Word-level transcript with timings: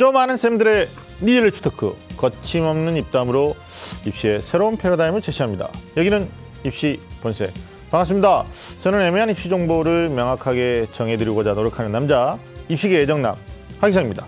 좀 0.00 0.14
안다는 0.14 0.38
쌤들의 0.38 0.88
리얼리티 1.20 1.60
talk 1.60 1.94
거침없는 2.16 2.96
입담으로 2.96 3.54
입시의 4.06 4.40
새로운 4.40 4.78
패러다임을 4.78 5.20
제시합니다. 5.20 5.68
여기는 5.94 6.26
입시 6.64 6.98
본색 7.20 7.52
반갑습니다. 7.90 8.46
저는 8.80 9.02
애매한 9.02 9.28
입시 9.28 9.50
정보를 9.50 10.08
명확하게 10.08 10.86
정해드리고자 10.94 11.52
노력하는 11.52 11.92
남자 11.92 12.38
입시계 12.70 13.00
애정남 13.00 13.36
하기상입니다. 13.78 14.24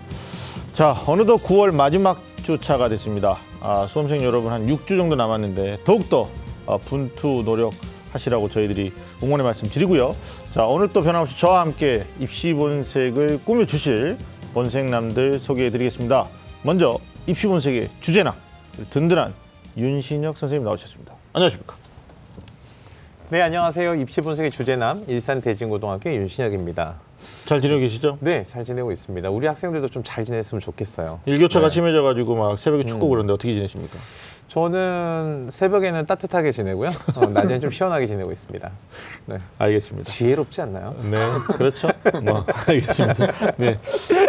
자 0.73 0.95
어느덧 1.07 1.37
9월 1.37 1.73
마지막 1.73 2.21
주차가 2.43 2.87
됐습니다. 2.89 3.39
아, 3.59 3.87
수험생 3.89 4.21
여러분 4.21 4.51
한 4.51 4.67
6주 4.67 4.89
정도 4.89 5.15
남았는데 5.15 5.79
더욱더 5.85 6.29
어, 6.67 6.77
분투 6.77 7.41
노력하시라고 7.45 8.47
저희들이 8.47 8.93
응원의 9.23 9.43
말씀 9.43 9.67
드리고요. 9.67 10.15
자 10.53 10.65
오늘 10.65 10.93
또 10.93 11.01
변함없이 11.01 11.35
저와 11.39 11.61
함께 11.61 12.05
입시 12.19 12.53
본색을 12.53 13.39
꾸며주실 13.43 14.17
본색남들 14.53 15.39
소개해드리겠습니다. 15.39 16.27
먼저 16.63 16.97
입시 17.27 17.47
본색의 17.47 17.89
주제남 18.01 18.33
든든한 18.91 19.33
윤신혁 19.77 20.37
선생님 20.37 20.65
나오셨습니다. 20.65 21.13
안녕하십니까? 21.33 21.75
네, 23.29 23.41
안녕하세요. 23.41 23.95
입시 23.95 24.21
분석의 24.21 24.51
주제남 24.51 25.03
일산 25.07 25.41
대진고등학교 25.41 26.11
윤신혁입니다. 26.13 26.95
잘 27.45 27.61
지내고 27.61 27.79
계시죠? 27.79 28.17
네, 28.19 28.43
잘 28.43 28.63
지내고 28.65 28.91
있습니다. 28.91 29.29
우리 29.29 29.47
학생들도 29.47 29.87
좀 29.89 30.03
잘 30.03 30.25
지냈으면 30.25 30.61
좋겠어요. 30.61 31.21
일교차가 31.25 31.69
네. 31.69 31.73
심해져가지고 31.73 32.35
막 32.35 32.59
새벽에 32.59 32.83
춥고 32.83 33.07
그러는데 33.09 33.33
어떻게 33.33 33.53
지내십니까? 33.55 33.97
저는 34.53 35.49
새벽에는 35.49 36.05
따뜻하게 36.05 36.51
지내고요. 36.51 36.91
어, 37.15 37.25
낮에는 37.25 37.59
좀 37.59 37.71
시원하게 37.71 38.05
지내고 38.05 38.31
있습니다. 38.31 38.69
네. 39.25 39.37
알겠습니다. 39.57 40.07
지혜롭지 40.07 40.61
않나요? 40.61 40.95
네, 41.09 41.17
그렇죠. 41.57 41.87
뭐 42.23 42.45
알겠습니다. 42.67 43.55
네. 43.57 43.79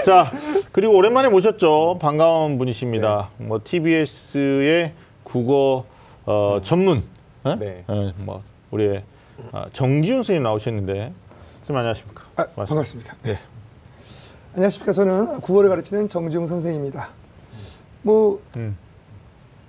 자, 0.03 0.33
그리고 0.73 0.97
오랜만에 0.97 1.29
모셨죠. 1.29 1.99
반가운 2.01 2.57
분이십니다. 2.57 3.29
뭐 3.37 3.61
TBS의 3.63 4.95
국어 5.25 5.85
어, 6.25 6.59
전문, 6.65 7.05
어? 7.43 7.57
네. 7.57 7.85
어, 7.87 8.11
뭐 8.17 8.43
우리의 8.71 9.05
아, 9.53 9.67
정지훈 9.75 10.19
선생님 10.23 10.43
나오셨는데, 10.43 11.13
선생님 11.67 11.77
안녕하십니까? 11.77 12.25
아. 12.37 12.47
반갑습니다. 12.65 13.15
네. 13.25 13.39
안녕하십니까. 14.55 14.93
저는 14.93 15.43
국어를 15.43 15.69
가르치는 15.69 16.09
정지웅 16.09 16.47
선생입니다. 16.47 17.11
뭐 18.01 18.41
음. 18.57 18.79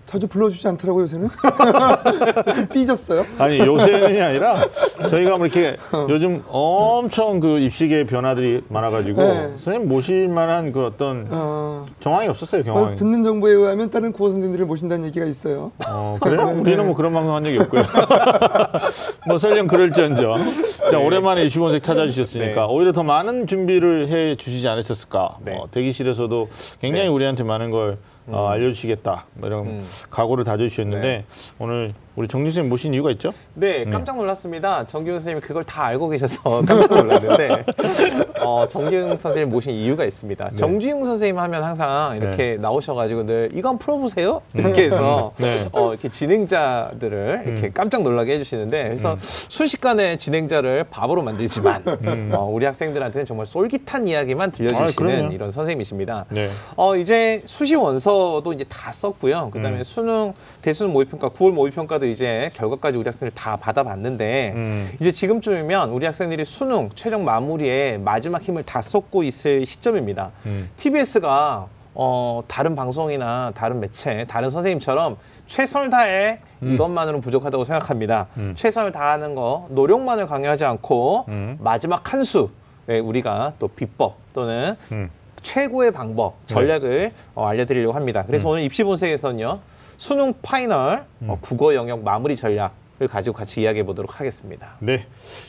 자주 0.06 0.28
불러주지 0.28 0.68
않더라고요 0.68 1.04
요새는. 1.04 1.30
저좀 2.46 2.68
삐졌어요. 2.68 3.26
아니 3.40 3.60
요새는이 3.60 4.22
아니라 4.22 4.68
저희가 5.10 5.38
뭐 5.38 5.48
이렇게 5.48 5.78
요즘 6.10 6.44
엄청 6.48 7.40
그 7.40 7.60
입시계 7.60 8.06
변화들이 8.06 8.62
많아가지고 8.70 9.22
네. 9.22 9.42
선생님 9.60 9.90
모실 9.90 10.28
만한 10.28 10.72
그 10.72 10.86
어떤 10.86 11.28
어, 11.30 11.86
정황이 12.00 12.28
없었어요 12.28 12.64
뭐 12.64 12.74
경황이. 12.74 12.96
듣는 12.98 13.24
정보에 13.24 13.52
의하면 13.54 13.90
다른 13.90 14.12
국어 14.12 14.30
선생들을 14.30 14.66
모신다는 14.66 15.06
얘기가 15.08 15.26
있어요. 15.26 15.72
어, 15.88 16.18
그래요? 16.22 16.54
우리는 16.56 16.86
뭐 16.86 16.96
그런 16.96 17.12
방송 17.14 17.34
한 17.36 17.44
적이 17.44 17.60
없고요. 17.60 17.84
뭐 19.28 19.38
설령 19.38 19.68
그럴지언정. 19.68 20.44
자, 20.92 21.00
오랜만에 21.00 21.44
입시본색 21.46 21.82
찾아주셨으니까 21.82 22.62
네. 22.62 22.68
오히려 22.70 22.92
더 22.92 23.02
많은 23.04 23.48
준비를 23.48 24.10
해 24.10 24.36
주시지 24.36 24.68
않으셨을까. 24.68 25.38
네. 25.42 25.56
어, 25.56 25.68
대기실에서도 25.72 26.48
굉장히 26.80 27.06
네. 27.06 27.12
우리한테 27.14 27.44
많은 27.44 27.72
걸 27.72 27.98
어, 28.28 28.48
알려주시겠다. 28.48 29.26
뭐 29.34 29.48
이런 29.48 29.66
음. 29.68 29.86
각오를 30.10 30.44
다져주셨는데 30.44 31.02
네. 31.08 31.26
오늘 31.60 31.94
우리 32.16 32.28
정진 32.28 32.52
선생님 32.52 32.70
모신 32.70 32.94
이유가 32.94 33.12
있죠? 33.12 33.32
네, 33.54 33.86
깜짝 33.86 34.18
놀랐습니다. 34.18 34.86
정기훈 34.86 35.20
선생님이 35.20 35.42
그걸 35.42 35.64
다 35.64 35.86
알고 35.86 36.10
계셔서 36.10 36.64
깜짝 36.66 36.96
놀랐는데 37.04 37.64
어, 38.40 38.68
정기훈 38.68 39.18
선생님 39.18 39.50
모신 39.50 39.74
이유가 39.74 40.06
있습니다. 40.06 40.52
정지훈 40.56 41.04
선생님 41.04 41.40
하면 41.40 41.64
항상 41.64 42.18
이렇게 42.18 42.58
나오셔가지고 42.58 43.26
늘 43.26 43.50
한번 43.66 43.78
풀어보세요 43.78 44.42
이렇게 44.54 44.86
해서 44.86 45.34
네. 45.38 45.66
어, 45.72 45.90
이렇게 45.90 46.10
진행자들을 46.10 47.44
이렇게 47.48 47.72
깜짝 47.72 48.04
놀라게 48.04 48.34
해주시는데 48.36 48.84
그래서 48.84 49.18
순식간에 49.20 50.18
진행자를 50.18 50.86
바보로 50.90 51.24
만들지만 51.24 51.84
어, 52.34 52.50
우리 52.52 52.66
학생들한테는 52.66 53.26
정말 53.26 53.46
솔깃한 53.46 54.08
이야기만 54.08 54.50
아, 54.50 54.52
들려주시는 54.52 54.96
그럼요. 54.96 55.34
이런 55.34 55.52
선생님이십니다. 55.52 56.26
네. 56.30 56.48
어 56.76 56.96
이제 56.96 57.42
수시 57.46 57.76
원서도 57.76 58.54
이제 58.54 58.64
다 58.70 58.92
썼고요. 58.92 59.50
그다음에 59.52 59.84
수능 59.84 60.34
대수능 60.62 60.94
모의평가 60.94 61.30
9월 61.30 61.52
모의평가도 61.52 62.06
이제 62.06 62.50
결과까지 62.54 62.98
우리 62.98 63.06
학생들 63.06 63.32
다 63.34 63.58
받아봤는데 63.58 64.54
음. 64.56 64.90
이제 65.00 65.12
지금쯤이면 65.12 65.90
우리 65.90 66.06
학생들이 66.06 66.46
수능 66.46 66.90
최종 66.96 67.26
마무리에 67.26 67.98
마지막 67.98 68.25
힘을 68.42 68.64
다 68.64 68.82
쏟고 68.82 69.24
있을 69.24 69.66
시점입니다. 69.66 70.32
음. 70.46 70.70
TBS가 70.78 71.68
어, 71.94 72.44
다른 72.48 72.76
방송이나 72.76 73.54
다른 73.56 73.80
매체, 73.80 74.26
다른 74.28 74.52
선생님처럼 74.52 75.18
최선을 75.48 75.90
다해 75.90 76.40
음. 76.64 76.74
이것만으로는 76.74 77.22
부족하다고 77.22 77.64
생각합니다. 77.64 78.28
최선을 78.56 78.92
다하는 78.92 79.34
거, 79.34 79.68
노력만을 79.70 80.28
강요하지 80.28 80.66
않고 80.66 81.26
음. 81.30 81.58
마지막 81.62 82.14
한 82.14 82.24
수, 82.24 82.50
네, 82.86 83.00
우리가 83.00 83.54
또 83.60 83.68
비법 83.70 84.18
또는 84.34 84.76
음. 84.92 85.10
최고의 85.42 85.92
방법, 85.92 86.36
전략을 86.48 87.14
어, 87.36 87.46
알려드리려고 87.48 87.94
합니다. 87.94 88.24
그래서 88.26 88.50
오늘 88.50 88.64
입시 88.64 88.84
본색에서는요, 88.84 89.60
수능 89.98 90.34
final 90.42 91.06
어, 91.28 91.38
국어 91.40 91.76
영역 91.76 92.04
마무리 92.04 92.36
전략을 92.36 92.72
가지고 93.10 93.36
같이 93.36 93.62
이야기해 93.62 93.86
보도록 93.86 94.20
하겠습니다. 94.20 94.76
네. 94.80 95.06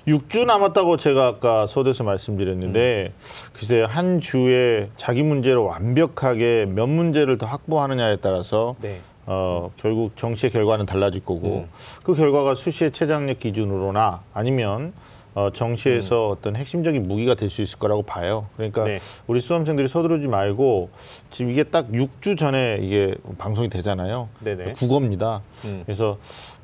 6주 0.08 0.46
남았다고 0.46 0.96
제가 0.96 1.26
아까 1.26 1.66
서두에서 1.66 2.02
말씀드렸는데 2.04 3.12
글쎄 3.52 3.82
한 3.82 4.20
주에 4.20 4.90
자기 4.96 5.22
문제를 5.22 5.58
완벽하게 5.58 6.66
몇 6.66 6.86
문제를 6.88 7.38
더 7.38 7.46
확보하느냐에 7.46 8.16
따라서 8.16 8.74
네. 8.80 8.98
어, 9.26 9.70
결국 9.76 10.16
정시의 10.16 10.50
결과는 10.52 10.86
달라질 10.86 11.24
거고 11.24 11.66
음. 11.66 11.68
그 12.02 12.14
결과가 12.14 12.54
수시의 12.54 12.92
최저학력 12.92 13.38
기준으로나 13.40 14.22
아니면 14.34 14.92
어, 15.34 15.50
정시에서 15.52 16.30
어떤 16.30 16.56
핵심적인 16.56 17.02
무기가 17.02 17.34
될 17.34 17.50
수 17.50 17.60
있을 17.60 17.78
거라고 17.78 18.02
봐요. 18.02 18.46
그러니까 18.56 18.84
네. 18.84 18.98
우리 19.26 19.40
수험생들이 19.42 19.86
서두르지 19.86 20.28
말고 20.28 20.88
지금 21.30 21.52
이게 21.52 21.62
딱 21.62 21.88
6주 21.92 22.38
전에 22.38 22.78
이게 22.80 23.14
방송이 23.36 23.68
되잖아요. 23.68 24.30
네네. 24.40 24.72
국어입니다. 24.72 25.42
음. 25.66 25.82
그래서 25.84 26.16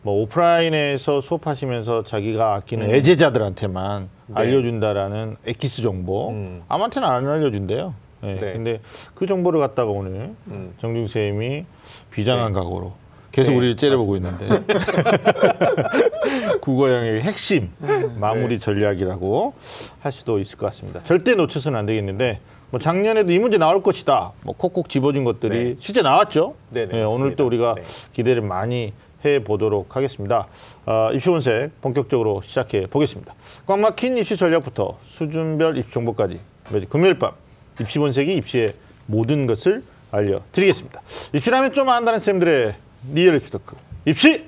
뭐 0.02 0.20
오프라인에서 0.22 1.20
수업하시면서 1.20 2.04
자기가 2.04 2.54
아끼는 2.54 2.90
애제자들한테만 2.90 4.08
네. 4.26 4.34
알려준다라는 4.34 5.36
엑기스 5.46 5.82
정보 5.82 6.30
음. 6.30 6.62
아무한테나 6.68 7.08
안 7.08 7.28
알려준대요. 7.28 7.94
네. 8.22 8.34
네. 8.34 8.52
근데 8.52 8.80
그 9.14 9.26
정보를 9.26 9.60
갖다가 9.60 9.90
오늘 9.90 10.34
음. 10.50 10.74
정중 10.80 11.06
쌤이 11.06 11.64
비장한 12.10 12.52
각오로 12.52 12.92
계속 13.30 13.52
네, 13.52 13.58
우리를 13.58 13.76
째려보고 13.76 14.16
있는데 14.16 14.46
국어 16.60 16.92
영역의 16.92 17.22
핵심 17.22 17.70
마무리 18.16 18.58
전략이라고 18.58 19.54
할 20.00 20.12
수도 20.12 20.38
있을 20.38 20.58
것 20.58 20.66
같습니다. 20.66 21.02
절대 21.04 21.34
놓쳐서는 21.34 21.78
안 21.78 21.86
되겠는데 21.86 22.40
뭐 22.70 22.78
작년에도 22.78 23.32
이 23.32 23.38
문제 23.38 23.58
나올 23.58 23.82
것이다. 23.82 24.32
뭐 24.42 24.54
콕콕 24.56 24.88
짚어준 24.88 25.24
것들이 25.24 25.64
네. 25.64 25.76
실제 25.80 26.02
나왔죠. 26.02 26.54
네, 26.70 26.86
네, 26.86 27.02
오늘 27.02 27.08
맞습니다. 27.08 27.36
또 27.36 27.46
우리가 27.46 27.74
네. 27.76 27.82
기대를 28.12 28.42
많이 28.42 28.92
해 29.24 29.44
보도록 29.44 29.96
하겠습니다. 29.96 30.46
어, 30.84 31.10
입시본색 31.12 31.80
본격적으로 31.80 32.42
시작해 32.42 32.86
보겠습니다. 32.86 33.34
꽉 33.66 33.78
막힌 33.78 34.16
입시 34.16 34.36
전략부터 34.36 34.98
수준별 35.04 35.78
입시 35.78 35.92
정보까지 35.92 36.40
매주 36.70 36.88
금요일 36.88 37.18
밤 37.18 37.32
입시 37.80 37.98
본색이 37.98 38.34
입시의 38.36 38.68
모든 39.06 39.46
것을 39.46 39.82
알려드리겠습니다. 40.10 41.00
입시라면 41.32 41.72
좀 41.72 41.88
안다는 41.88 42.20
쌤들의 42.20 42.74
real 43.12 43.36
입시 43.36 43.50
talk 43.50 43.76
입시 44.04 44.44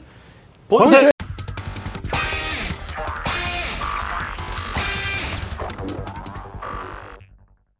본색. 0.69 1.11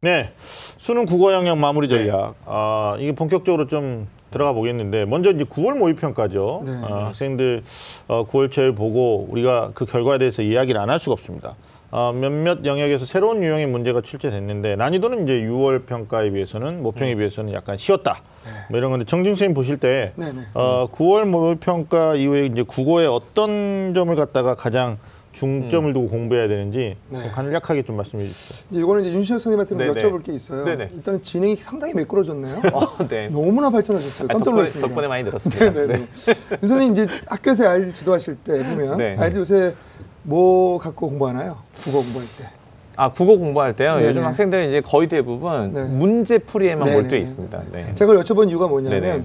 네, 0.01 0.33
수능 0.77 1.05
국어 1.05 1.33
영역 1.33 1.57
마무리 1.57 1.89
전략. 1.89 2.35
아 2.45 2.95
이게 2.99 3.11
본격적으로 3.13 3.67
좀 3.67 4.07
들어가 4.35 4.51
보겠는데 4.51 5.05
먼저 5.05 5.31
이제 5.31 5.45
9월 5.45 5.77
모의 5.77 5.95
평가죠. 5.95 6.63
네. 6.65 6.73
아, 6.83 7.05
학생들 7.05 7.63
어, 8.09 8.25
9월 8.27 8.51
초에 8.51 8.71
보고 8.75 9.25
우리가 9.29 9.71
그 9.73 9.85
결과에 9.85 10.17
대해서 10.17 10.41
이야기를 10.41 10.79
안 10.79 10.89
할 10.89 10.99
수가 10.99 11.13
없습니다. 11.13 11.55
어, 11.91 12.11
몇몇 12.13 12.65
영역에서 12.65 13.05
새로운 13.05 13.41
유형의 13.41 13.67
문제가 13.67 14.01
출제됐는데 14.01 14.75
난이도는 14.75 15.23
이제 15.23 15.41
6월 15.47 15.85
평가에 15.85 16.31
비해서는 16.31 16.83
모평에 16.83 17.15
비해서는 17.15 17.53
약간 17.53 17.77
쉬웠다. 17.77 18.21
뭐 18.69 18.77
이런 18.77 18.91
건데 18.91 19.05
정진 19.05 19.31
선생님 19.35 19.53
보실 19.55 19.77
때 19.77 20.11
네, 20.15 20.33
네. 20.33 20.41
어, 20.53 20.89
9월 20.91 21.25
모의 21.25 21.55
평가 21.55 22.15
이후에 22.15 22.45
이제 22.47 22.61
국어의 22.63 23.07
어떤 23.07 23.93
점을 23.95 24.13
갖다가 24.17 24.55
가장 24.55 24.97
중점을 25.35 25.93
두고 25.93 26.07
공부해야 26.07 26.47
되는지 26.47 26.95
네. 27.09 27.21
좀 27.21 27.31
간략하게 27.31 27.83
좀 27.83 27.97
말씀해 27.97 28.23
주시죠. 28.23 28.63
이제 28.71 28.79
이거는 28.79 29.03
이제 29.03 29.13
윤시혁 29.13 29.41
선생님한테 29.41 29.75
네네. 29.75 30.01
여쭤볼 30.01 30.23
게 30.23 30.33
있어요. 30.33 30.63
네네. 30.63 30.89
일단 30.95 31.21
진행이 31.21 31.57
상당히 31.57 31.93
매끄러졌네요. 31.93 32.61
어, 32.73 33.07
네. 33.07 33.27
너무나 33.27 33.69
발전하셨어요. 33.69 34.27
아, 34.29 34.33
깜짝 34.33 34.45
덕분에, 34.45 34.55
놀랐습니다. 34.55 34.87
덕분에 34.87 35.07
많이 35.07 35.23
늘었습니다. 35.23 35.73
네네 35.73 35.87
네. 35.87 35.99
윤 36.63 36.69
선생님 36.69 36.93
이제 36.93 37.07
학교에서 37.27 37.67
아이들 37.69 37.93
지도하실 37.93 38.35
때 38.37 38.63
보면 38.63 38.97
네. 38.97 39.15
아이들 39.17 39.39
요새 39.39 39.75
뭐 40.23 40.77
갖고 40.79 41.09
공부하나요? 41.09 41.57
국어 41.83 41.99
공부할 41.99 42.27
때. 42.37 42.49
아 42.95 43.11
국어 43.11 43.35
공부할 43.37 43.75
때요. 43.75 43.95
네네. 43.97 44.07
요즘 44.07 44.23
학생들은 44.23 44.69
이제 44.69 44.79
거의 44.81 45.09
대부분 45.09 45.73
네. 45.73 45.83
문제 45.83 46.37
풀이에만. 46.37 46.89
몰두해 46.89 47.19
있습니다. 47.19 47.61
네. 47.73 47.91
제가 47.93 48.13
여쭤본 48.13 48.49
이유가 48.49 48.67
뭐냐면 48.69 49.01
네네. 49.01 49.23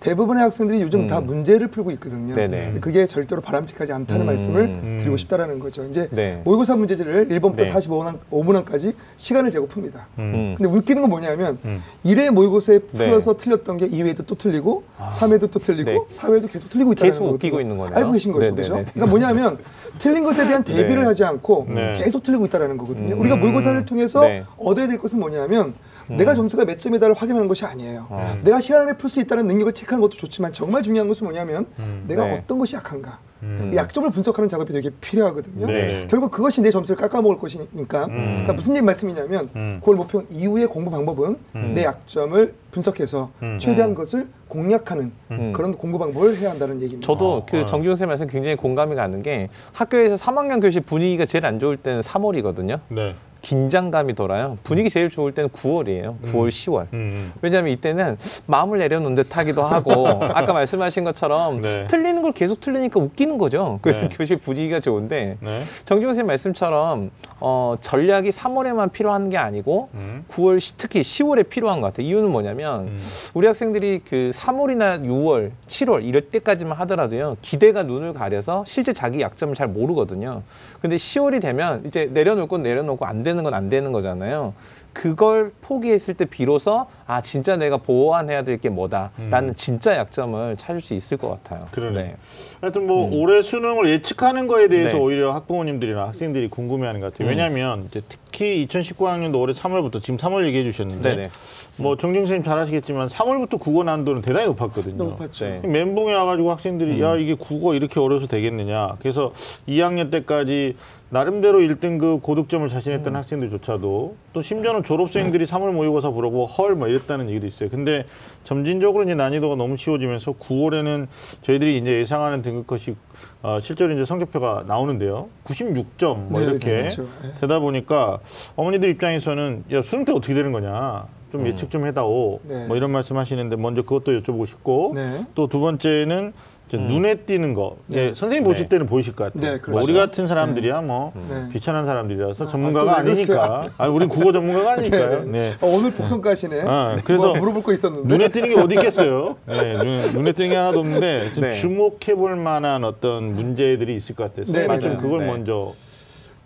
대부분의 0.00 0.42
학생들이 0.42 0.80
요즘 0.80 1.00
음. 1.00 1.06
다 1.06 1.20
문제를 1.20 1.68
풀고 1.68 1.90
있거든요. 1.92 2.34
네네. 2.34 2.78
그게 2.80 3.06
절대로 3.06 3.42
바람직하지 3.42 3.92
않다는 3.92 4.22
음. 4.22 4.26
말씀을 4.26 4.60
음. 4.62 4.96
드리고 4.98 5.16
싶다라는 5.18 5.58
거죠. 5.58 5.84
이제 5.84 6.08
네. 6.10 6.40
모의고사 6.44 6.76
문제지를 6.76 7.28
1번부터 7.28 7.56
네. 7.56 7.72
45분, 7.72 8.18
5분까지 8.30 8.94
시간을 9.16 9.50
재고 9.50 9.68
풉니다. 9.68 10.04
음. 10.18 10.54
근데 10.56 10.70
웃기는 10.70 11.02
건 11.02 11.10
뭐냐면 11.10 11.58
음. 11.66 11.82
1회 12.04 12.30
모의고사에 12.30 12.78
네. 12.92 13.06
풀어서 13.08 13.36
틀렸던 13.36 13.76
게 13.76 13.88
2회도 13.88 14.26
또 14.26 14.34
틀리고 14.34 14.84
3회도 14.98 15.50
또 15.50 15.58
틀리고 15.58 15.90
네. 15.90 15.98
4회도 16.08 16.50
계속 16.50 16.70
틀리고 16.70 16.92
있다는 16.92 17.10
계속. 17.10 17.26
웃기고 17.34 17.60
있는 17.60 17.76
거네요. 17.76 17.96
알고 17.96 18.12
계신 18.12 18.32
거죠. 18.32 18.46
네, 18.46 18.50
네, 18.50 18.56
그죠? 18.56 18.76
네. 18.76 18.84
그러니까 18.94 19.06
뭐냐면 19.06 19.58
틀린 19.98 20.24
것에 20.24 20.46
대한 20.46 20.64
대비를 20.64 21.02
네. 21.02 21.06
하지 21.06 21.24
않고 21.24 21.66
네. 21.68 21.92
계속 21.98 22.22
틀리고 22.22 22.46
있다는 22.46 22.78
거거든요. 22.78 23.14
음. 23.16 23.20
우리가 23.20 23.36
모의고사를 23.36 23.84
통해서 23.84 24.22
네. 24.22 24.44
얻어야 24.56 24.88
될 24.88 24.96
것은 24.96 25.20
뭐냐면 25.20 25.74
내가 26.08 26.34
점수가 26.34 26.64
몇 26.64 26.78
점이다를 26.80 27.14
확인하는 27.14 27.48
것이 27.48 27.64
아니에요. 27.64 28.06
어. 28.08 28.38
내가 28.42 28.60
시간 28.60 28.82
안에 28.82 28.96
풀 28.96 29.10
수 29.10 29.20
있다는 29.20 29.46
능력을 29.46 29.72
체크하는 29.72 30.00
것도 30.02 30.16
좋지만 30.16 30.52
정말 30.52 30.82
중요한 30.82 31.08
것은 31.08 31.24
뭐냐면 31.24 31.66
내가 32.06 32.26
네. 32.26 32.38
어떤 32.38 32.58
것이 32.58 32.76
약한가. 32.76 33.18
음. 33.42 33.70
이 33.72 33.76
약점을 33.76 34.10
분석하는 34.10 34.48
작업이 34.48 34.72
되게 34.72 34.90
필요하거든요. 35.00 35.66
네. 35.66 36.06
결국 36.10 36.30
그것이 36.30 36.60
내 36.60 36.70
점수를 36.70 37.00
깎아먹을 37.00 37.38
것이니까 37.38 38.06
그러니까 38.06 38.52
무슨 38.52 38.76
얘기 38.76 38.84
말씀이냐면 38.84 39.48
음. 39.56 39.78
그걸 39.80 39.96
목표 39.96 40.22
이후의 40.30 40.66
공부 40.66 40.90
방법은 40.90 41.38
내 41.74 41.84
약점을 41.84 42.54
분석해서 42.70 43.30
음. 43.42 43.58
최대한 43.58 43.94
것을 43.94 44.28
공략하는 44.48 45.12
음. 45.30 45.52
그런 45.54 45.72
공부 45.72 45.98
방법을 45.98 46.36
해야 46.36 46.50
한다는 46.50 46.76
얘기입니다. 46.82 47.06
저도 47.06 47.32
어, 47.32 47.46
그 47.48 47.60
어. 47.62 47.66
정기훈 47.66 47.96
쌤 47.96 48.08
말씀 48.08 48.26
굉장히 48.26 48.56
공감이 48.56 48.94
가는 48.94 49.22
게 49.22 49.48
학교에서 49.72 50.16
3학년 50.16 50.60
교실 50.60 50.82
분위기가 50.82 51.24
제일 51.24 51.46
안 51.46 51.58
좋을 51.58 51.76
때는 51.76 52.02
3월이거든요. 52.02 52.80
네. 52.88 53.14
긴장감이 53.42 54.14
돌아요. 54.14 54.58
분위기 54.62 54.90
제일 54.90 55.10
좋을 55.10 55.32
때는 55.32 55.50
9월이에요. 55.50 56.18
9월, 56.26 56.48
10월. 56.48 56.86
음. 56.92 57.32
왜냐하면 57.42 57.72
이때는 57.72 58.16
마음을 58.46 58.78
내려놓은 58.78 59.14
듯하기도 59.14 59.62
하고 59.62 60.06
아까 60.34 60.52
말씀하신 60.52 61.04
것처럼 61.04 61.60
네. 61.60 61.86
틀리는 61.86 62.22
걸 62.22 62.32
계속 62.32 62.60
틀리니까 62.60 63.00
웃기는 63.00 63.38
거죠. 63.38 63.78
그래서 63.82 64.02
네. 64.02 64.08
교실 64.10 64.36
분위기가 64.38 64.80
좋은데 64.80 65.36
네. 65.40 65.62
정기훈 65.84 66.10
선생님 66.12 66.26
말씀처럼 66.26 67.10
어, 67.40 67.74
전략이 67.80 68.30
3월에만 68.30 68.92
필요한 68.92 69.30
게 69.30 69.36
아니고 69.38 69.88
음. 69.94 70.24
9월 70.30 70.60
시- 70.60 70.76
특히 70.76 71.00
10월에 71.00 71.48
필요한 71.48 71.80
것 71.80 71.88
같아요. 71.88 72.06
이유는 72.06 72.30
뭐냐면 72.30 72.88
음. 72.88 72.98
우리 73.34 73.46
학생들이 73.46 74.00
그 74.08 74.30
3월이나 74.34 75.02
6월, 75.04 75.50
7월 75.66 76.04
이럴 76.04 76.22
때까지만 76.22 76.76
하더라도요. 76.78 77.36
기대가 77.40 77.82
눈을 77.82 78.12
가려서 78.12 78.64
실제 78.66 78.92
자기 78.92 79.20
약점을 79.20 79.54
잘 79.54 79.66
모르거든요. 79.68 80.42
근데 80.82 80.96
10월이 80.96 81.40
되면 81.40 81.82
이제 81.86 82.08
내려놓을 82.12 82.46
건 82.48 82.62
내려놓고 82.62 83.04
안 83.06 83.22
되는 83.30 83.42
건 83.44 83.54
안 83.54 83.68
되는 83.68 83.92
거잖아요. 83.92 84.54
그걸 84.92 85.52
포기했을 85.62 86.14
때 86.14 86.24
비로소 86.24 86.86
아 87.06 87.20
진짜 87.20 87.56
내가 87.56 87.76
보완해야 87.76 88.42
될 88.42 88.58
게 88.60 88.68
뭐다라는 88.68 89.54
진짜 89.54 89.96
약점을 89.96 90.56
찾을 90.56 90.80
수 90.80 90.94
있을 90.94 91.16
것 91.16 91.30
같아요. 91.30 91.66
그러네. 91.70 92.16
하여튼 92.60 92.86
뭐 92.88 93.08
올해 93.12 93.40
수능을 93.42 93.88
예측하는 93.88 94.48
거에 94.48 94.66
대해서 94.68 94.96
네. 94.96 95.02
오히려 95.02 95.32
학부모님들이나 95.32 96.08
학생들이 96.08 96.48
궁금해하는 96.48 97.00
것 97.00 97.12
같아요. 97.12 97.28
음. 97.28 97.30
왜냐하면 97.30 97.84
이제 97.88 98.02
특히 98.08 98.66
2019학년도 98.68 99.40
올해 99.40 99.52
3월부터 99.52 100.02
지금 100.02 100.16
3월 100.16 100.44
얘기해 100.46 100.64
주셨는데 100.64 101.08
네네. 101.16 101.30
뭐 101.78 101.96
정정 101.96 102.22
선생님 102.22 102.42
잘 102.44 102.58
아시겠지만 102.58 103.06
3월부터 103.08 103.60
국어 103.60 103.84
난도는 103.84 104.22
대단히 104.22 104.46
높았거든요. 104.46 104.96
너무 104.96 105.10
높았죠. 105.10 105.44
네. 105.44 105.60
멘붕에 105.64 106.12
와가지고 106.14 106.50
학생들이 106.50 107.00
야 107.00 107.14
이게 107.16 107.34
국어 107.34 107.74
이렇게 107.74 108.00
어려서 108.00 108.26
되겠느냐. 108.26 108.96
그래서 109.00 109.32
2학년 109.68 110.10
때까지 110.10 110.76
나름대로 111.10 111.58
1등급 111.58 112.22
고득점을 112.22 112.68
자신했던 112.68 113.16
학생들조차도 113.16 114.16
또 114.32 114.42
심지어는 114.42 114.84
졸업생들이 114.84 115.44
3월 115.44 115.72
모의고사 115.72 116.10
보라고 116.10 116.46
헐 116.46 116.76
뭐 116.76 116.86
이랬다는 116.86 117.28
얘기도 117.30 117.48
있어요. 117.48 117.68
근데 117.68 118.06
점진적으로 118.44 119.02
이제 119.02 119.16
난이도가 119.16 119.56
너무 119.56 119.76
쉬워지면서 119.76 120.34
9월에는 120.34 121.08
저희들이 121.42 121.78
이제 121.78 121.98
예상하는 122.00 122.42
등급컷이 122.42 122.96
어, 123.42 123.58
실제로 123.60 123.92
이제 123.92 124.04
성적표가 124.04 124.64
나오는데요. 124.68 125.28
96점 125.44 126.30
뭐 126.30 126.40
네, 126.40 126.46
이렇게 126.46 126.78
그렇죠. 126.82 127.02
네. 127.22 127.32
되다 127.40 127.58
보니까 127.58 128.20
어머니들 128.54 128.88
입장에서는 128.90 129.64
야 129.72 129.82
수능 129.82 130.04
때 130.04 130.12
어떻게 130.12 130.32
되는 130.32 130.52
거냐. 130.52 131.08
좀 131.32 131.46
예측 131.46 131.70
좀 131.70 131.86
해다오. 131.86 132.40
네. 132.42 132.66
뭐 132.66 132.76
이런 132.76 132.90
말씀 132.90 133.16
하시는데 133.16 133.54
먼저 133.56 133.82
그것도 133.82 134.12
여쭤보고 134.20 134.46
싶고 134.48 134.92
네. 134.96 135.24
또두 135.34 135.60
번째는 135.60 136.32
이제 136.70 136.78
눈에 136.78 137.16
띄는 137.16 137.54
거. 137.54 137.76
예, 137.92 138.14
선생님 138.14 138.44
보실 138.44 138.64
네. 138.64 138.68
때는 138.68 138.86
보이실 138.86 139.16
것 139.16 139.24
같아요. 139.24 139.40
네, 139.40 139.56
뭐 139.56 139.60
그렇죠. 139.60 139.84
우리 139.84 139.94
같은 139.94 140.28
사람들이야 140.28 140.82
뭐 140.82 141.12
네. 141.28 141.48
비천한 141.52 141.84
사람들이라서 141.84 142.44
아, 142.44 142.48
전문가가 142.48 143.02
그러세요? 143.02 143.40
아니니까. 143.40 143.70
아, 143.76 143.88
우리 143.88 144.06
국어 144.06 144.30
전문가가 144.30 144.74
아니니까요. 144.74 145.24
네. 145.24 145.50
어, 145.60 145.66
오늘 145.66 145.90
복성가시네. 145.90 146.62
아, 146.66 146.96
그래서 147.04 147.28
뭐 147.28 147.38
물어볼 147.38 147.64
거 147.64 147.72
있었는데. 147.72 148.06
눈에 148.06 148.28
띄는 148.28 148.48
게 148.50 148.60
어디 148.60 148.76
있겠어요? 148.76 149.36
네, 149.46 149.74
눈에, 149.74 150.12
눈에 150.12 150.32
띄는 150.32 150.50
게 150.50 150.56
하나도 150.56 150.78
없는데 150.78 151.32
좀 151.32 151.44
네. 151.44 151.50
주목해 151.50 152.14
볼 152.14 152.36
만한 152.36 152.84
어떤 152.84 153.34
문제들이 153.34 153.96
있을 153.96 154.14
것 154.14 154.32
같아요. 154.32 154.46
네, 154.52 154.66
네, 154.68 154.78
좀 154.78 154.90
맞아요. 154.90 154.98
그걸 155.02 155.20
네. 155.20 155.26
먼저 155.26 155.72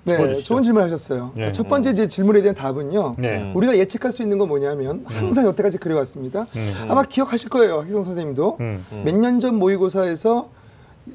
네, 0.05 0.17
짚어주시죠. 0.17 0.45
좋은 0.47 0.63
질문 0.63 0.83
하셨어요. 0.83 1.33
네. 1.35 1.53
첫 1.53 1.69
번째 1.69 1.91
이제 1.91 2.09
질문에 2.09 2.43
대한 2.43 2.55
답은요. 2.55 3.17
네. 3.19 3.53
우리가 3.55 3.77
예측할 3.77 4.13
수 4.13 4.23
있는 4.23 4.39
건 4.39 4.49
뭐냐면 4.49 5.05
항상 5.07 5.47
여태까지 5.47 5.79
그래왔습니다. 5.79 6.47
아마 6.89 7.03
기억하실 7.03 7.49
거예요, 7.49 7.85
희성 7.87 8.03
선생님도. 8.05 8.59
음. 8.61 8.85
몇년 9.05 9.41
전 9.41 9.57
모의고사에서 9.57 10.51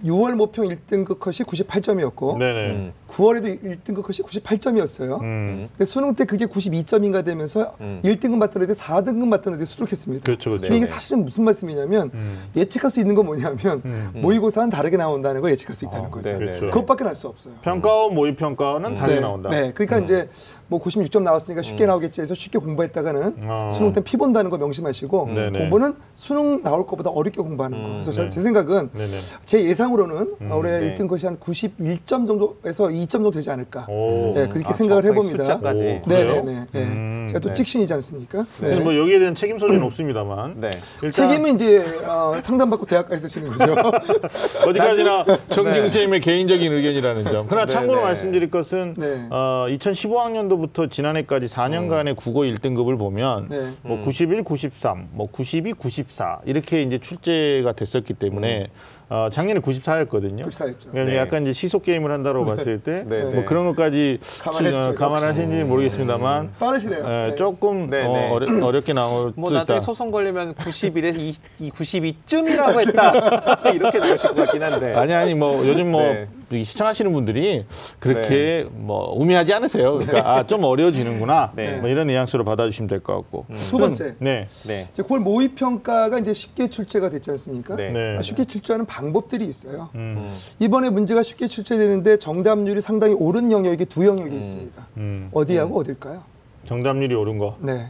6월 0.06 0.36
모평 0.36 0.68
1등급 0.68 1.20
컷이 1.20 1.38
98점이었고 1.38 2.38
네네. 2.38 2.70
음. 2.72 2.94
9월에도 3.10 3.62
1등급 3.64 4.04
컷이 4.04 4.20
98점이었어요. 4.20 5.20
음. 5.22 5.68
근데 5.72 5.86
수능 5.86 6.14
때 6.14 6.26
그게 6.26 6.46
92점인가 6.46 7.26
되면서 7.26 7.74
음. 7.82 8.00
1등급 8.04 8.38
맡던 8.38 8.64
애들 8.64 8.76
4등급 8.76 9.28
맡던 9.28 9.56
애들 9.56 9.66
수록했습니다. 9.66 10.26
그렇죠, 10.26 10.52
그렇죠. 10.52 10.62
근데 10.62 10.76
이게 10.78 10.86
네. 10.86 10.92
사실은 10.92 11.26
무슨 11.26 11.44
말씀이냐면 11.44 12.12
음. 12.14 12.50
예측할 12.56 12.92
수 12.92 13.00
있는 13.00 13.16
건 13.16 13.26
뭐냐면 13.26 13.82
음. 13.84 14.12
모의고사는 14.16 14.70
다르게 14.70 14.98
나온다는 14.98 15.42
걸 15.42 15.52
예측할 15.52 15.76
수 15.76 15.86
있다는 15.86 16.06
어, 16.06 16.12
거죠. 16.12 16.30
네, 16.30 16.38
네, 16.38 16.46
그렇죠. 16.46 16.66
네. 16.66 16.72
그것밖에 16.72 17.04
할수 17.04 17.28
없어요. 17.28 17.56
평가와 17.64 18.10
모의 18.10 18.36
평가는 18.36 18.94
다르게 18.94 19.16
네, 19.16 19.22
나온다. 19.22 19.50
네, 19.50 19.72
그러니까 19.74 20.00
이제 20.00 20.30
뭐 20.70 20.80
96점 20.82 21.24
나왔으니까 21.24 21.62
쉽게 21.64 21.86
나오겠지 21.86 22.22
해서 22.22 22.34
쉽게 22.36 22.60
공부했다가는 22.60 23.36
어. 23.42 23.68
수능 23.72 23.92
때 23.92 24.02
피 24.02 24.16
본다는 24.18 24.50
거 24.50 24.58
명심하시고 24.58 25.30
네네. 25.34 25.60
공부는 25.60 25.96
수능 26.14 26.62
나올 26.64 26.86
것보다 26.86 27.10
어렵게 27.10 27.42
공부하는 27.42 27.82
거. 27.84 27.90
그래서 27.90 28.12
저- 28.12 28.24
네. 28.24 28.30
제 28.30 28.42
생각은 28.42 28.90
네네. 28.94 29.12
제 29.46 29.64
예상으로는 29.66 30.36
올해 30.52 30.80
네. 30.80 30.96
1등 30.96 31.08
것이 31.08 31.26
한 31.26 31.38
91점 31.38 32.28
정도에서 32.28 32.86
2점 32.86 33.10
정도 33.10 33.32
되지 33.32 33.50
않을까. 33.52 33.86
오. 33.90 34.32
네, 34.36 34.48
그렇게 34.48 34.70
아, 34.70 34.74
생각을 34.74 35.06
해봅니다. 35.06 35.60
네? 35.74 36.02
네, 36.06 36.42
네. 36.44 36.66
네. 36.72 36.84
음. 36.84 37.28
제가 37.30 37.40
또 37.40 37.50
네. 37.50 37.54
찍신이지 37.56 37.94
않습니까? 37.96 38.46
네. 38.62 38.76
뭐 38.80 38.96
여기에 38.96 39.20
대한 39.20 39.36
책임 39.36 39.60
소지는 39.60 39.84
없습니다만 39.84 40.62
네. 40.62 40.70
일단 41.04 41.12
책임은 41.30 41.56
이제 41.56 41.84
어, 42.08 42.36
상담받고 42.42 42.86
대학까지 42.86 43.22
쓰시는 43.24 43.50
거죠. 43.50 43.76
어디까지나 44.66 45.26
정경 45.50 45.74
네. 45.74 45.80
선생님의 45.82 46.22
개인적인 46.22 46.72
의견이라는 46.74 47.24
점. 47.26 47.46
그러나 47.50 47.66
네, 47.66 47.74
참고로 47.74 48.00
네. 48.00 48.06
말씀드릴 48.06 48.50
것은 48.52 48.94
네. 48.98 49.28
어, 49.30 49.66
2015학년도 49.70 50.59
부터 50.60 50.88
지난해까지 50.88 51.48
4년간의 51.48 52.16
국어 52.16 52.42
1등급을 52.42 52.98
보면 52.98 53.48
네. 53.50 53.72
뭐 53.82 54.00
91, 54.02 54.44
93, 54.44 55.08
뭐 55.12 55.28
92, 55.32 55.74
94 55.74 56.40
이렇게 56.46 56.82
이제 56.84 57.00
출제가 57.00 57.74
됐었기 57.74 58.14
때문에 58.14 58.68
어, 59.10 59.28
작년에 59.32 59.60
94였거든요. 59.60 60.46
94였죠. 60.46 60.92
그러니까 60.92 61.12
네. 61.12 61.18
약간 61.18 61.42
이제 61.42 61.54
시속 61.54 61.82
게임을 61.82 62.12
한다고 62.12 62.46
봤을 62.46 62.80
때뭐 62.80 63.06
네, 63.08 63.24
네. 63.32 63.44
그런 63.46 63.66
것까지 63.66 64.20
감안했죠, 64.42 64.78
어, 64.78 64.94
감안하시는지 64.94 65.64
모르겠습니다만 65.64 66.52
빠르시네요. 66.60 67.00
에, 67.00 67.30
네. 67.32 67.36
조금 67.36 67.90
네, 67.90 68.06
어, 68.06 68.14
네. 68.14 68.30
어려, 68.30 68.66
어렵게 68.68 68.94
나올 68.94 69.34
뭐수 69.36 69.56
나중에 69.56 69.78
있다. 69.78 69.84
소송 69.84 70.12
걸리면 70.12 70.54
91에서 70.54 71.20
이, 71.20 71.34
이 71.60 71.72
92쯤이라고 71.72 72.88
했다 72.88 73.12
이렇게 73.74 73.98
나오실 73.98 74.30
것 74.30 74.36
같긴 74.36 74.62
한데 74.62 74.94
아니 74.94 75.14
아니 75.14 75.34
뭐 75.34 75.58
요즘 75.68 75.92
뭐 75.92 76.04
네. 76.04 76.28
이 76.39 76.39
시청하시는 76.52 77.12
분들이 77.14 77.66
그렇게 78.00 78.68
뭐 78.72 79.14
우매하지 79.16 79.54
않으세요. 79.54 79.96
그러니까 79.96 80.30
아, 80.38 80.48
좀 80.48 80.64
어려워지는구나. 80.64 81.52
네. 81.56 81.78
뭐 81.78 81.90
이런 81.90 82.08
뉘앙스로 82.08 82.44
받아주시면 82.44 82.88
될 82.88 83.00
것 83.02 83.16
같고. 83.16 83.46
두 83.70 83.78
번째. 83.78 84.16
네. 84.20 84.48
네. 84.68 84.88
이제 84.94 85.04
9월 85.04 85.20
모의 85.20 85.50
평가가 85.50 86.20
이제 86.20 86.34
쉽게 86.34 86.68
출제가 86.70 87.10
됐지 87.10 87.32
않습니까? 87.32 87.76
네. 87.76 87.92
네. 87.92 88.18
아, 88.18 88.22
쉽게 88.22 88.46
출제하는 88.46 88.86
방법들이 88.86 89.46
있어요. 89.46 89.90
음. 89.96 90.34
이번에 90.60 90.90
문제가 90.90 91.24
쉽게 91.24 91.48
출제되는데 91.48 92.18
정답률이 92.18 92.82
상당히 92.82 93.14
오른 93.14 93.52
영역이 93.52 93.86
두 93.86 94.06
영역이 94.06 94.36
있습니다. 94.38 94.88
음. 94.98 95.30
어디하고 95.34 95.80
어딜까요? 95.80 96.24
정답률이 96.66 97.16
오른 97.16 97.38
거. 97.38 97.56
네. 97.62 97.88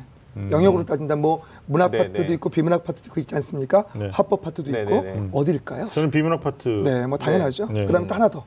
영역으로 0.51 0.85
따진다면 0.85 1.21
뭐 1.21 1.41
문학 1.65 1.91
네, 1.91 1.97
파트도 1.99 2.27
네. 2.27 2.33
있고 2.33 2.49
비문학 2.49 2.83
파트도 2.83 3.07
있고 3.07 3.19
있지 3.19 3.35
않습니까? 3.35 3.85
네. 3.95 4.09
화법 4.11 4.41
파트도 4.41 4.71
네, 4.71 4.81
있고 4.81 5.01
네, 5.01 5.13
네. 5.13 5.29
어딜까요? 5.31 5.87
저는 5.87 6.11
비문학 6.11 6.41
파트. 6.41 6.67
네, 6.83 7.05
뭐 7.05 7.17
당연하죠. 7.17 7.67
네. 7.67 7.85
그다음에 7.85 8.07
또 8.07 8.15
하나 8.15 8.29
더 8.29 8.43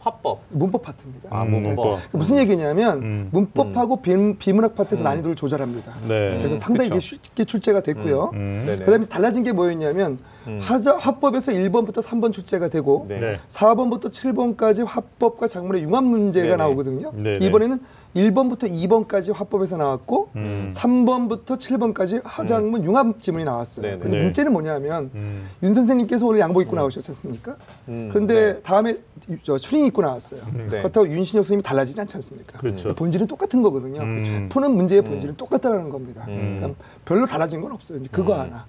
화법 0.00 0.40
문법 0.50 0.82
파트입니다. 0.82 1.30
아, 1.32 1.42
음, 1.42 1.50
문법. 1.50 1.74
문법. 1.74 2.00
무슨 2.12 2.38
얘기냐면 2.38 3.02
음. 3.02 3.28
문법하고 3.32 4.02
비, 4.02 4.36
비문학 4.38 4.74
파트에서 4.74 5.02
난이도를 5.02 5.34
조절합니다. 5.34 5.92
네. 6.02 6.36
그래서 6.38 6.56
음, 6.56 6.60
상당히 6.60 7.00
쉽게 7.00 7.44
출제가 7.44 7.80
됐고요. 7.80 8.30
음. 8.34 8.64
네네. 8.66 8.84
그다음에 8.84 9.04
달라진 9.06 9.42
게 9.42 9.52
뭐였냐면 9.52 10.18
음. 10.46 10.58
하자, 10.60 10.96
화법에서 10.96 11.52
1번부터 11.52 12.02
3번 12.02 12.32
출제가 12.32 12.68
되고 12.68 13.06
네. 13.08 13.18
네. 13.18 13.40
4번부터 13.48 14.10
7번까지 14.10 14.84
화법과 14.86 15.48
작문의 15.48 15.82
융합 15.82 16.04
문제가 16.04 16.46
네네. 16.46 16.56
나오거든요. 16.56 17.12
네네. 17.12 17.46
이번에는 17.46 17.78
1번부터 18.14 18.70
2번까지 18.70 19.34
화법에서 19.34 19.76
나왔고 19.76 20.28
음. 20.36 20.70
3번부터 20.72 21.58
7번까지 21.58 22.20
하장문 22.24 22.84
융합 22.84 23.20
지문이 23.20 23.44
나왔어요. 23.44 23.84
네네. 23.84 23.98
근데 23.98 24.18
네. 24.18 24.24
문제는 24.24 24.52
뭐냐면 24.52 25.10
음. 25.14 25.48
윤 25.62 25.74
선생님께서 25.74 26.24
오늘 26.26 26.40
양복 26.40 26.62
입고 26.62 26.76
나오셨지 26.76 27.10
않습니까? 27.10 27.56
음, 27.88 28.10
그런데 28.12 28.34
네. 28.54 28.60
다음에 28.60 28.98
저 29.42 29.58
추링 29.58 29.86
입고 29.86 30.02
나왔어요. 30.02 30.40
네. 30.54 30.78
그렇다고 30.78 31.08
윤신혁 31.08 31.44
선생님이 31.44 31.62
달라지지 31.62 32.00
않지 32.00 32.16
않습니까? 32.16 32.58
그렇죠. 32.58 32.94
본질은 32.94 33.26
똑같은 33.26 33.62
거거든요. 33.62 34.00
음. 34.02 34.48
푸는 34.50 34.70
문제의 34.76 35.02
본질은 35.02 35.36
똑같다라는 35.36 35.90
겁니다. 35.90 36.24
음. 36.28 36.58
그러니까 36.60 36.84
별로 37.04 37.26
달라진 37.26 37.60
건 37.60 37.72
없어요. 37.72 37.98
이제 37.98 38.08
그거 38.10 38.34
하나. 38.40 38.66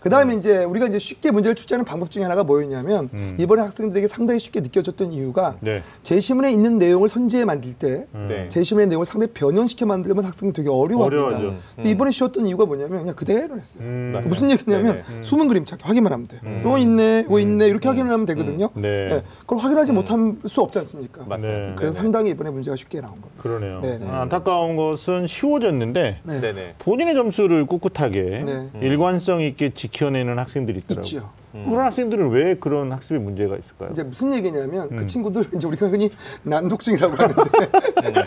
그 0.00 0.10
다음에 0.10 0.34
이제 0.34 0.62
우리가 0.64 0.86
이제 0.86 0.98
쉽게 0.98 1.30
문제를 1.30 1.54
출제하는 1.54 1.86
방법 1.86 2.10
중에 2.10 2.22
하나가 2.22 2.44
뭐였냐면 2.44 3.08
음. 3.14 3.34
이번에 3.38 3.62
학생들에게 3.62 4.08
상당히 4.08 4.38
쉽게 4.38 4.60
느껴졌던 4.60 5.12
이유가 5.12 5.56
네. 5.60 5.82
제시문에 6.02 6.52
있는 6.52 6.78
내용을 6.78 7.08
선지해 7.08 7.46
만들 7.46 7.72
때 7.72 8.06
네. 8.12 8.46
제시문의 8.50 8.88
내용을 8.88 9.06
상당히 9.06 9.32
변형시켜 9.32 9.86
만들면 9.86 10.24
학생이 10.24 10.52
되게 10.52 10.68
어려워합니다. 10.68 11.56
근데 11.76 11.90
이번에 11.90 12.10
쉬웠던 12.10 12.46
이유가 12.46 12.66
뭐냐면 12.66 12.98
그냥 13.00 13.14
그대로 13.14 13.56
했어요. 13.56 13.84
음. 13.84 14.10
맞아요. 14.12 14.28
무슨 14.28 14.50
얘기냐면. 14.50 15.02
숨은 15.22 15.48
그림 15.48 15.64
찾기 15.64 15.84
확인만 15.84 16.12
하면 16.12 16.28
돼. 16.28 16.40
요 16.62 16.76
있네, 16.76 17.26
요 17.30 17.38
있네 17.38 17.66
이렇게 17.66 17.88
확인하면 17.88 18.26
되거든요. 18.26 18.68
네. 18.74 18.88
예, 18.88 19.22
그걸 19.40 19.58
확인하지 19.58 19.92
못할 19.92 20.34
수 20.46 20.60
없지 20.60 20.78
않습니까? 20.80 21.24
맞습니다. 21.24 21.58
네. 21.58 21.72
그래서 21.74 21.94
네네. 21.94 22.02
상당히 22.02 22.30
이번에 22.30 22.50
문제가 22.50 22.76
쉽게 22.76 23.00
나온 23.00 23.12
겁니다. 23.12 23.42
그러네요. 23.42 23.80
네네. 23.80 24.06
아, 24.10 24.22
안타까운 24.22 24.76
것은 24.76 25.26
쉬워졌는데 25.26 26.20
네. 26.22 26.74
본인의 26.80 27.14
점수를 27.14 27.64
꿋꿋하게 27.78 28.42
네. 28.44 28.68
일관성 28.80 29.40
있게 29.42 29.70
지켜내는 29.74 30.38
학생들이 30.38 30.78
있더라고요. 30.78 31.02
있죠. 31.04 31.30
그런 31.52 31.84
학생들은 31.86 32.30
왜 32.30 32.54
그런 32.56 32.92
학습에 32.92 33.18
문제가 33.18 33.56
있을까요? 33.56 33.90
이제 33.92 34.02
무슨 34.02 34.32
얘기냐면 34.34 34.88
음. 34.90 34.96
그 34.96 35.06
친구들 35.06 35.44
이제 35.54 35.66
우리가 35.66 35.86
흔히 35.88 36.10
난독증이라고 36.42 37.14
하는데 37.14 37.42
그러니까 37.94 38.24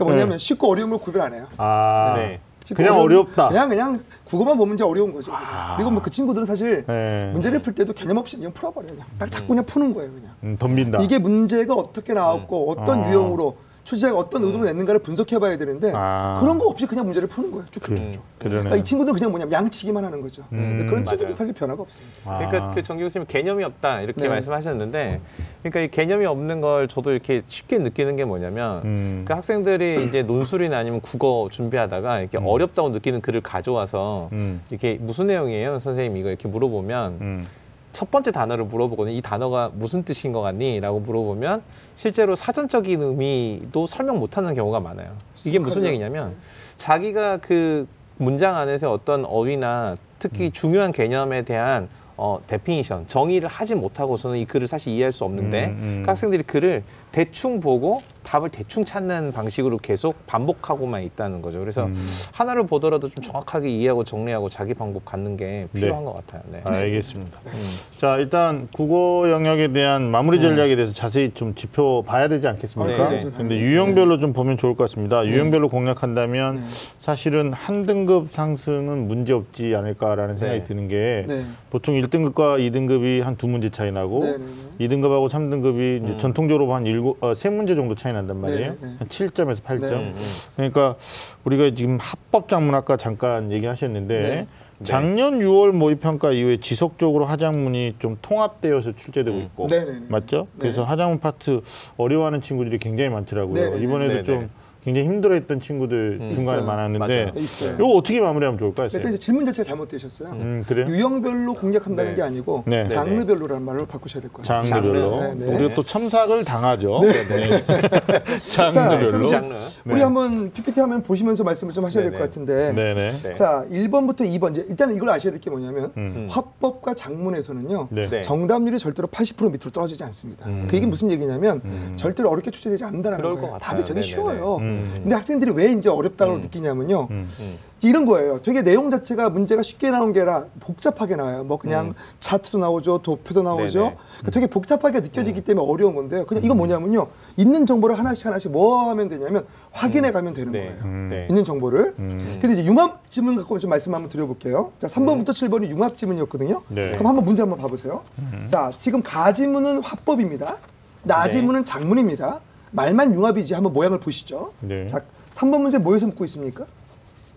뭐냐면 0.00 0.38
쉽고 0.38 0.70
어려운 0.70 0.90
걸 0.90 0.98
구별 0.98 1.22
안 1.22 1.34
해요. 1.34 1.46
아, 1.58 2.14
네. 2.16 2.40
쉽고 2.64 2.76
그냥 2.76 2.94
어려운- 2.98 3.24
어렵다. 3.26 3.48
그냥 3.48 3.68
그냥 3.68 4.00
국어만 4.24 4.56
보면 4.56 4.74
이제 4.74 4.84
어려운 4.84 5.12
거죠. 5.12 5.30
아. 5.34 5.74
그리고 5.76 5.90
뭐 5.90 6.02
그 6.02 6.08
친구들은 6.10 6.46
사실 6.46 6.84
네. 6.86 7.30
문제를 7.32 7.60
풀 7.60 7.74
때도 7.74 7.92
개념 7.92 8.16
없이 8.16 8.36
그냥 8.36 8.52
풀어버려요. 8.52 8.92
그냥 8.92 9.06
딱 9.18 9.30
자꾸 9.30 9.48
그냥 9.48 9.64
푸는 9.66 9.92
거예요. 9.92 10.10
그냥. 10.10 10.30
음, 10.44 10.56
덤빈다. 10.58 11.02
이게 11.02 11.18
문제가 11.18 11.74
어떻게 11.74 12.14
나왔고 12.14 12.70
어떤 12.70 13.04
아. 13.04 13.10
유형으로 13.10 13.56
출제자가 13.84 14.18
어떤 14.18 14.42
의도로 14.42 14.64
냈는가를 14.64 15.00
분석해봐야 15.00 15.58
되는데 15.58 15.92
아. 15.94 16.38
그런 16.40 16.58
거 16.58 16.66
없이 16.66 16.86
그냥 16.86 17.04
문제를 17.04 17.28
푸는 17.28 17.50
거예요. 17.50 17.66
쭉쭉쭉. 17.70 18.22
그. 18.38 18.48
그러니까 18.48 18.76
이 18.76 18.82
친구들은 18.82 19.14
그냥 19.14 19.30
뭐냐면 19.30 19.52
양치기만 19.52 20.04
하는 20.04 20.20
거죠. 20.20 20.42
근데 20.50 20.84
그런 20.86 21.04
친구들. 21.04 21.34
사실 21.34 21.52
변화가 21.52 21.82
없습니다. 21.82 22.30
아. 22.30 22.38
그러니까 22.38 22.74
그 22.74 22.82
정규 22.82 23.04
교수님 23.04 23.26
개념이 23.26 23.62
없다 23.64 24.00
이렇게 24.00 24.22
네. 24.22 24.28
말씀하셨는데, 24.28 25.20
그러니까 25.62 25.80
이 25.80 25.90
개념이 25.90 26.26
없는 26.26 26.60
걸 26.60 26.88
저도 26.88 27.12
이렇게 27.12 27.42
쉽게 27.46 27.78
느끼는 27.78 28.16
게 28.16 28.24
뭐냐면, 28.24 28.82
음. 28.84 29.24
그 29.26 29.32
학생들이 29.32 30.06
이제 30.06 30.22
논술이나 30.22 30.78
아니면 30.78 31.00
국어 31.00 31.48
준비하다가 31.50 32.20
이렇게 32.20 32.38
어렵다고 32.38 32.90
느끼는 32.90 33.20
글을 33.20 33.40
가져와서 33.42 34.28
음. 34.32 34.62
이게 34.70 34.98
무슨 35.00 35.26
내용이에요, 35.26 35.78
선생님 35.78 36.16
이거 36.16 36.28
이렇게 36.28 36.48
물어보면 36.48 37.18
음. 37.20 37.46
첫 37.94 38.10
번째 38.10 38.32
단어를 38.32 38.64
물어보거든요. 38.66 39.16
이 39.16 39.22
단어가 39.22 39.70
무슨 39.72 40.02
뜻인 40.02 40.32
것 40.32 40.42
같니? 40.42 40.80
라고 40.80 41.00
물어보면 41.00 41.62
실제로 41.96 42.34
사전적인 42.34 43.00
의미도 43.00 43.86
설명 43.86 44.18
못하는 44.18 44.54
경우가 44.54 44.80
많아요. 44.80 45.12
이게 45.44 45.58
무슨. 45.58 45.84
얘기냐면 45.84 46.34
자기가 46.76 47.38
그 47.38 47.86
문장 48.16 48.56
안에서 48.56 48.92
어떤 48.92 49.24
어휘나 49.24 49.96
특히 50.18 50.50
중요한 50.50 50.92
개념에 50.92 51.42
대한 51.42 51.88
어, 52.16 52.40
definition, 52.46 53.06
정의를 53.06 53.48
하지 53.48 53.74
못하고서는 53.74 54.38
이 54.38 54.44
글을 54.44 54.66
사실 54.66 54.92
이해할 54.92 55.12
수 55.12 55.24
없는데 55.24 55.66
음, 55.66 55.70
음. 55.70 56.02
그 56.04 56.10
학생들이 56.10 56.44
글을 56.44 56.82
대충 57.12 57.60
보고 57.60 58.00
답을 58.24 58.48
대충 58.48 58.84
찾는 58.84 59.32
방식으로 59.32 59.78
계속 59.78 60.26
반복하고만 60.26 61.02
있다는 61.04 61.42
거죠. 61.42 61.60
그래서 61.60 61.84
음. 61.84 61.94
하나를 62.32 62.66
보더라도 62.66 63.08
좀 63.10 63.22
정확하게 63.22 63.68
이해하고 63.68 64.02
정리하고 64.04 64.48
자기 64.48 64.74
방법 64.74 65.04
갖는 65.04 65.36
게 65.36 65.68
필요한 65.72 66.04
네. 66.04 66.10
것 66.10 66.14
같아요. 66.26 66.42
네. 66.50 66.60
알겠습니다. 66.64 67.38
음. 67.46 67.70
자, 67.98 68.16
일단 68.16 68.68
국어 68.74 69.30
영역에 69.30 69.68
대한 69.72 70.10
마무리 70.10 70.40
전략에 70.40 70.74
대해서 70.74 70.92
자세히 70.92 71.30
좀 71.34 71.54
짚어봐야 71.54 72.28
되지 72.28 72.48
않겠습니까? 72.48 73.04
아, 73.04 73.08
네, 73.10 73.18
네. 73.18 73.30
근데 73.36 73.56
유형별로 73.58 74.18
좀 74.18 74.32
보면 74.32 74.56
좋을 74.58 74.74
것 74.74 74.84
같습니다. 74.84 75.24
유형별로 75.26 75.68
공략한다면 75.68 76.56
네. 76.56 76.62
사실은 77.00 77.52
한 77.52 77.84
등급 77.86 78.32
상승은 78.32 79.06
문제 79.06 79.32
없지 79.34 79.74
않을까라는 79.76 80.38
생각이 80.38 80.60
네. 80.60 80.64
드는 80.66 80.88
게 80.88 81.24
네. 81.28 81.44
보통 81.70 81.94
1등급과 82.00 82.58
2등급이 82.58 83.20
한 83.22 83.34
두 83.36 83.48
문제 83.48 83.68
차이 83.68 83.90
나고 83.90 84.20
네, 84.24 84.36
네, 84.38 84.44
네. 84.78 84.88
2등급하고 84.88 85.28
3등급이 85.28 86.02
이제 86.04 86.12
음. 86.14 86.18
전통적으로 86.18 86.72
한 86.72 86.86
일곱, 86.86 87.22
어, 87.22 87.34
세 87.34 87.50
문제 87.50 87.74
정도 87.74 87.94
차이 87.96 88.12
난단 88.14 88.40
말이에요. 88.40 88.72
네, 88.72 88.78
네, 88.80 88.86
네. 88.88 88.94
한 88.98 89.08
7점에서 89.08 89.62
8점. 89.62 89.90
네. 89.90 90.14
그러니까 90.56 90.96
우리가 91.44 91.74
지금 91.74 91.98
합법 92.00 92.48
작문학과 92.48 92.96
잠깐 92.96 93.52
얘기하셨는데 93.52 94.20
네. 94.20 94.46
작년 94.82 95.38
6월 95.38 95.72
모의평가 95.72 96.32
이후에 96.32 96.58
지속적으로 96.58 97.24
하장문이 97.26 97.96
좀 97.98 98.18
통합되어서 98.20 98.92
출제되고 98.96 99.36
음. 99.36 99.42
있고 99.42 99.66
네. 99.66 99.84
맞죠? 100.08 100.48
네. 100.54 100.60
그래서 100.60 100.84
하장문 100.84 101.20
파트 101.20 101.60
어려워하는 101.96 102.42
친구들이 102.42 102.78
굉장히 102.78 103.10
많더라고요. 103.10 103.76
이번에도 103.76 104.12
네, 104.12 104.18
네. 104.18 104.24
좀 104.24 104.50
굉장히 104.84 105.06
힘들어했던 105.08 105.60
친구들 105.60 106.18
음. 106.20 106.30
중간에 106.34 106.58
있어요. 106.58 106.66
많았는데. 106.66 107.32
네. 107.34 107.40
이거 107.74 107.86
어떻게 107.94 108.20
마무리하면 108.20 108.58
좋을까요? 108.58 108.86
일단 108.92 109.02
쌤? 109.02 109.08
이제 109.12 109.18
질문 109.18 109.44
자체가 109.46 109.66
잘못되셨어요. 109.66 110.28
음, 110.32 110.64
그래요? 110.68 110.86
유형별로 110.88 111.54
공략한다는 111.54 112.10
네. 112.12 112.16
게 112.16 112.22
아니고 112.22 112.64
네. 112.66 112.86
장르별로라는 112.88 113.64
말로 113.64 113.86
바꾸셔야 113.86 114.20
될 114.20 114.30
것 114.30 114.44
같습니다. 114.46 114.68
장르별로 114.68 115.20
네, 115.22 115.34
네. 115.46 115.54
우리가 115.56 115.74
또 115.74 115.82
첨삭을 115.82 116.44
당하죠. 116.44 117.00
네. 117.00 117.64
장르별로. 118.50 119.26
장르. 119.26 119.54
우리 119.86 120.00
한번 120.02 120.50
PPT 120.52 120.80
화면 120.80 121.02
보시면서 121.02 121.44
말씀을 121.44 121.72
좀 121.72 121.84
하셔야 121.84 122.02
될 122.04 122.12
것. 122.12 122.18
같은데 122.24 122.72
네네. 122.72 123.12
네. 123.22 123.34
자 123.34 123.64
1번부터 123.70 124.20
2번 124.20 124.50
이제 124.52 124.64
일단 124.68 124.94
이걸 124.96 125.08
아셔야 125.10 125.30
될 125.32 125.40
게 125.40 125.50
뭐냐면 125.50 125.92
음. 125.98 126.26
화법과 126.30 126.94
장문에서는요 126.94 127.88
네. 127.90 128.08
네. 128.08 128.22
정답률이 128.22 128.78
절대로 128.78 129.08
80% 129.08 129.50
밑으로 129.52 129.70
떨어지지 129.70 130.02
않습니다. 130.04 130.46
음. 130.46 130.66
그 130.70 130.76
얘기 130.76 130.86
무슨 130.86 131.10
얘기냐면 131.10 131.60
절대로 131.96 132.30
어렵게 132.30 132.50
출제되지 132.50 132.84
않는다는 132.84 133.18
그럴 133.18 133.34
거예요. 133.34 133.46
것 133.46 133.52
같아요. 133.54 133.82
답이 133.82 133.84
되게. 133.84 134.02
쉬워요. 134.02 134.58
음. 134.74 134.90
근데 135.02 135.14
학생들이 135.14 135.52
왜 135.52 135.72
이제 135.72 135.88
어렵다고 135.88 136.38
느끼냐면요. 136.38 137.08
음. 137.10 137.28
음. 137.40 137.58
이런 137.82 138.06
거예요. 138.06 138.40
되게 138.42 138.62
내용 138.62 138.88
자체가 138.88 139.28
문제가 139.28 139.62
쉽게 139.62 139.90
나온 139.90 140.12
게 140.12 140.20
아니라 140.20 140.46
복잡하게 140.60 141.16
나와요. 141.16 141.44
뭐 141.44 141.58
그냥 141.58 141.94
차트도 142.20 142.58
나오죠, 142.58 143.02
도표도 143.02 143.42
나오죠. 143.42 143.88
음. 143.88 143.94
그러니까 144.18 144.30
되게 144.32 144.46
복잡하게 144.46 145.00
느껴지기 145.00 145.42
때문에 145.42 145.66
어려운 145.66 145.94
건데요. 145.94 146.24
그냥 146.24 146.42
이건 146.44 146.56
뭐냐면요. 146.56 147.08
있는 147.36 147.66
정보를 147.66 147.98
하나씩 147.98 148.26
하나씩 148.26 148.52
뭐 148.52 148.88
하면 148.88 149.08
되냐면 149.08 149.44
확인해 149.72 150.12
가면 150.12 150.32
되는 150.32 150.52
네. 150.52 150.60
거예요. 150.60 150.82
음. 150.84 151.08
네. 151.10 151.26
있는 151.28 151.44
정보를. 151.44 151.94
음. 151.98 152.38
근데 152.40 152.52
이제 152.52 152.64
융합 152.64 153.10
지문 153.10 153.36
갖고 153.36 153.58
좀 153.58 153.68
말씀 153.68 153.94
한번 153.94 154.08
드려볼게요. 154.08 154.72
자, 154.78 154.86
3번부터 154.86 155.30
7번이 155.30 155.68
융합 155.68 155.98
지문이었거든요. 155.98 156.62
네. 156.68 156.92
그럼 156.92 157.06
한번 157.08 157.24
문제 157.24 157.42
한번 157.42 157.58
봐보세요. 157.58 158.02
자, 158.48 158.72
지금 158.78 159.02
가지문은 159.02 159.82
화법입니다. 159.82 160.56
나지문은 161.02 161.64
장문입니다. 161.66 162.40
말만 162.74 163.14
융합이지 163.14 163.54
한번 163.54 163.72
모양을 163.72 163.98
보시죠. 164.00 164.52
네. 164.60 164.86
자, 164.86 165.00
3번 165.34 165.60
문제 165.62 165.78
뭐에서 165.78 166.06
묻고 166.08 166.24
있습니까? 166.24 166.66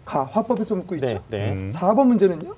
가, 0.03 0.23
화법에서 0.23 0.75
묻고 0.75 0.95
있죠. 0.95 1.05
네. 1.07 1.21
네. 1.29 1.51
음. 1.51 1.71
4번 1.73 2.07
문제는요? 2.07 2.55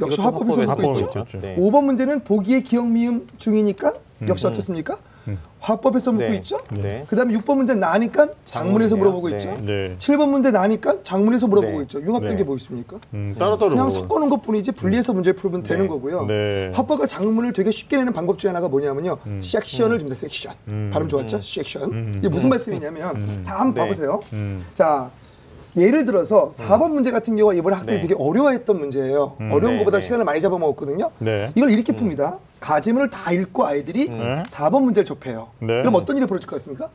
역시 0.00 0.14
이것도 0.14 0.22
화법에서 0.22 0.56
묻고 0.58 0.70
화법에서 0.70 1.04
있죠. 1.06 1.24
있죠. 1.26 1.38
네. 1.40 1.56
5번 1.56 1.84
문제는 1.84 2.20
보기의 2.24 2.62
기억 2.62 2.88
미음 2.88 3.26
중이니까 3.38 3.94
역시 4.28 4.46
어떻습니까? 4.46 4.98
화법에서 5.60 6.12
묻고 6.12 6.28
네. 6.28 6.36
있죠. 6.36 6.60
네. 6.70 7.04
그다음에 7.08 7.34
6번 7.34 7.56
문제 7.56 7.74
나니까 7.74 8.28
장문에서 8.44 8.94
장문이네요. 8.94 8.96
물어보고 8.96 9.28
네. 9.30 9.36
있죠. 9.36 9.56
네. 9.64 9.94
7번 9.98 10.28
문제 10.28 10.50
나니까 10.52 11.02
장문에서 11.02 11.46
물어보고 11.48 11.78
네. 11.78 11.82
있죠. 11.82 12.00
융합된 12.00 12.30
네. 12.30 12.36
게 12.36 12.44
뭐 12.44 12.56
있습니까? 12.56 12.98
음, 13.14 13.34
따로 13.38 13.58
따로 13.58 13.70
그냥 13.70 13.86
먹어요. 13.86 14.00
섞어놓은 14.02 14.28
것뿐이지 14.30 14.72
분리해서 14.72 15.12
문제를 15.12 15.34
풀면 15.36 15.64
되는 15.64 15.88
거고요. 15.88 16.26
네. 16.26 16.70
화법과 16.74 17.06
장문을 17.08 17.52
되게 17.52 17.70
쉽게 17.72 17.96
내는 17.96 18.12
방법 18.12 18.38
중에 18.38 18.50
하나가 18.50 18.68
뭐냐면요. 18.68 19.18
섹션을 19.42 19.98
줍니다. 19.98 20.14
섹션. 20.16 20.54
발음 20.92 21.08
좋았죠? 21.08 21.40
섹션. 21.40 22.14
이게 22.18 22.28
무슨 22.28 22.48
말씀이냐면 22.50 23.42
자 23.44 23.54
한번 23.54 23.74
네. 23.74 23.80
봐보세요. 23.80 24.20
음. 24.32 24.64
자 24.74 25.10
예를 25.76 26.04
들어서 26.06 26.50
4번 26.52 26.90
문제 26.92 27.10
같은 27.10 27.36
경우가 27.36 27.54
이번에 27.54 27.76
학생이 27.76 27.98
네. 27.98 28.06
되게 28.08 28.14
어려워했던 28.18 28.78
문제예요. 28.78 29.36
어려운 29.50 29.74
네, 29.74 29.78
것보다 29.78 29.98
네. 29.98 30.02
시간을 30.02 30.24
많이 30.24 30.40
잡아먹었거든요. 30.40 31.10
네. 31.18 31.50
이걸 31.54 31.70
이렇게 31.70 31.92
풉니다. 31.92 32.38
가지문을 32.60 33.10
다 33.10 33.30
읽고 33.32 33.66
아이들이 33.66 34.08
네. 34.08 34.42
4번 34.50 34.82
문제를 34.84 35.04
접해요. 35.04 35.48
네. 35.60 35.80
그럼 35.82 35.94
어떤 35.96 36.16
일이 36.16 36.26
벌어질 36.26 36.48
것 36.48 36.56
같습니까? 36.56 36.88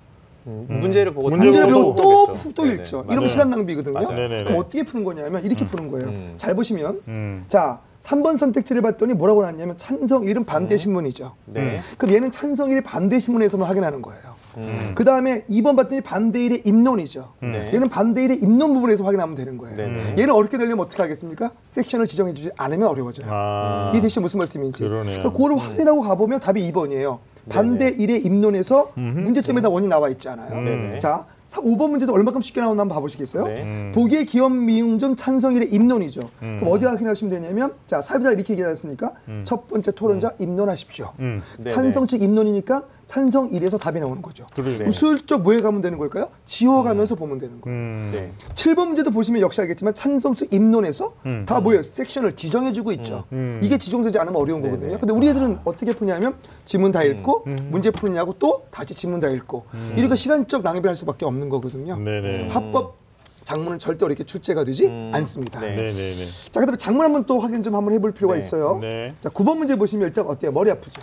음, 0.47 0.65
문제를 0.67 1.13
보고 1.13 1.29
문제를 1.29 1.51
문제를 1.51 1.73
보고 1.73 1.95
보고 1.95 2.01
또, 2.01 2.25
보겠죠. 2.25 2.43
푸- 2.43 2.53
또 2.55 2.63
네네. 2.63 2.75
읽죠. 2.77 2.97
맞아요. 2.97 3.11
이러면 3.11 3.27
시간 3.29 3.49
낭비거든요. 3.51 3.99
그럼 4.05 4.55
어떻게 4.57 4.81
푸는 4.83 5.05
거냐면 5.05 5.45
이렇게 5.45 5.65
푸는 5.67 5.91
거예요. 5.91 6.07
음. 6.07 6.33
잘 6.37 6.55
보시면 6.55 7.01
음. 7.07 7.45
자 7.47 7.79
3번 8.01 8.39
선택지를 8.39 8.81
봤더니 8.81 9.13
뭐라고 9.13 9.41
나왔냐면 9.43 9.77
찬성 9.77 10.23
1은 10.25 10.47
반대 10.47 10.75
신문이죠. 10.77 11.33
네. 11.45 11.81
그럼 11.99 12.15
얘는 12.15 12.31
찬성 12.31 12.71
1이 12.71 12.83
반대 12.83 13.19
신문에서만 13.19 13.67
확인하는 13.67 14.01
거예요. 14.01 14.30
음. 14.57 14.91
그 14.95 15.03
다음에 15.03 15.43
2번 15.49 15.75
봤더니 15.75 16.01
반대 16.01 16.39
1의 16.39 16.65
입론이죠. 16.67 17.33
네. 17.41 17.71
얘는 17.73 17.89
반대 17.89 18.27
1의 18.27 18.41
입론 18.43 18.73
부분에서 18.73 19.03
확인하면 19.03 19.35
되는 19.35 19.57
거예요. 19.57 19.75
네네. 19.75 20.15
얘는 20.17 20.31
어렵게 20.33 20.57
되려면 20.57 20.85
어떻게 20.85 21.01
하겠습니까? 21.01 21.51
섹션을 21.67 22.05
지정해 22.07 22.33
주지 22.33 22.51
않으면 22.57 22.87
어려워져요. 22.89 23.27
아. 23.29 23.91
이 23.95 24.01
대신 24.01 24.21
무슨 24.21 24.37
말씀인지. 24.39 24.83
그러네요. 24.83 25.03
그러니까 25.19 25.31
그거를 25.31 25.57
확인하고 25.57 26.01
가보면 26.01 26.39
답이 26.39 26.71
2번이에요. 26.71 27.19
반대 27.49 27.95
1의 27.95 28.23
입론에서 28.25 28.91
문제점에다 28.95 29.69
원이 29.69 29.87
나와 29.87 30.09
있잖아요. 30.09 30.53
네네. 30.61 30.99
자, 30.99 31.25
사- 31.47 31.59
5번 31.61 31.89
문제도 31.89 32.13
얼마큼 32.13 32.39
쉽게 32.39 32.61
나오나 32.61 32.81
한번 32.81 32.95
봐보시겠어요? 32.95 33.43
네. 33.45 33.61
음. 33.63 33.91
보기의 33.93 34.25
기업 34.25 34.53
미용점 34.53 35.17
찬성일의 35.17 35.69
입론이죠. 35.73 36.29
그럼 36.39 36.63
어디 36.67 36.85
확인하시면 36.85 37.29
되냐면 37.41 37.73
자 37.87 38.01
사회자 38.01 38.31
이렇게 38.31 38.53
얘기하지 38.53 38.69
않습니까? 38.71 39.11
첫 39.43 39.67
번째 39.67 39.91
토론자 39.91 40.33
입론하십시오. 40.39 41.09
음. 41.19 41.41
네, 41.59 41.69
찬성 41.71 42.07
측 42.07 42.21
입론이니까 42.21 42.83
찬성 43.11 43.51
1에서 43.51 43.77
답이 43.77 43.99
나오는 43.99 44.21
거죠. 44.21 44.45
그러네. 44.55 44.89
슬쩍 44.93 45.41
뭐에 45.41 45.59
가면 45.59 45.81
되는 45.81 45.97
걸까요? 45.97 46.29
지워가면서 46.45 47.15
보면 47.15 47.39
되는 47.39 47.59
거예요. 47.59 47.77
음. 47.77 48.09
네. 48.09 48.31
7번 48.53 48.87
문제도 48.87 49.11
보시면 49.11 49.41
역시 49.41 49.59
알겠지만 49.59 49.93
찬성 49.95 50.33
측 50.33 50.53
입론에서 50.53 51.13
음. 51.25 51.43
다 51.45 51.59
뭐예요? 51.59 51.83
섹션을 51.83 52.37
지정해주고 52.37 52.93
있죠. 52.93 53.25
음. 53.33 53.59
이게 53.61 53.77
지정되지 53.77 54.17
않으면 54.17 54.41
어려운 54.41 54.61
네네. 54.61 54.75
거거든요. 54.75 54.97
근데 54.97 55.13
우리 55.13 55.27
애들은 55.27 55.59
어떻게 55.65 55.93
푸냐면 55.93 56.35
지문 56.63 56.93
다 56.93 57.03
읽고 57.03 57.43
음. 57.47 57.57
문제 57.69 57.91
푸느냐고 57.91 58.33
또 58.39 58.63
다시 58.71 58.93
지문 58.93 59.19
다 59.19 59.27
읽고 59.27 59.65
이러니까 59.91 60.15
시간적 60.15 60.63
낭비할 60.63 60.95
수밖에 60.95 61.25
없는 61.25 61.49
거거든요. 61.49 61.97
네네. 61.97 62.47
합법 62.47 62.95
장문은 63.43 63.79
절대 63.79 64.05
이렇게 64.05 64.23
출제가 64.23 64.63
되지 64.63 64.85
음. 64.85 65.11
않습니다. 65.13 65.59
네. 65.59 65.75
네네네. 65.75 66.25
자, 66.49 66.61
그다음에 66.61 66.77
장문 66.77 67.03
한번 67.03 67.25
또 67.25 67.39
확인 67.39 67.61
좀 67.61 67.75
한번 67.75 67.93
해볼 67.93 68.13
필요가 68.13 68.35
네. 68.35 68.39
있어요. 68.39 68.77
네. 68.79 69.13
자, 69.19 69.27
9번 69.27 69.57
문제 69.57 69.75
보시면 69.75 70.07
일단 70.07 70.25
어때요? 70.27 70.53
머리 70.53 70.71
아프죠? 70.71 71.01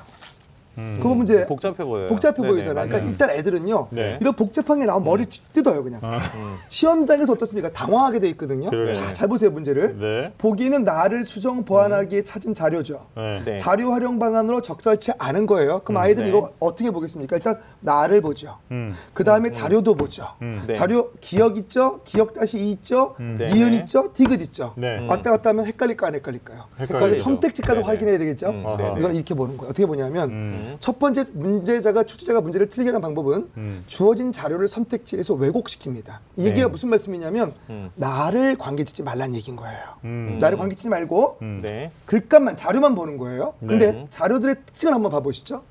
음. 0.78 1.00
9번 1.02 1.16
문제 1.16 1.44
복잡해 1.46 1.76
보여요. 1.76 2.08
복잡해 2.08 2.36
네네, 2.36 2.48
보이잖아요. 2.48 2.74
맞아요. 2.74 2.88
그러니까 2.88 3.10
일단 3.10 3.30
애들은요. 3.30 3.88
네. 3.90 4.18
이런 4.20 4.34
복잡한 4.34 4.78
게 4.78 4.86
나오면 4.86 5.04
머리 5.04 5.26
뜯어요, 5.52 5.82
그냥. 5.82 6.00
음. 6.04 6.56
시험장에서 6.68 7.32
어떻습니까? 7.32 7.70
당황하게 7.70 8.20
돼 8.20 8.28
있거든요. 8.30 8.70
자, 8.92 9.12
잘 9.12 9.28
보세요, 9.28 9.50
문제를. 9.50 9.98
네. 9.98 10.32
보기는 10.38 10.84
나를 10.84 11.24
수정 11.24 11.64
보완하기에 11.64 12.22
찾은 12.24 12.54
자료죠. 12.54 13.06
네. 13.16 13.42
네. 13.44 13.56
자료 13.58 13.90
활용 13.92 14.18
방안으로 14.18 14.62
적절치 14.62 15.12
않은 15.18 15.46
거예요. 15.46 15.80
그럼 15.84 16.00
아이들 16.00 16.24
네. 16.24 16.30
이거 16.30 16.52
어떻게 16.60 16.90
보겠습니까? 16.90 17.36
일단 17.36 17.58
나를 17.80 18.20
보죠. 18.20 18.56
음. 18.70 18.94
그 19.12 19.24
다음에 19.24 19.50
자료도 19.50 19.94
보죠. 19.94 20.28
음. 20.42 20.62
네. 20.66 20.74
자료 20.74 21.10
기억 21.20 21.56
있죠? 21.56 22.00
기억 22.04 22.34
다시 22.34 22.58
이 22.58 22.70
있죠? 22.72 23.16
네. 23.18 23.52
니은 23.52 23.70
네. 23.72 23.76
있죠? 23.78 24.12
디귿 24.12 24.40
있죠? 24.42 24.74
네. 24.76 25.04
왔다 25.08 25.30
갔다 25.30 25.50
하면 25.50 25.66
헷갈릴까 25.66 26.06
안 26.06 26.14
헷갈릴까요? 26.14 26.64
헷갈리죠. 26.78 27.22
선택지까지 27.22 27.80
네네. 27.80 27.86
확인해야 27.86 28.18
되겠죠? 28.18 28.50
음. 28.50 28.64
이건 28.98 29.14
이렇게 29.14 29.34
보는 29.34 29.56
거예요. 29.56 29.70
어떻게 29.70 29.86
보냐면 29.86 30.30
음. 30.72 30.76
첫 30.80 30.98
번째 30.98 31.24
문제자가 31.32 32.04
출제자가 32.04 32.40
문제를 32.40 32.68
틀리게 32.68 32.90
하는 32.90 33.00
방법은 33.00 33.50
음. 33.56 33.84
주어진 33.86 34.32
자료를 34.32 34.68
선택지에서 34.68 35.34
왜곡시킵니다. 35.34 36.18
이 36.36 36.44
얘기가 36.46 36.66
네. 36.66 36.70
무슨 36.70 36.90
말씀이냐면 36.90 37.54
음. 37.70 37.90
나를 37.94 38.56
관계 38.58 38.84
짓지 38.84 39.02
말라는 39.02 39.34
얘기인 39.36 39.56
거예요. 39.56 39.80
음. 40.04 40.38
나를 40.40 40.58
관계 40.58 40.74
짓지 40.76 40.88
말고 40.88 41.38
음. 41.42 41.60
네. 41.62 41.90
글값만 42.06 42.56
자료만 42.56 42.94
보는 42.94 43.16
거예요. 43.18 43.54
근데 43.60 43.92
네. 43.92 44.06
자료들의 44.10 44.56
특징을 44.66 44.94
한번 44.94 45.10
봐보시죠. 45.12 45.62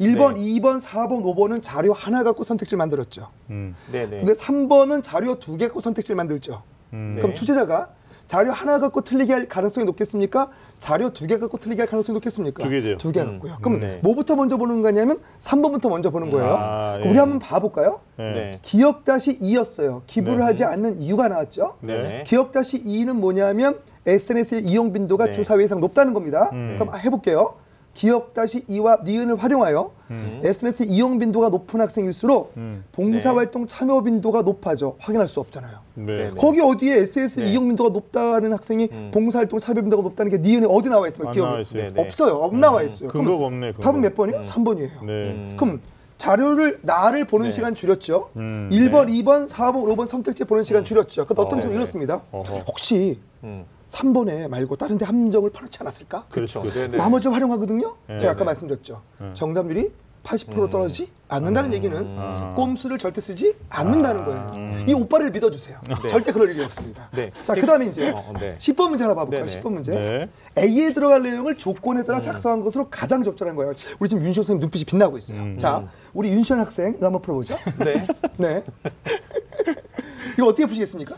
1번, 0.00 0.34
네. 0.34 0.40
2번, 0.40 0.80
4번, 0.80 1.22
5번은 1.22 1.60
자료 1.62 1.92
하나 1.92 2.24
갖고 2.24 2.42
선택지를 2.42 2.78
만들었죠. 2.78 3.28
음. 3.50 3.76
네. 3.92 4.02
네. 4.08 4.18
근데 4.18 4.32
3번은 4.32 5.02
자료 5.02 5.38
두 5.38 5.56
개 5.56 5.66
갖고 5.66 5.80
선택지를 5.80 6.16
만들죠. 6.16 6.62
음. 6.92 7.12
네. 7.14 7.20
그럼 7.22 7.34
출제자가 7.34 7.90
자료 8.26 8.50
하나 8.52 8.78
갖고 8.80 9.02
틀리게 9.02 9.32
할 9.32 9.46
가능성이 9.48 9.84
높겠습니까? 9.84 10.50
자료 10.84 11.08
두 11.08 11.26
개 11.26 11.38
갖고 11.38 11.56
틀리게 11.56 11.80
할 11.80 11.88
가능성이 11.88 12.12
높겠습니까? 12.16 12.62
두 12.62 12.68
개죠. 12.68 12.98
두개 12.98 13.20
음. 13.22 13.32
갖고요. 13.38 13.56
그럼 13.62 13.80
네. 13.80 14.00
뭐부터 14.02 14.36
먼저 14.36 14.58
보는 14.58 14.82
거냐면 14.82 15.18
3번부터 15.40 15.88
먼저 15.88 16.10
보는 16.10 16.28
거예요. 16.28 16.56
아, 16.60 16.98
예. 17.02 17.08
우리 17.08 17.16
한번 17.18 17.38
봐볼까요? 17.38 18.00
네. 18.18 18.32
네. 18.34 18.58
기억 18.60 19.06
다시 19.06 19.38
2였어요. 19.38 20.02
기부를 20.06 20.40
네. 20.40 20.44
하지 20.44 20.64
않는 20.64 20.98
이유가 20.98 21.28
나왔죠. 21.28 21.76
네. 21.80 22.22
기억 22.26 22.52
다시 22.52 22.84
2는 22.84 23.14
뭐냐면 23.14 23.78
SNS의 24.06 24.64
이용 24.64 24.92
빈도가 24.92 25.24
네. 25.26 25.32
주 25.32 25.40
4회 25.40 25.64
이상 25.64 25.80
높다는 25.80 26.12
겁니다. 26.12 26.50
음. 26.52 26.76
그럼 26.78 26.94
해볼게요. 26.98 27.54
기억 27.94 28.34
다시 28.34 28.66
2와 28.66 29.04
니은을 29.04 29.36
활용하여 29.36 29.92
음. 30.10 30.40
SNS 30.42 30.84
이용 30.88 31.18
빈도가 31.18 31.48
높은 31.48 31.80
학생일수록 31.80 32.52
음. 32.56 32.84
봉사활동 32.92 33.66
참여 33.66 34.02
빈도가 34.02 34.42
높아져 34.42 34.96
확인할 34.98 35.28
수 35.28 35.40
없잖아요. 35.40 35.78
네. 35.94 36.04
네. 36.04 36.30
거기 36.36 36.60
어디에 36.60 36.96
SS 36.98 37.40
네. 37.40 37.52
이용 37.52 37.68
빈도가 37.68 37.90
높다는 37.90 38.52
학생이 38.52 38.88
음. 38.90 39.10
봉사활동 39.14 39.60
참여 39.60 39.80
빈도가 39.80 40.02
높다는 40.02 40.30
게 40.32 40.38
니은에 40.38 40.66
어디 40.68 40.88
나와 40.88 41.06
있습니까? 41.08 41.30
안 41.30 41.34
기억에? 41.34 41.48
나와 41.48 41.60
있어요. 41.60 41.82
네, 41.82 41.92
네. 41.94 42.00
없어요. 42.02 42.34
없 42.34 42.54
나와 42.56 42.82
있어요. 42.82 43.08
그럼 43.08 43.24
근거가 43.24 43.46
없네. 43.46 43.72
근거. 43.72 43.82
답은 43.82 44.00
몇 44.00 44.14
번이요? 44.16 44.42
3번이에요. 44.42 45.04
네. 45.04 45.30
음. 45.30 45.54
그럼 45.56 45.80
자료를 46.18 46.80
나를 46.82 47.26
보는 47.26 47.46
네. 47.46 47.50
시간 47.50 47.74
줄였죠. 47.74 48.30
음, 48.36 48.68
1번, 48.72 49.08
2번, 49.08 49.48
4번, 49.48 49.84
5번 49.84 50.06
선택지 50.06 50.44
보는 50.44 50.62
시간 50.64 50.84
줄였죠. 50.84 51.26
근데 51.26 51.42
어떤 51.42 51.58
어, 51.58 51.62
점이 51.62 51.74
네. 51.74 51.78
이렇습니다. 51.78 52.22
어허. 52.32 52.58
혹시 52.66 53.18
음. 53.44 53.64
3번에 53.94 54.48
말고 54.48 54.76
다른 54.76 54.98
데 54.98 55.04
함정을 55.04 55.50
파놓지 55.50 55.78
않았을까? 55.80 56.26
그렇죠. 56.30 56.60
그렇죠. 56.60 56.80
네. 56.80 56.88
네. 56.88 56.96
나머지 56.96 57.28
활용하거든요. 57.28 57.94
네, 58.08 58.18
제가 58.18 58.32
아까 58.32 58.40
네. 58.40 58.46
말씀드렸죠. 58.46 59.00
네. 59.20 59.30
정답률이 59.34 59.92
80% 60.24 60.70
떨어지지 60.70 61.10
않는다는 61.28 61.74
얘기는 61.74 62.16
아. 62.18 62.54
꼼수를 62.56 62.96
절대 62.96 63.20
쓰지 63.20 63.54
않는다는 63.68 64.24
거예요. 64.24 64.84
이 64.88 64.94
오빠를 64.94 65.30
믿어주세요. 65.30 65.78
절대 66.08 66.32
그럴 66.32 66.48
일이 66.48 66.62
없습니다. 66.64 67.10
네. 67.12 67.30
자, 67.44 67.54
그 67.54 67.66
다음에 67.66 67.84
이제 67.86 68.10
어, 68.10 68.32
네. 68.40 68.56
10번 68.56 68.88
문제 68.88 69.04
하나 69.04 69.14
봐볼까요? 69.14 69.44
네네. 69.44 69.60
10번 69.60 69.72
문제. 69.72 69.90
네. 69.92 70.28
A에 70.56 70.94
들어갈 70.94 71.22
내용을 71.22 71.56
조건에 71.56 72.04
따라 72.04 72.22
작성한 72.22 72.62
것으로 72.62 72.88
가장 72.90 73.22
적절한 73.22 73.54
거예요. 73.54 73.74
우리 73.98 74.08
지금 74.08 74.24
윤시원 74.24 74.46
선생님 74.46 74.60
눈빛이 74.60 74.84
빛나고 74.86 75.18
있어요. 75.18 75.42
음. 75.42 75.58
자, 75.58 75.86
우리 76.14 76.30
윤시원 76.30 76.58
학생 76.58 76.94
이거 76.96 77.04
한번 77.04 77.20
풀어보죠. 77.20 77.58
네. 77.84 78.06
네. 78.38 78.64
이거 80.38 80.46
어떻게 80.46 80.64
푸시겠습니까? 80.64 81.16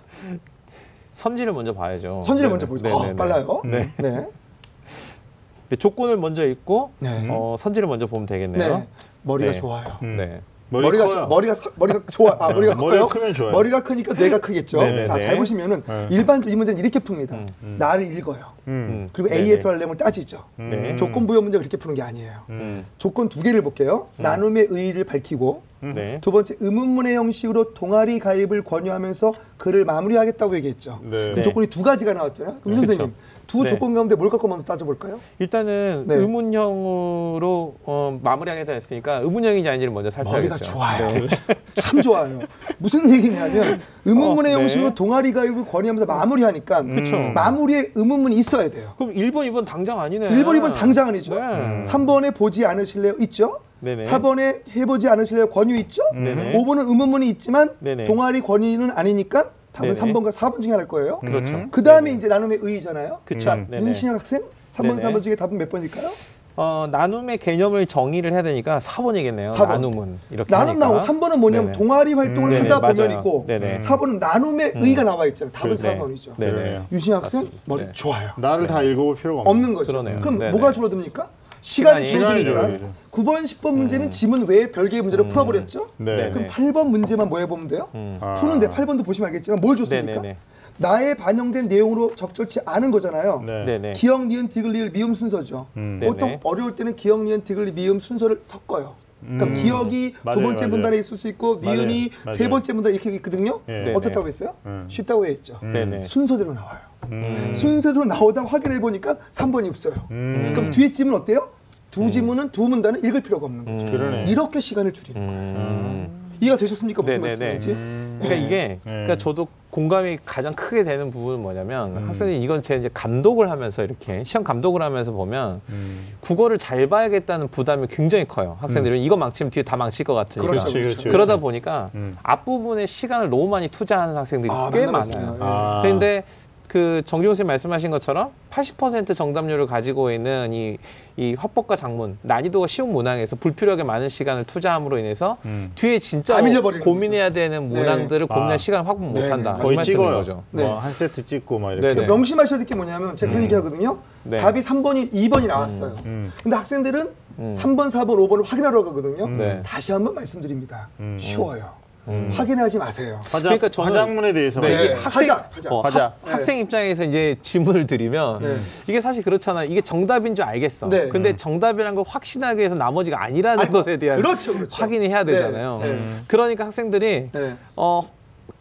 선지를 1.16 1.55
먼저 1.55 1.72
봐야죠. 1.72 2.20
선지를 2.22 2.48
네, 2.50 2.52
먼저 2.52 2.66
네. 2.66 2.70
보죠. 2.70 2.83
네, 2.85 2.92
아, 2.94 2.98
네, 3.07 3.09
네. 3.09 3.16
빨라요. 3.16 3.62
네. 3.64 3.88
네. 3.96 4.26
네, 5.70 5.76
조건을 5.76 6.18
먼저 6.18 6.46
읽고 6.46 6.92
네. 6.98 7.26
어, 7.31 7.57
선지를 7.59 7.88
먼저 7.88 8.07
보면 8.07 8.26
되겠네요. 8.26 8.79
네. 8.79 8.87
머리가 9.22 9.52
네. 9.52 9.57
좋아요. 9.59 9.87
음. 10.02 10.16
네. 10.18 10.40
머리 10.68 10.83
머리가 10.83 11.09
커요. 11.09 11.22
좋- 11.22 11.29
머리가 11.29 11.55
사- 11.55 11.70
머리가 11.76 12.00
좋아. 12.11 12.37
아, 12.40 12.52
머리가 12.52 12.74
머리가 12.74 13.07
커요. 13.07 13.09
크면 13.09 13.35
좋아요. 13.35 13.52
머리가 13.52 13.83
크니까 13.85 14.12
뇌가 14.14 14.40
크겠죠. 14.40 14.79
네네네. 14.83 15.05
자, 15.05 15.18
잘 15.20 15.37
보시면은 15.38 15.83
네. 15.87 16.09
일반적으로 16.11 16.52
이 16.52 16.57
문제는 16.57 16.81
이렇게 16.81 16.98
풉니다. 16.98 17.46
나를 17.79 18.12
읽어요. 18.12 18.44
음. 18.68 19.09
그리고 19.12 19.29
네네. 19.31 19.42
A에 19.42 19.59
들어갈 19.59 19.79
내용을 19.79 19.96
따지죠. 19.96 20.42
네. 20.57 20.96
조건 20.96 21.26
부여 21.26 21.40
문제 21.40 21.57
그렇게 21.57 21.76
푸는 21.79 21.94
게 21.94 22.02
아니에요. 22.02 22.33
음. 22.50 22.85
조건 22.98 23.29
두 23.29 23.42
개를 23.42 23.62
볼게요. 23.62 24.09
나눔의 24.18 24.66
의의를 24.70 25.05
밝히고 25.05 25.62
네. 25.81 26.19
두 26.21 26.31
번째 26.33 26.57
의문문의 26.61 27.15
형식으로 27.17 27.75
동아리 27.75 28.19
가입을 28.19 28.62
권유하면서 28.62 29.35
글을 29.59 29.85
마무리하겠다고 29.85 30.57
얘기했죠. 30.57 31.01
네. 31.03 31.35
네. 31.35 31.43
조건이 31.43 31.67
두 31.69 31.83
가지가 31.83 32.15
나왔잖아요. 32.15 32.57
그럼 32.62 32.81
그쵸. 32.81 32.87
선생님 32.87 33.15
두 33.47 33.62
네. 33.62 33.69
조건 33.69 33.95
가운데 33.95 34.15
뭘 34.15 34.29
갖고 34.29 34.49
먼저 34.49 34.65
따져볼까요? 34.65 35.21
일단은 35.39 36.05
네. 36.07 36.17
의문형으로 36.17 37.77
어, 37.85 38.19
마무리하겠다 38.23 38.73
했으니까 38.73 39.19
의문형인지 39.19 39.69
아닌지를 39.69 39.93
먼저 39.93 40.11
살펴야겠죠. 40.11 40.49
머리가 40.49 40.57
좋아요. 40.57 41.12
네. 41.12 41.29
참 41.75 42.01
좋아요. 42.03 42.41
무슨 42.79 43.09
얘기냐면 43.09 43.81
의문문의 44.05 44.53
어, 44.55 44.57
네. 44.57 44.62
형식으로 44.62 44.95
동아리 44.95 45.33
가입을 45.33 45.65
권유하면서 45.65 46.07
마무리하니까 46.07 46.83
그쵸. 46.83 47.17
마무리에 47.35 47.91
의문문이 47.95 48.37
있어야 48.37 48.69
돼요. 48.69 48.95
그럼 48.99 49.12
1번, 49.12 49.49
2번 49.51 49.65
당장 49.65 50.01
아니네. 50.01 50.31
1번, 50.31 50.61
2번 50.61 50.75
당장 50.75 51.09
아니죠. 51.09 51.35
네. 51.37 51.83
3번에 51.85 52.35
보지 52.35 52.67
않으실래요? 52.67 53.15
있죠. 53.21 53.61
네네. 53.81 54.03
4번에 54.05 54.62
해보지 54.75 55.09
않으실래요? 55.09 55.49
권유 55.51 55.77
있죠. 55.81 56.03
네네. 56.15 56.53
5번은 56.53 56.89
의문문이 56.89 57.29
있지만 57.31 57.71
네네. 57.81 58.05
동아리 58.07 58.41
권유는 58.41 58.91
아니니까 58.93 59.51
답은 59.73 59.93
네네. 59.93 60.12
3번과 60.12 60.33
4번 60.33 60.62
중에 60.62 60.73
하나일 60.73 60.89
거예요. 60.89 61.19
그렇죠. 61.21 61.67
그 61.71 61.83
다음에 61.83 62.12
이제 62.12 62.29
나눔의 62.29 62.59
의의잖아요. 62.62 63.19
그쵸. 63.25 63.41
자, 63.41 63.57
네네. 63.69 63.83
윤신현 63.87 64.15
학생 64.17 64.41
3번, 64.75 64.97
네네. 64.97 65.03
4번 65.03 65.23
중에 65.23 65.37
답은 65.37 65.59
몇 65.59 65.69
번일까요? 65.69 66.11
어, 66.59 66.89
나눔의 66.91 67.37
개념을 67.37 67.85
정의를 67.85 68.33
해야 68.33 68.43
되니까 68.43 68.79
4번이겠네요. 68.79 69.51
4번. 69.53 69.69
나눔은 69.69 70.19
이렇게 70.31 70.51
나눔 70.51 70.71
하니까. 70.71 70.87
나오고 70.87 71.01
3번은 71.05 71.37
뭐냐면 71.37 71.67
네네. 71.73 71.79
동아리 71.79 72.15
활동을 72.15 72.51
음, 72.53 72.57
하다 72.65 72.81
네네, 72.81 72.95
보면 72.95 73.09
맞아요. 73.09 73.19
있고 73.19 73.45
네네. 73.47 73.79
4번은 73.81 74.19
나눔의 74.19 74.73
의의가 74.77 75.03
나와 75.05 75.27
있잖아요. 75.27 75.53
답은 75.53 75.77
네. 75.77 75.99
4번이죠. 75.99 76.31
네네. 76.39 76.53
그러네요. 76.53 76.87
윤신현 76.91 77.19
학생 77.23 77.41
맞습니다. 77.43 77.62
머리 77.67 77.85
네. 77.85 77.93
좋아요. 77.93 78.31
나를 78.39 78.67
다 78.67 78.81
읽어볼 78.81 79.17
필요가 79.17 79.43
없네. 79.43 79.51
없는 79.51 79.75
거죠. 79.75 79.87
그러네요. 79.93 80.21
그럼 80.21 80.39
네네. 80.39 80.53
뭐가 80.53 80.73
줄어듭니까? 80.73 81.29
시간이, 81.66 82.07
시간이 82.07 82.44
줄어드니까 82.44 82.61
줄어들죠. 82.61 82.92
9번, 83.11 83.42
10번 83.42 83.74
문제는 83.74 84.11
지문 84.12 84.46
외에 84.46 84.70
별개의 84.70 85.02
문제로 85.02 85.26
풀어버렸죠. 85.26 85.88
네. 85.96 86.31
그럼 86.31 86.46
네. 86.46 86.46
8번 86.46 86.87
문제만 86.87 87.29
뭐 87.29 87.40
해보면 87.40 87.66
돼요? 87.66 87.88
음. 87.94 88.18
아. 88.20 88.35
푸는데 88.35 88.68
8번도 88.68 89.05
보시면 89.05 89.29
알겠지만 89.29 89.61
뭘 89.61 89.76
줬습니까? 89.76 90.12
네네네. 90.12 90.37
나에 90.79 91.14
반영된 91.14 91.66
내용으로 91.68 92.14
적절치 92.14 92.61
않은 92.64 92.92
거잖아요. 92.92 93.42
네. 93.44 93.64
네네. 93.64 93.92
기억, 93.94 94.26
니은, 94.26 94.48
디귿, 94.48 94.70
리을, 94.70 94.90
미음 94.92 95.14
순서죠. 95.14 95.66
음. 95.76 95.98
보통 96.05 96.29
네네. 96.29 96.40
어려울 96.44 96.76
때는 96.76 96.94
기억, 96.94 97.24
니은, 97.24 97.42
디귿, 97.42 97.72
맞아요. 97.74 97.98
순서를 97.98 98.40
섞어요. 98.44 98.94
그러니까 99.26 99.61
기억이 99.61 100.12
두 100.12 100.18
맞아요, 100.22 100.40
번째 100.42 100.66
맞아요. 100.66 100.70
분단에 100.70 100.98
있을 100.98 101.16
수 101.16 101.26
있고 101.29 101.59
맞아요, 101.59 101.79
니은이 101.79 102.11
맞아요. 102.26 102.38
세 102.38 102.48
번째 102.48 102.72
분단에 102.74 102.94
이렇게 102.94 103.11
있거든요. 103.16 103.61
네. 103.66 103.92
어떻다고 103.92 104.29
했어요? 104.29 104.55
음. 104.66 104.87
쉽다고 104.88 105.26
했죠. 105.26 105.59
네네. 105.62 106.05
순서대로 106.05 106.52
나와요. 106.52 106.79
음. 107.11 107.52
순서대로 107.55 108.05
나오다 108.05 108.44
확인해 108.44 108.79
보니까 108.79 109.16
3번이 109.33 109.68
없어요. 109.68 109.94
음. 110.12 110.52
그럼 110.55 110.70
뒤에 110.70 110.92
지문 110.92 111.14
어때요? 111.14 111.48
두 111.96 112.11
지문은 112.11 112.50
두 112.50 112.68
문단은 112.68 113.02
읽을 113.02 113.22
필요가 113.22 113.46
없는 113.46 113.64
거죠. 113.64 113.90
그러네. 113.90 114.26
이렇게 114.28 114.61
시간을 114.61 114.92
줄이는 114.92 115.26
거예요. 115.26 115.42
음. 115.42 116.26
이해가 116.42 116.59
되셨습니까? 116.59 117.00
무슨 117.00 117.22
네네네. 117.22 117.52
말씀인지? 117.54 118.18
그러니까 118.20 118.35
이게 118.35 118.56
네. 118.66 118.80
그러니까 118.85 119.16
저도 119.16 119.48
공감이 119.70 120.18
가장 120.26 120.52
크게 120.52 120.85
되는 120.85 121.11
부분은 121.11 121.40
뭐냐면 121.40 121.96
음. 121.96 122.09
학생들이 122.09 122.42
이건 122.42 122.61
제가 122.61 122.78
이제 122.80 122.90
감독을 122.92 123.50
하면서 123.50 123.82
이렇게 123.82 124.22
시험 124.24 124.44
감독을 124.44 124.82
하면서 124.82 125.12
보면 125.12 125.62
음. 125.70 126.06
국어를 126.20 126.59
잘 126.59 126.87
봐야겠다는 126.87 127.48
부담이 127.48 127.87
굉장히 127.88 128.26
커요. 128.28 128.59
학생들은 128.61 128.98
이거 128.98 129.16
망치면 129.16 129.50
뒤에 129.50 129.62
다 129.62 129.76
망칠 129.76 130.04
것 130.04 130.12
같으니까. 130.12 130.50
그렇죠, 130.50 130.70
그렇지, 130.70 130.96
그렇지. 130.96 131.09
그러다 131.09 131.38
보니까 131.38 131.88
음. 131.94 132.14
앞부분에 132.22 132.85
시간을 132.85 133.30
너무 133.30 133.48
많이 133.48 133.68
투자하는 133.68 134.14
학생들이 134.14 134.52
아, 134.52 134.68
꽤 134.70 134.80
만나봤어요. 134.80 135.24
많아요. 135.24 135.38
예. 135.40 135.42
아. 135.42 135.80
그런데 135.82 136.24
그 136.68 137.02
정기용 137.05 137.33
선생님 137.35 137.48
말씀하신 137.48 137.90
것처럼 137.90 138.31
80% 138.50 139.14
정답률을 139.14 139.66
가지고 139.66 140.11
있는 140.11 140.52
이, 140.52 140.79
이 141.16 141.35
화법과 141.35 141.76
장문 141.76 142.18
난이도가 142.22 142.66
쉬운 142.66 142.92
문항에서 142.92 143.37
불필요하게 143.37 143.85
많은 143.85 144.09
시간을 144.09 144.44
투자함으로 144.44 144.98
인해서 144.98 145.37
음. 145.44 145.70
뒤에 145.74 145.98
진짜 145.98 146.40
고민해야 146.83 147.31
되는 147.31 147.68
네. 147.68 147.79
문항들을 147.79 148.26
고민할 148.26 148.55
아. 148.55 148.57
시간을 148.57 148.88
확보 148.88 149.05
네, 149.12 149.20
못한다. 149.22 149.52
네. 149.55 149.59
그 149.59 149.64
거의 149.64 149.85
찍어요. 149.85 150.16
거죠. 150.16 150.42
네. 150.50 150.64
뭐 150.64 150.79
한 150.79 150.92
세트 150.92 151.26
찍고 151.26 151.59
막 151.59 151.72
이렇게. 151.72 151.88
네, 151.94 152.00
네. 152.00 152.07
명심하셔야 152.07 152.59
될 152.59 152.66
게 152.66 152.74
뭐냐면 152.74 153.14
제가 153.16 153.31
그런 153.31 153.44
얘기 153.44 153.55
하거든요. 153.55 153.98
네. 154.24 154.38
답이 154.38 154.61
3번이 154.61 155.12
2번이 155.12 155.46
나왔어요. 155.46 155.96
음. 156.05 156.33
근데 156.42 156.57
학생들은 156.57 157.11
음. 157.38 157.52
3번, 157.57 157.90
4번, 157.90 158.16
5번을 158.29 158.44
확인하러 158.46 158.85
가거든요. 158.85 159.29
네. 159.29 159.62
다시 159.64 159.92
한번 159.92 160.14
말씀드립니다. 160.14 160.88
음. 161.00 161.16
쉬워요. 161.20 161.70
음. 162.09 162.31
확인하지 162.33 162.79
마세요. 162.79 163.21
화장, 163.25 163.42
그러니까 163.59 163.69
저는- 163.69 163.85
화장문에 163.87 164.33
대해서 164.33 164.61
네, 164.61 164.69
네, 164.77 164.85
이게 164.85 164.95
학생- 164.95 165.23
하자, 165.31 165.49
하자. 165.51 165.71
어, 165.75 165.81
하자. 165.81 166.05
학- 166.23 166.33
학생 166.35 166.59
입장에서 166.59 167.03
이제 167.05 167.35
질문을 167.42 167.87
드리면 167.87 168.40
네. 168.40 168.55
이게 168.87 169.01
사실 169.01 169.25
그렇잖아 169.25 169.62
요. 169.64 169.66
이게 169.69 169.81
정답인 169.81 170.35
줄 170.35 170.45
알겠어. 170.45 170.88
네. 170.88 171.09
근데 171.09 171.35
정답이란 171.35 171.95
걸 171.97 172.05
확신하기 172.07 172.59
위해서 172.61 172.75
나머지가 172.77 173.23
아니라는 173.23 173.61
아니, 173.64 173.71
것에 173.71 173.97
대한 173.97 174.21
그렇죠, 174.21 174.53
그렇죠. 174.55 174.69
확인이 174.83 175.09
해야 175.09 175.25
네, 175.25 175.33
되잖아요. 175.33 175.81
네. 175.83 175.99
그러니까 176.29 176.64
학생들이 176.66 177.31
네. 177.33 177.57
어 177.75 178.03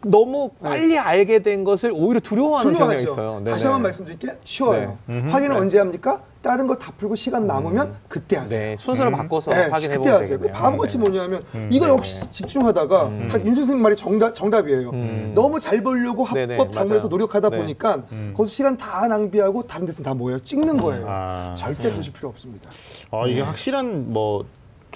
너무 0.02 0.50
빨리 0.62 0.98
알게 0.98 1.40
된 1.40 1.64
것을 1.64 1.90
오히려 1.94 2.20
두려워하는 2.20 2.74
경향이. 2.74 3.02
있어요. 3.02 3.42
다시 3.44 3.64
네네. 3.64 3.72
한번 3.72 3.82
말씀드릴게 3.82 4.28
쉬워요. 4.44 4.98
네. 5.06 5.20
확인은 5.20 5.56
언제 5.56 5.78
합니까? 5.78 6.22
다른 6.42 6.68
거 6.68 6.76
다 6.76 6.92
풀고 6.96 7.16
시간 7.16 7.44
남으면 7.48 7.96
그때 8.06 8.36
하세요. 8.36 8.60
네, 8.60 8.76
순서를 8.76 9.10
바꿔서 9.10 9.50
네, 9.52 9.66
확인해 9.66 9.96
그때 9.96 10.10
보면 10.10 10.14
하세요. 10.22 10.38
되겠네요. 10.38 10.52
바보같이 10.62 10.96
네. 10.96 11.00
뭐냐면 11.02 11.42
이거 11.70 11.88
역시 11.88 12.20
집중하다가 12.30 13.10
사실 13.32 13.48
인수 13.48 13.62
선생님 13.62 13.82
말이 13.82 13.96
정답, 13.96 14.32
정답이에요. 14.34 14.90
음. 14.90 15.32
너무 15.34 15.58
잘 15.58 15.82
보려고 15.82 16.24
네네, 16.32 16.54
합법 16.54 16.70
장면에서 16.72 17.06
맞아요. 17.06 17.10
노력하다 17.10 17.50
네. 17.50 17.56
보니까 17.56 18.02
거기서 18.36 18.46
시간 18.54 18.76
다 18.76 19.08
낭비하고 19.08 19.64
다른 19.66 19.86
데서 19.86 20.04
다 20.04 20.14
뭐예요? 20.14 20.38
찍는 20.38 20.76
거예요. 20.76 21.06
아. 21.08 21.54
절대 21.58 21.90
그러실 21.90 22.12
필요 22.12 22.28
없습니다. 22.28 22.70
아, 23.10 23.24
이게 23.26 23.40
확실한 23.40 24.12
뭐 24.12 24.44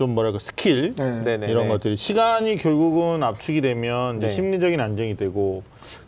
좀 0.01 0.15
뭐랄까 0.15 0.39
스킬 0.39 0.95
네. 0.95 1.21
네네. 1.21 1.51
이런 1.51 1.69
것들이 1.69 1.95
시간이 1.95 2.57
결국은 2.57 3.23
압축이 3.23 3.61
되면 3.61 4.17
이제 4.17 4.29
네. 4.29 4.33
심리적인 4.33 4.81
안정이 4.81 5.15
되고 5.19 5.63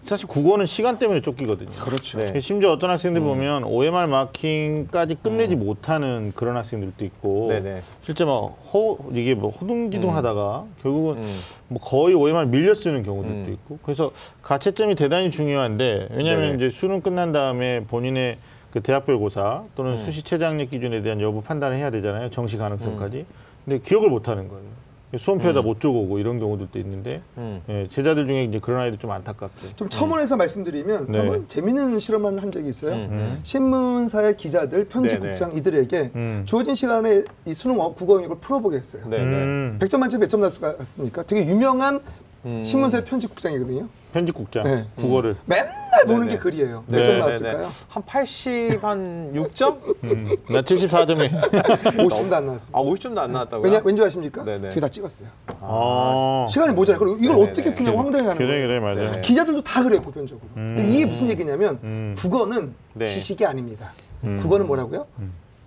사실 0.07 0.26
국어는 0.28 0.64
시간 0.64 0.98
때문에 0.98 1.20
쫓기거든요. 1.20 1.70
그렇죠. 1.72 2.18
네. 2.18 2.40
심지어 2.40 2.72
어떤 2.72 2.88
학생들 2.88 3.20
보면 3.20 3.64
OMR 3.64 4.07
마킹까지 4.07 5.16
끝내지 5.22 5.57
못하는 5.57 6.33
그런 6.35 6.57
학생들도 6.57 7.05
있고 7.05 7.48
네네. 7.48 7.83
실제 8.02 8.24
막 8.24 8.57
허, 8.72 8.96
이게 9.12 9.35
뭐 9.35 9.50
호둥지둥하다가 9.50 10.64
결국은 10.83 11.18
음. 11.18 11.38
뭐 11.68 11.78
거의 11.78 12.14
OMR 12.14 12.46
밀려 12.46 12.72
쓰는 12.72 13.02
경우들도 13.02 13.50
음. 13.50 13.52
있고 13.52 13.78
그래서 13.83 14.11
가채점이 14.40 14.94
대단히 14.94 15.31
중요한데 15.31 16.09
왜냐하면 16.12 16.52
네네. 16.52 16.66
이제 16.66 16.70
수능 16.74 17.02
끝난 17.02 17.33
다음에 17.33 17.85
본인의 17.88 18.38
그 18.72 18.81
대학별 18.81 19.18
고사 19.18 19.64
또는 19.76 19.92
음. 19.92 19.98
수시 19.98 20.22
최장력 20.22 20.70
기준에 20.70 21.02
대한 21.02 21.20
여부 21.20 21.42
판단을 21.42 21.76
해야 21.76 21.90
되잖아요 21.90 22.31
정시 22.31 22.57
가능성까지 22.57 23.18
음. 23.18 23.51
근데 23.64 23.79
기억을 23.81 24.09
못 24.11 24.29
하는 24.29 24.48
거예요 24.48 24.83
수험표에다 25.14 25.61
못 25.61 25.79
적어오고 25.79 26.18
이런 26.18 26.38
경우들도 26.38 26.79
있는데 26.79 27.20
음. 27.37 27.61
예, 27.68 27.87
제자들 27.88 28.27
중에 28.27 28.44
이제 28.44 28.59
그런 28.59 28.81
아이들 28.81 28.98
좀 28.98 29.11
안타깝죠 29.11 29.77
좀 29.77 29.88
첨언해서 29.90 30.37
말씀드리면 30.37 31.07
네. 31.12 31.18
한번 31.18 31.46
재밌는 31.48 31.98
실험을 31.98 32.42
한 32.42 32.51
적이 32.51 32.68
있어요. 32.70 32.94
음. 32.94 33.38
신문사의 33.42 34.38
기자들, 34.38 34.87
편집국장 34.87 35.51
네네. 35.51 35.61
이들에게 35.61 36.11
음. 36.16 36.42
주어진 36.46 36.75
시간에 36.75 37.25
이 37.44 37.53
수능 37.53 37.79
어- 37.79 37.92
국어 37.92 38.16
영역을 38.16 38.38
풀어보게 38.38 38.79
했어요. 38.79 39.03
네, 39.07 39.18
네. 39.18 39.25
음, 39.25 39.79
100점 39.79 39.98
만점 39.98 40.20
몇점 40.20 40.40
났습니까? 40.40 41.22
되게 41.25 41.46
유명한 41.46 42.01
음. 42.44 42.64
신문사의 42.64 43.05
편집국장이거든요. 43.05 43.88
편집국장 44.12 44.64
네. 44.64 44.87
국어를 44.96 45.37
맨날 45.46 45.70
보는 46.07 46.22
네네. 46.22 46.33
게 46.33 46.38
글이에요. 46.38 46.85
네, 46.87 46.98
몇점 46.98 47.12
네, 47.14 47.18
나왔을까요? 47.20 47.68
한 47.88 48.02
80, 48.05 48.85
한 48.85 49.33
6점? 49.35 49.78
음, 50.05 50.37
나 50.50 50.61
74점에 50.61 51.31
50점도 51.31 52.33
안 52.35 52.46
나왔습니다. 52.46 52.78
아, 52.78 52.83
50점도 52.83 53.18
안 53.18 53.33
나왔다고요? 53.33 53.70
왜냐, 53.70 53.81
왠지 53.85 54.02
아십니까? 54.02 54.44
네네. 54.44 54.68
뒤에 54.70 54.81
다 54.81 54.88
찍었어요. 54.88 55.28
아, 55.61 56.46
시간이 56.50 56.74
모자라요. 56.74 56.98
그리고 56.98 57.16
이걸 57.16 57.37
네네네. 57.37 57.50
어떻게 57.50 57.74
푸냐고 57.74 57.98
황당해 57.98 58.26
하는 58.26 58.37
그래 58.38 58.48
거예요. 58.48 58.66
그래 58.66 58.81
맞아요 58.81 59.11
네네. 59.12 59.20
기자들도 59.22 59.62
다 59.62 59.83
그래요, 59.83 60.02
보편적으로. 60.02 60.46
근데 60.55 60.87
이게 60.88 61.07
무슨 61.07 61.31
얘기냐면 61.31 61.78
음. 61.83 62.14
국어는 62.18 62.74
네. 62.94 63.05
지식이 63.07 63.46
아닙니다. 63.46 63.92
음. 64.24 64.38
국어는 64.42 64.66
뭐라고요? 64.66 65.07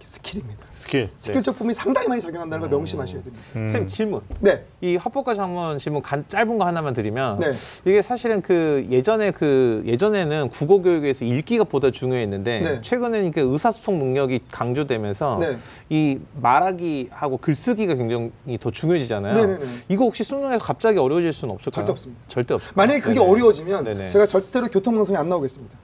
스킬입니다. 0.05 0.65
스킬 0.75 1.09
스킬적 1.17 1.57
부분이 1.57 1.73
상당히 1.73 2.07
많이 2.07 2.21
작용한다는 2.21 2.61
걸 2.61 2.69
명심하셔야 2.69 3.23
됩니다. 3.23 3.43
음. 3.55 3.61
선생님 3.61 3.87
질문. 3.87 4.21
네. 4.39 4.63
이 4.81 4.97
화법과 4.97 5.33
작문 5.33 5.77
질문 5.79 6.01
간, 6.01 6.23
짧은 6.27 6.57
거 6.57 6.65
하나만 6.65 6.93
드리면 6.93 7.39
네. 7.39 7.51
이게 7.85 8.01
사실은 8.01 8.41
그 8.41 8.85
예전에 8.89 9.31
그 9.31 9.81
예전에는 9.85 10.49
국어 10.49 10.79
교육에서 10.81 11.25
읽기가 11.25 11.63
보다 11.63 11.89
중요했는데 11.89 12.59
네. 12.59 12.81
최근에는 12.81 13.31
그 13.31 13.41
의사소통 13.41 13.97
능력이 13.97 14.41
강조되면서 14.51 15.37
네. 15.39 15.57
이 15.89 16.19
말하기하고 16.39 17.37
글쓰기가 17.37 17.95
굉장히 17.95 18.31
더 18.59 18.69
중요해지잖아요. 18.69 19.33
네네네. 19.33 19.65
이거 19.89 20.03
혹시 20.05 20.23
수능에서 20.23 20.63
갑자기 20.63 20.99
어려워질 20.99 21.33
수는 21.33 21.55
없을까요? 21.55 21.85
절대 21.85 21.91
없습니다. 21.91 22.21
절대 22.27 22.53
없습니다. 22.53 22.73
만약에 22.75 22.99
그게 22.99 23.15
네네. 23.15 23.27
어려워지면 23.27 23.83
네네. 23.83 24.09
제가 24.09 24.27
절대로 24.27 24.67
교통방송에 24.67 25.17
안 25.17 25.29
나오겠습니다. 25.29 25.77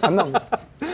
안 0.00 0.16
나옵니다. 0.16 0.46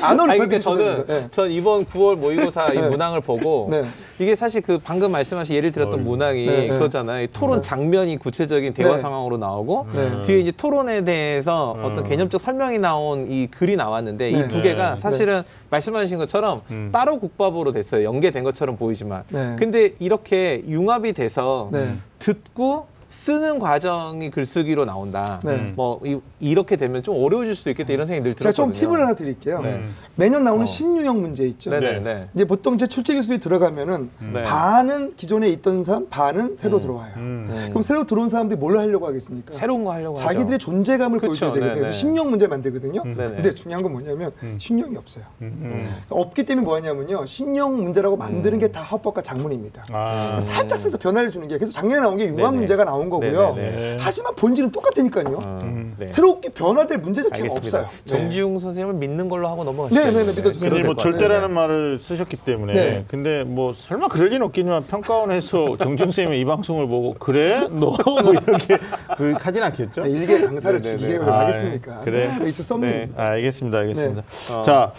안 0.02 0.18
아니 0.20 0.32
어려 0.32 0.34
그러니까 0.34 0.58
저는 0.58 1.06
네. 1.06 1.30
전 1.30 1.50
이번 1.50 1.84
9월 1.84 2.16
모의고사 2.16 2.63
이 2.72 2.81
네. 2.81 2.88
문항을 2.88 3.20
보고 3.20 3.68
네. 3.70 3.85
이게 4.18 4.35
사실 4.35 4.61
그 4.61 4.79
방금 4.79 5.12
말씀하신 5.12 5.55
예를 5.57 5.72
들었던 5.72 6.00
어이구. 6.00 6.11
문항이 6.11 6.46
네, 6.46 6.61
네. 6.62 6.68
그거잖아요. 6.68 7.24
이 7.24 7.29
토론 7.33 7.61
장면이 7.62 8.16
구체적인 8.18 8.74
대화 8.74 8.96
네. 8.96 8.98
상황으로 8.98 9.37
나오고 9.37 9.87
네. 9.92 10.22
뒤에 10.22 10.40
이제 10.40 10.53
토론에 10.57 11.05
대해서 11.05 11.74
음. 11.79 11.85
어떤 11.85 12.05
개념적 12.05 12.40
설명이 12.40 12.79
나온 12.79 13.31
이 13.31 13.46
글이 13.48 13.77
나왔는데 13.77 14.31
네. 14.31 14.38
이두 14.40 14.62
개가 14.62 14.90
네. 14.90 14.96
사실은 14.96 15.42
말씀하신 15.70 16.18
것처럼 16.18 16.61
음. 16.70 16.90
따로 16.92 17.18
국밥으로 17.18 17.72
됐어요. 17.72 18.05
연계된 18.05 18.44
것처럼 18.44 18.77
보이지만. 18.77 19.24
네. 19.29 19.57
근데 19.59 19.92
이렇게 19.98 20.62
융합이 20.66 21.12
돼서 21.12 21.68
네. 21.72 21.92
듣고 22.18 22.87
쓰는 23.08 23.58
과정이 23.58 24.30
글쓰기로 24.30 24.84
나온다. 24.84 25.40
네. 25.44 25.72
뭐 25.74 26.00
이, 26.40 26.54
렇게 26.54 26.76
되면 26.76 27.02
좀 27.02 27.16
어려워질 27.16 27.54
수도 27.54 27.70
있겠다 27.70 27.92
이런 27.92 28.06
생각이 28.06 28.22
늘 28.28 28.34
제가 28.34 28.52
들었거든요. 28.52 28.72
좀 28.74 28.80
팁을 28.88 29.00
하나 29.00 29.14
드릴게요. 29.14 29.60
네. 29.62 29.80
매년 30.16 30.44
나오는 30.44 30.62
어. 30.62 30.66
신유형 30.66 31.20
문제 31.20 31.44
있죠. 31.46 31.70
네네네. 31.70 32.00
네. 32.00 32.28
이제 32.34 32.44
보통 32.44 32.76
제 32.78 32.86
출제 32.86 33.14
기술이 33.14 33.38
들어가면은 33.40 34.10
네. 34.32 34.42
반은 34.44 35.14
기존에 35.16 35.48
있던 35.48 35.82
사람, 35.82 36.08
반은 36.10 36.54
새로 36.54 36.78
들어와요. 36.80 37.14
음. 37.16 37.46
음. 37.48 37.66
그럼 37.70 37.82
새로 37.82 38.04
들어온 38.04 38.28
사람들이 38.28 38.58
뭘 38.58 38.76
하려고 38.76 39.06
하겠습니까? 39.06 39.52
새로운 39.54 39.84
거 39.84 39.92
하려고 39.92 40.16
하죠. 40.16 40.24
자기들의 40.24 40.58
존재감을 40.58 41.18
그쵸, 41.18 41.28
보여줘야 41.28 41.52
되거든요. 41.52 41.68
네네. 41.74 41.80
그래서 41.80 41.98
신유형 41.98 42.30
문제 42.30 42.46
만들거든요. 42.46 43.02
네네. 43.02 43.26
근데 43.34 43.54
중요한 43.54 43.82
건 43.82 43.92
뭐냐면 43.92 44.32
신유형이 44.58 44.96
없어요. 44.96 45.24
음. 45.42 45.94
없기 46.10 46.44
때문에 46.44 46.64
뭐하냐면요. 46.64 47.24
신유형 47.26 47.82
문제라고 47.82 48.16
만드는 48.16 48.58
게 48.58 48.74
다 48.74 48.82
합법과 48.82 49.22
장문입니다. 49.22 49.84
아. 49.92 50.40
살짝 50.40 50.80
살짝 50.80 51.00
변화를 51.00 51.30
주는 51.30 51.46
게 51.46 51.56
그래서 51.56 51.72
작년에 51.72 52.00
나온 52.00 52.16
게 52.16 52.26
네네. 52.26 52.50
문제가 52.50 52.84
나온 52.84 53.03
거고요. 53.10 53.54
네네네. 53.54 53.96
하지만 54.00 54.34
본질은 54.34 54.70
똑같다니까요. 54.72 55.38
음, 55.62 55.94
네. 55.98 56.08
새롭게 56.10 56.50
변화될 56.50 56.98
문제 56.98 57.22
자체가 57.22 57.46
알겠습니다. 57.54 57.80
없어요. 57.82 58.00
정지웅 58.06 58.58
선생님을 58.58 58.94
믿는 58.98 59.28
걸로 59.28 59.48
하고 59.48 59.64
넘어가시죠. 59.64 60.00
네, 60.00 60.10
네, 60.10 60.24
네, 60.24 60.34
믿어주세요. 60.36 60.70
근데 60.70 60.84
뭐. 60.84 60.94
절대라는 60.96 61.52
말을 61.52 61.98
쓰셨기 62.00 62.36
때문에 62.38 62.72
네. 62.72 63.04
근데 63.08 63.44
뭐 63.44 63.72
설마 63.74 64.08
그럴 64.08 64.28
리는 64.28 64.42
없겠지만 64.46 64.86
평가원에서 64.86 65.76
정중 65.82 66.10
쌤의 66.12 66.40
이 66.40 66.44
방송을 66.44 66.86
보고 66.88 67.14
그래 67.18 67.66
너 67.70 67.94
뭐 68.04 68.32
이렇게 68.32 68.78
그 69.16 69.34
하진 69.38 69.62
않겠죠? 69.62 70.02
네, 70.04 70.10
일개 70.10 70.40
강사를. 70.40 70.80
기계를 70.82 71.28
아, 71.28 71.40
하겠습니까? 71.40 72.00
그래. 72.00 72.30
있을 72.46 72.64
수 72.64 72.74
없는 72.74 72.88
네. 72.88 72.96
일입니다. 72.96 73.22
아, 73.22 73.26
알겠습니다, 73.30 73.78
알겠습니다. 73.78 74.22
어. 74.52 74.62
자, 74.62 74.92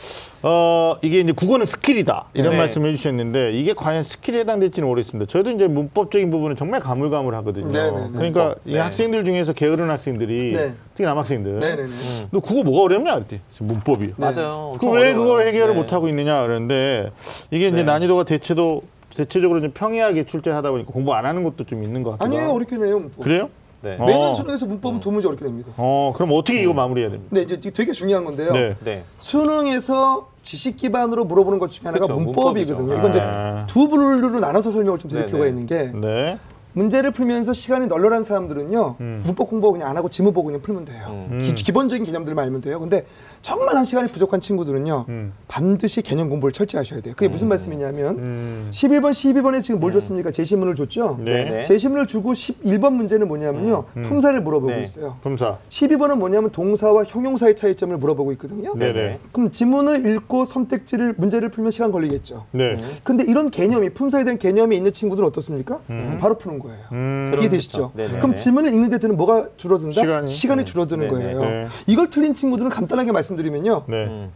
어, 0.47 0.97
이게 1.01 1.21
이제 1.21 1.31
국어는 1.31 1.65
skill이다 1.65 2.25
이런 2.35 2.51
네. 2.51 2.57
말씀을 2.59 2.91
해주셨는데 2.91 3.53
이게 3.53 3.73
과연 3.73 4.03
skill에 4.03 4.41
해당될지는 4.41 4.87
모르겠습니다. 4.87 5.27
저도 5.27 5.49
이제 5.49 5.67
문법적인 5.67 6.29
부분은 6.29 6.55
정말 6.55 6.81
가물가물 6.81 7.33
하거든요. 7.37 7.67
네, 7.69 7.89
네, 7.89 7.99
네. 7.99 8.09
그러니까 8.13 8.45
문법. 8.45 8.59
이 8.67 8.73
네. 8.73 8.79
학생들 8.79 9.25
중에서 9.25 9.53
게으른 9.53 9.89
학생들이 9.89 10.51
네. 10.51 10.75
특히 10.93 11.03
남학생들, 11.05 11.57
네네네. 11.57 11.89
너 12.29 12.39
국어 12.41 12.61
뭐가 12.63 12.83
어렵냐 12.83 13.15
그랬더니 13.15 13.41
문법이요. 13.57 14.07
네. 14.09 14.13
맞아요. 14.17 14.75
그 14.79 14.85
엄청 14.85 14.91
왜 14.91 15.09
어려워요. 15.09 15.17
그걸 15.17 15.47
해결을 15.47 15.73
네. 15.73 15.81
못 15.81 15.93
하고 15.93 16.07
있느냐 16.09 16.43
그러는데 16.43 17.09
이게 17.49 17.67
이제 17.69 17.77
네. 17.77 17.83
난이도가 17.83 18.25
대체도 18.25 18.83
대체적으로 19.15 19.61
좀 19.61 19.71
평이하게 19.71 20.25
출제하다 20.25 20.69
보니까 20.69 20.91
공부 20.91 21.15
안 21.15 21.25
하는 21.25 21.43
것도 21.43 21.63
좀 21.63 21.83
있는 21.83 22.03
것 22.03 22.19
같기도 22.19 22.25
아니에요. 22.25 22.53
어렵게 22.53 22.77
내요. 22.77 22.99
문법. 22.99 23.23
그래요? 23.23 23.49
네. 23.81 23.97
어. 23.99 24.05
매년 24.05 24.35
수능에서 24.35 24.67
문법은 24.67 24.99
두 24.99 25.11
문제 25.11 25.27
어렵게 25.27 25.45
냅니다. 25.45 25.71
어, 25.77 26.13
그럼 26.15 26.29
어떻게 26.33 26.61
이거 26.61 26.73
마무리해야 26.73 27.09
됩니까? 27.09 27.29
근데 27.33 27.55
이제 27.55 27.71
되게 27.71 27.91
중요한 27.91 28.25
건데요. 28.25 28.51
네. 28.51 28.75
네. 28.83 29.03
수능에서 29.17 30.34
지식 30.45 30.77
기반으로 30.77 31.25
물어보는 31.25 31.57
것 31.57 31.71
중에 31.71 31.87
하나가 31.87 32.03
그쵸, 32.05 32.13
문법이거든요. 32.19 32.77
문법이죠. 32.77 32.99
이건 32.99 33.09
이제 33.09 33.19
아. 33.19 33.65
두 33.67 33.89
분류로 33.89 34.39
나눠서 34.39 34.71
설명을 34.71 34.99
좀 34.99 35.09
드릴 35.09 35.23
네네. 35.23 35.31
필요가 35.31 35.47
있는 35.47 35.65
게 35.65 35.91
네. 35.99 36.37
문제를 36.73 37.11
풀면서 37.11 37.53
시간이 37.53 37.87
널널한 37.87 38.23
사람들은요 38.23 38.95
음. 38.99 39.23
문법 39.25 39.49
공부 39.49 39.71
그냥 39.71 39.89
안 39.89 39.97
하고 39.97 40.07
지문 40.09 40.33
보고 40.33 40.45
그냥 40.45 40.61
풀면 40.61 40.85
돼요. 40.85 41.27
음. 41.31 41.39
기, 41.41 41.55
기본적인 41.55 42.05
개념들만 42.05 42.45
알면 42.45 42.61
돼요. 42.61 42.79
근데 42.79 43.07
정말 43.45 43.75
한 43.75 43.85
시간이 43.85 44.07
부족한 44.11 44.41
친구들은요 44.41 45.05
음. 45.07 45.33
반드시 45.47 46.01
개념 46.01 46.29
공부를 46.29 46.51
철저히 46.51 46.79
하셔야 46.79 46.99
돼요. 47.01 47.13
그게 47.15 47.27
무슨 47.27 47.47
말씀이냐면 47.47 48.17
음. 48.17 48.67
11번, 48.71 49.11
12번에 49.11 49.61
지금 49.61 49.79
뭘 49.79 49.93
줬습니까? 49.93 50.31
제시문을 50.31 50.73
줬죠. 50.73 51.19
네. 51.23 51.43
네. 51.43 51.63
제시문을 51.63 52.07
주고 52.07 52.33
11번 52.33 52.93
문제는 52.93 53.27
뭐냐면요 53.27 53.85
품사를 53.93 54.41
물어보고 54.41 54.73
네. 54.73 54.81
있어요. 54.81 55.17
품사. 55.21 55.59
12번은 55.69 56.17
뭐냐면 56.17 56.49
동사와 56.49 57.03
형용사의 57.03 57.55
차이점을 57.55 57.95
물어보고 57.95 58.31
있거든요. 58.31 58.73
네네. 58.73 59.19
그럼 59.31 59.51
지문을 59.51 60.07
읽고 60.07 60.45
선택지를 60.45 61.13
문제를 61.15 61.49
풀면 61.49 61.69
시간 61.69 61.91
걸리겠죠. 61.91 62.47
네. 62.49 62.77
근데 63.03 63.25
이런 63.27 63.51
개념이 63.51 63.91
품사에 63.91 64.23
대한 64.23 64.39
개념이 64.39 64.75
있는 64.75 64.91
친구들은 64.91 65.27
어떻습니까? 65.27 65.81
바로 66.19 66.39
푸는 66.39 66.57
거예요. 66.57 66.79
음. 66.93 67.37
이해되시죠? 67.39 67.91
네네. 67.93 68.17
그럼 68.17 68.33
지문을 68.33 68.73
읽는 68.73 68.89
데 68.89 68.97
드는 68.97 69.15
뭐가 69.17 69.49
줄어든다? 69.55 70.25
시간이? 70.25 70.65
줄어드는 70.65 71.07
네네. 71.09 71.13
거예요. 71.13 71.39
네. 71.41 71.67
이걸 71.85 72.09
틀린 72.09 72.33
친구들은 72.33 72.71
간단하게 72.71 73.11
말씀 73.11 73.34
드리면요. 73.37 73.83
네. 73.87 74.05
음. 74.05 74.31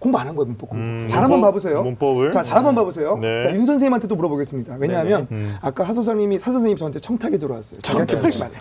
공부 0.00 0.18
안 0.18 0.26
한 0.28 0.36
거예요, 0.36 0.46
문법 0.48 0.68
공부. 0.68 0.84
음, 0.84 1.06
잘 1.08 1.22
한번 1.22 1.40
문법- 1.40 1.48
봐보세요. 1.52 1.82
문법을? 1.82 2.30
자, 2.30 2.42
잘 2.42 2.58
한번 2.58 2.74
봐보세요. 2.74 3.16
네. 3.16 3.42
자, 3.42 3.50
윤 3.54 3.64
선생님한테도 3.64 4.14
물어보겠습니다. 4.16 4.76
왜냐하면 4.78 5.26
네네. 5.30 5.40
음. 5.42 5.56
아까 5.62 5.82
하 5.84 5.94
소장님이 5.94 6.38
사 6.38 6.52
선생님이 6.52 6.78
저한테 6.78 6.98
청탁이 7.00 7.38
들어왔어요. 7.38 7.80
자기한테 7.80 8.18
풀지 8.18 8.38
말라. 8.38 8.52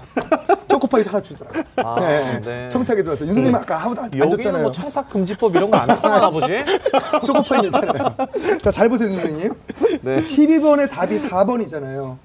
초코파이 0.69 1.03
하나 1.03 1.21
주더라고요. 1.21 1.63
아, 1.75 1.95
네. 1.99 2.39
네. 2.39 2.69
청탁이 2.69 3.01
들어왔어요. 3.01 3.27
윤 3.27 3.33
선생님 3.33 3.55
아까 3.55 3.83
아무도 3.83 3.99
안, 4.01 4.05
안 4.05 4.13
여기는 4.19 4.37
줬잖아요. 4.37 4.61
뭐 4.63 4.71
청탁 4.71 5.09
금지법 5.09 5.53
이런 5.55 5.69
거 5.69 5.77
안 5.77 5.87
통하나 5.99 6.31
보지? 6.31 6.63
초코파이 7.27 7.61
괜찮아요. 7.63 8.15
자, 8.61 8.71
잘 8.71 8.87
보세요, 8.87 9.09
윤 9.09 9.15
선생님. 9.15 9.53
네. 10.01 10.21
12번의 10.21 10.89
답이 10.89 11.17
4번이잖아요. 11.17 12.15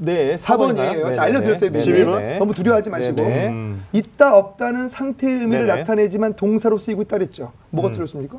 네, 0.00 0.36
4번이에요. 0.36 1.12
자, 1.12 1.22
알려드렸어요, 1.24 1.70
미리. 1.70 1.82
12번? 1.84 2.38
너무 2.38 2.54
두려워하지 2.54 2.90
마시고. 2.90 3.16
네네. 3.16 3.48
음. 3.48 3.84
있다 3.92 4.36
없다는 4.36 4.88
상태의 4.88 5.40
의미를 5.40 5.66
네네. 5.66 5.80
나타내지만 5.80 6.34
동사로 6.34 6.78
쓰이고 6.78 7.02
있다 7.02 7.16
그랬죠. 7.18 7.44
음. 7.70 7.76
뭐가 7.76 7.90
틀렸습니까? 7.92 8.38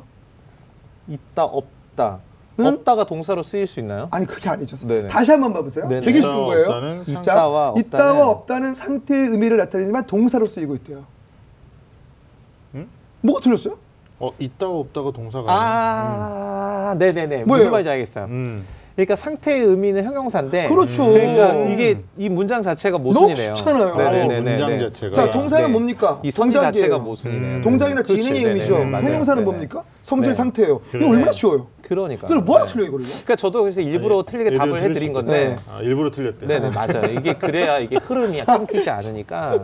있다 1.08 1.44
없다. 1.44 2.20
응? 2.60 2.66
없다가 2.66 3.04
동사로 3.04 3.42
쓰일 3.42 3.66
수 3.66 3.80
있나요? 3.80 4.08
아니 4.10 4.26
그게 4.26 4.48
아니죠. 4.48 4.76
네네. 4.86 5.08
다시 5.08 5.30
한번 5.32 5.52
봐보세요. 5.52 5.86
네네. 5.88 6.00
되게 6.02 6.20
쉬운 6.20 6.34
거예요. 6.44 6.66
없다는 6.68 7.04
자, 7.04 7.12
있다와 7.20 7.72
없다는- 7.74 7.78
있다와 7.86 8.28
없다는 8.30 8.74
상태의 8.74 9.28
의미를 9.28 9.56
나타내지만 9.58 10.06
동사로 10.06 10.46
쓰이고 10.46 10.74
있대요. 10.76 11.04
응? 12.74 12.88
뭐가 13.22 13.40
틀렸어요? 13.40 13.76
어 14.18 14.30
있다가 14.38 14.72
없다가 14.72 15.10
동사가. 15.12 15.46
아, 15.48 16.94
네네네. 16.98 17.44
뭐예요? 17.44 17.64
무슨 17.64 17.70
말인지 17.70 17.90
알겠어요. 17.90 18.24
음. 18.26 18.64
그러니까 18.96 19.16
상태의 19.16 19.64
의미는 19.64 20.04
형용사인데. 20.04 20.68
그렇죠. 20.68 21.06
그러니까 21.06 21.52
음. 21.52 21.70
이게 21.72 21.98
이 22.18 22.28
문장 22.28 22.62
자체가 22.62 22.98
너무 22.98 23.12
모순이네요. 23.12 23.54
쉽잖아요. 23.54 23.96
네네네네. 23.96 24.40
문장 24.40 24.78
자체가. 24.78 25.12
자, 25.12 25.30
동사는 25.30 25.66
네. 25.66 25.72
뭡니까? 25.72 26.20
이 26.22 26.30
선지 26.30 26.56
동작이에요. 26.56 26.72
자체가 26.84 26.98
모순이네요. 26.98 27.56
음. 27.56 27.62
동작이나 27.62 28.02
그렇지, 28.02 28.20
진행의 28.20 28.42
네네. 28.42 28.54
의미죠. 28.54 28.84
맞아요. 28.84 29.06
형용사는 29.06 29.36
네네. 29.36 29.44
뭡니까? 29.44 29.84
성질 30.02 30.30
네. 30.30 30.34
상태예요. 30.34 30.74
이거 30.74 30.82
그러네. 30.90 31.08
얼마나 31.10 31.32
쉬워요. 31.32 31.66
그러니까. 31.90 32.28
이걸 32.28 32.40
뭐하러 32.42 32.66
네. 32.66 32.72
틀려 32.72 32.84
이거를? 32.86 33.04
그러니까 33.04 33.34
저도 33.36 33.62
그래서 33.62 33.80
일부러 33.80 34.22
틀리게 34.22 34.48
애들 34.50 34.58
답을 34.58 34.80
해드린 34.80 35.08
수 35.08 35.12
건데. 35.12 35.32
네. 35.48 35.58
아, 35.68 35.80
일부러 35.80 36.08
틀렸대. 36.12 36.46
네네 36.46 36.70
맞아요. 36.70 37.10
이게 37.18 37.34
그래야 37.34 37.78
이게 37.80 37.96
흐름이 37.96 38.42
끊기지 38.46 38.88
않으니까. 38.88 39.58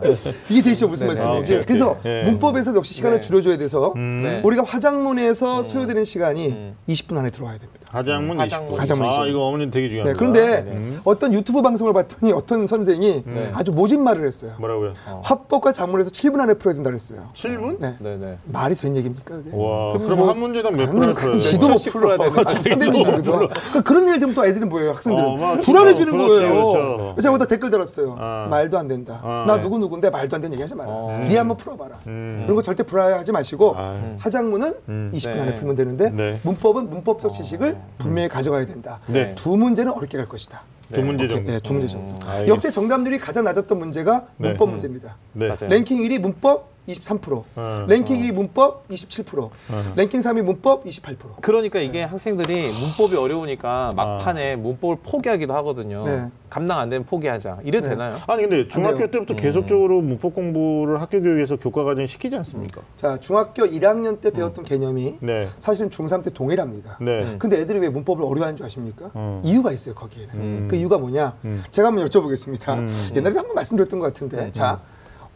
이게 0.49 0.61
되시죠 0.61 0.89
무슨. 0.89 1.07
말씀인지. 1.07 1.53
아, 1.53 1.55
오케이. 1.59 1.65
그래서 1.65 1.97
네. 2.03 2.23
문법에서 2.25 2.75
역시 2.75 2.93
시간을 2.93 3.21
네. 3.21 3.21
줄여줘야 3.25 3.57
돼서 3.57 3.93
음. 3.95 4.21
네. 4.25 4.41
우리가 4.43 4.63
화작문에서 4.65 5.63
소요되는 5.63 6.03
시간이 6.03 6.47
음. 6.49 6.75
20분 6.89 7.17
안에 7.17 7.29
들어와야 7.29 7.57
됩니다. 7.57 7.77
화작문 7.89 8.37
화작문. 8.37 8.73
20분. 8.73 8.77
화작문 8.79 9.07
아 9.07 9.09
20분. 9.11 9.29
이거 9.29 9.45
어머니 9.45 9.71
되게 9.71 9.87
네, 9.87 9.89
중요합니다. 9.91 10.17
그런데 10.19 10.61
네. 10.63 10.97
어떤 11.05 11.31
유튜브 11.33 11.61
방송을 11.61 11.93
봤더니 11.93 12.33
어떤 12.33 12.67
선생이 12.67 13.23
네. 13.25 13.51
아주 13.53 13.71
모진 13.71 14.03
말을 14.03 14.27
했어요. 14.27 14.55
뭐라고요? 14.59 14.91
어. 15.07 15.21
화법과 15.23 15.71
작문에서 15.71 16.09
7분 16.09 16.41
안에 16.41 16.55
풀어야 16.55 16.75
된다 16.75 16.89
그랬어요. 16.89 17.29
7분? 17.33 17.79
네. 17.79 17.95
네네. 17.99 18.39
말이 18.43 18.75
된 18.75 18.97
얘기입니까? 18.97 19.35
그게? 19.37 19.49
와, 19.53 19.93
그럼 19.97 20.17
뭐- 20.19 20.29
한 20.29 20.37
문제당 20.37 20.73
몇 20.75 20.89
아니, 20.89 20.91
분을 20.99 21.13
풀어야 21.13 21.37
지도 21.37 21.59
돼요? 21.61 21.69
못씩 21.71 21.93
풀어. 21.93 22.07
풀 22.09 22.16
어야 22.19 22.43
되네. 22.43 22.87
아, 22.87 23.71
그 23.73 23.83
그런 23.83 24.07
일 24.07 24.19
되면 24.19 24.33
또 24.35 24.45
애들은 24.45 24.69
뭐예요? 24.69 24.91
학생들은 24.91 25.27
어, 25.27 25.35
막 25.35 25.61
불안해지는 25.61 26.11
그렇죠, 26.11 26.27
거예요. 26.27 26.49
그렇죠. 26.49 27.13
그래서 27.15 27.31
제가 27.33 27.45
댓글 27.45 27.69
달았어요. 27.69 28.15
아. 28.19 28.47
말도 28.49 28.77
안 28.77 28.87
된다. 28.87 29.19
아, 29.23 29.45
나 29.47 29.57
네. 29.57 29.61
누구 29.61 29.77
누구인데 29.79 30.09
말도 30.09 30.35
안 30.35 30.41
되는 30.41 30.53
얘기하지 30.53 30.75
마라. 30.75 30.89
어. 30.91 31.25
네 31.27 31.37
한번 31.37 31.57
풀어봐라. 31.57 31.99
음. 32.07 32.41
그런 32.43 32.55
거 32.55 32.61
절대 32.61 32.83
불안해하지 32.83 33.31
마시고 33.31 33.75
아. 33.77 34.15
화작문은 34.19 34.73
음. 34.89 35.11
20분 35.13 35.35
네. 35.35 35.41
안에 35.41 35.55
풀면 35.55 35.75
되는데 35.75 36.09
네. 36.11 36.39
문법은 36.43 36.89
문법적 36.89 37.33
지식을 37.33 37.77
분명히 37.99 38.29
가져가야 38.29 38.65
된다. 38.65 38.99
네. 39.07 39.33
두 39.35 39.57
문제는 39.57 39.91
어렵게 39.91 40.17
갈 40.17 40.27
것이다. 40.27 40.61
두 40.93 41.01
문제 41.01 41.27
정도. 41.27 41.51
네, 41.51 41.59
두 41.59 41.73
문제 41.73 41.87
정도. 41.87 42.07
음, 42.07 42.19
알겠습니다. 42.21 42.47
역대 42.47 42.71
정답률이 42.71 43.19
가장 43.19 43.43
낮았던 43.43 43.77
문제가 43.77 44.27
네. 44.37 44.49
문법 44.49 44.69
음. 44.69 44.71
문제입니다. 44.71 45.15
네. 45.33 45.47
맞아요. 45.47 45.69
랭킹 45.69 45.99
1위 45.99 46.19
문법 46.19 46.76
23%, 46.87 47.43
어. 47.55 47.85
랭킹 47.87 48.17
2위 48.17 48.31
문법 48.31 48.87
27%, 48.87 49.49
랭킹 49.95 50.21
3위 50.21 50.41
문법 50.41 50.85
28%. 50.85 51.41
그러니까 51.41 51.79
이게 51.79 52.03
학생들이 52.03 52.71
문법이 52.71 53.15
어려우니까 53.15 53.93
막판에 53.95 54.55
문법을 54.55 54.97
포기하기도 55.03 55.53
하거든요. 55.55 56.03
네. 56.05 56.27
감당 56.49 56.79
안 56.79 56.89
되면 56.89 57.05
포기하자. 57.05 57.59
이래 57.65 57.81
도 57.81 57.87
네. 57.87 57.95
되나요? 57.95 58.15
아니 58.27 58.43
근데 58.43 58.67
중학교. 58.69 59.07
때부터 59.07 59.35
계속적으로 59.35 60.01
문법 60.01 60.33
공부를 60.33 61.01
학교 61.01 61.21
교육에서 61.21 61.57
교과 61.57 61.83
과정에 61.83 62.07
시키지 62.07 62.35
않습니까? 62.37 62.81
자, 62.95 63.17
중학교 63.19 63.63
1학년 63.63 64.21
때 64.21 64.31
배웠던 64.31 64.63
개념이 64.65 65.17
네. 65.21 65.49
사실은 65.59 65.89
중3 65.89 66.23
때 66.23 66.29
동일합니다. 66.29 66.97
네. 67.01 67.35
근데 67.37 67.59
애들이 67.59 67.79
왜 67.79 67.89
문법을 67.89 68.23
어려워하는 68.23 68.55
줄 68.55 68.65
아십니까? 68.65 69.11
음. 69.15 69.41
이유가 69.43 69.71
있어요, 69.71 69.93
거기에는. 69.95 70.35
음. 70.35 70.67
그 70.69 70.75
이유가 70.75 70.97
뭐냐? 70.97 71.35
음. 71.45 71.63
제가 71.71 71.89
한번 71.89 72.05
여쭤보겠습니다. 72.07 72.77
음. 72.77 72.87
옛날에 73.15 73.35
한번 73.35 73.55
말씀드렸던 73.55 73.99
것 73.99 74.05
같은데. 74.07 74.51
자, 74.51 74.81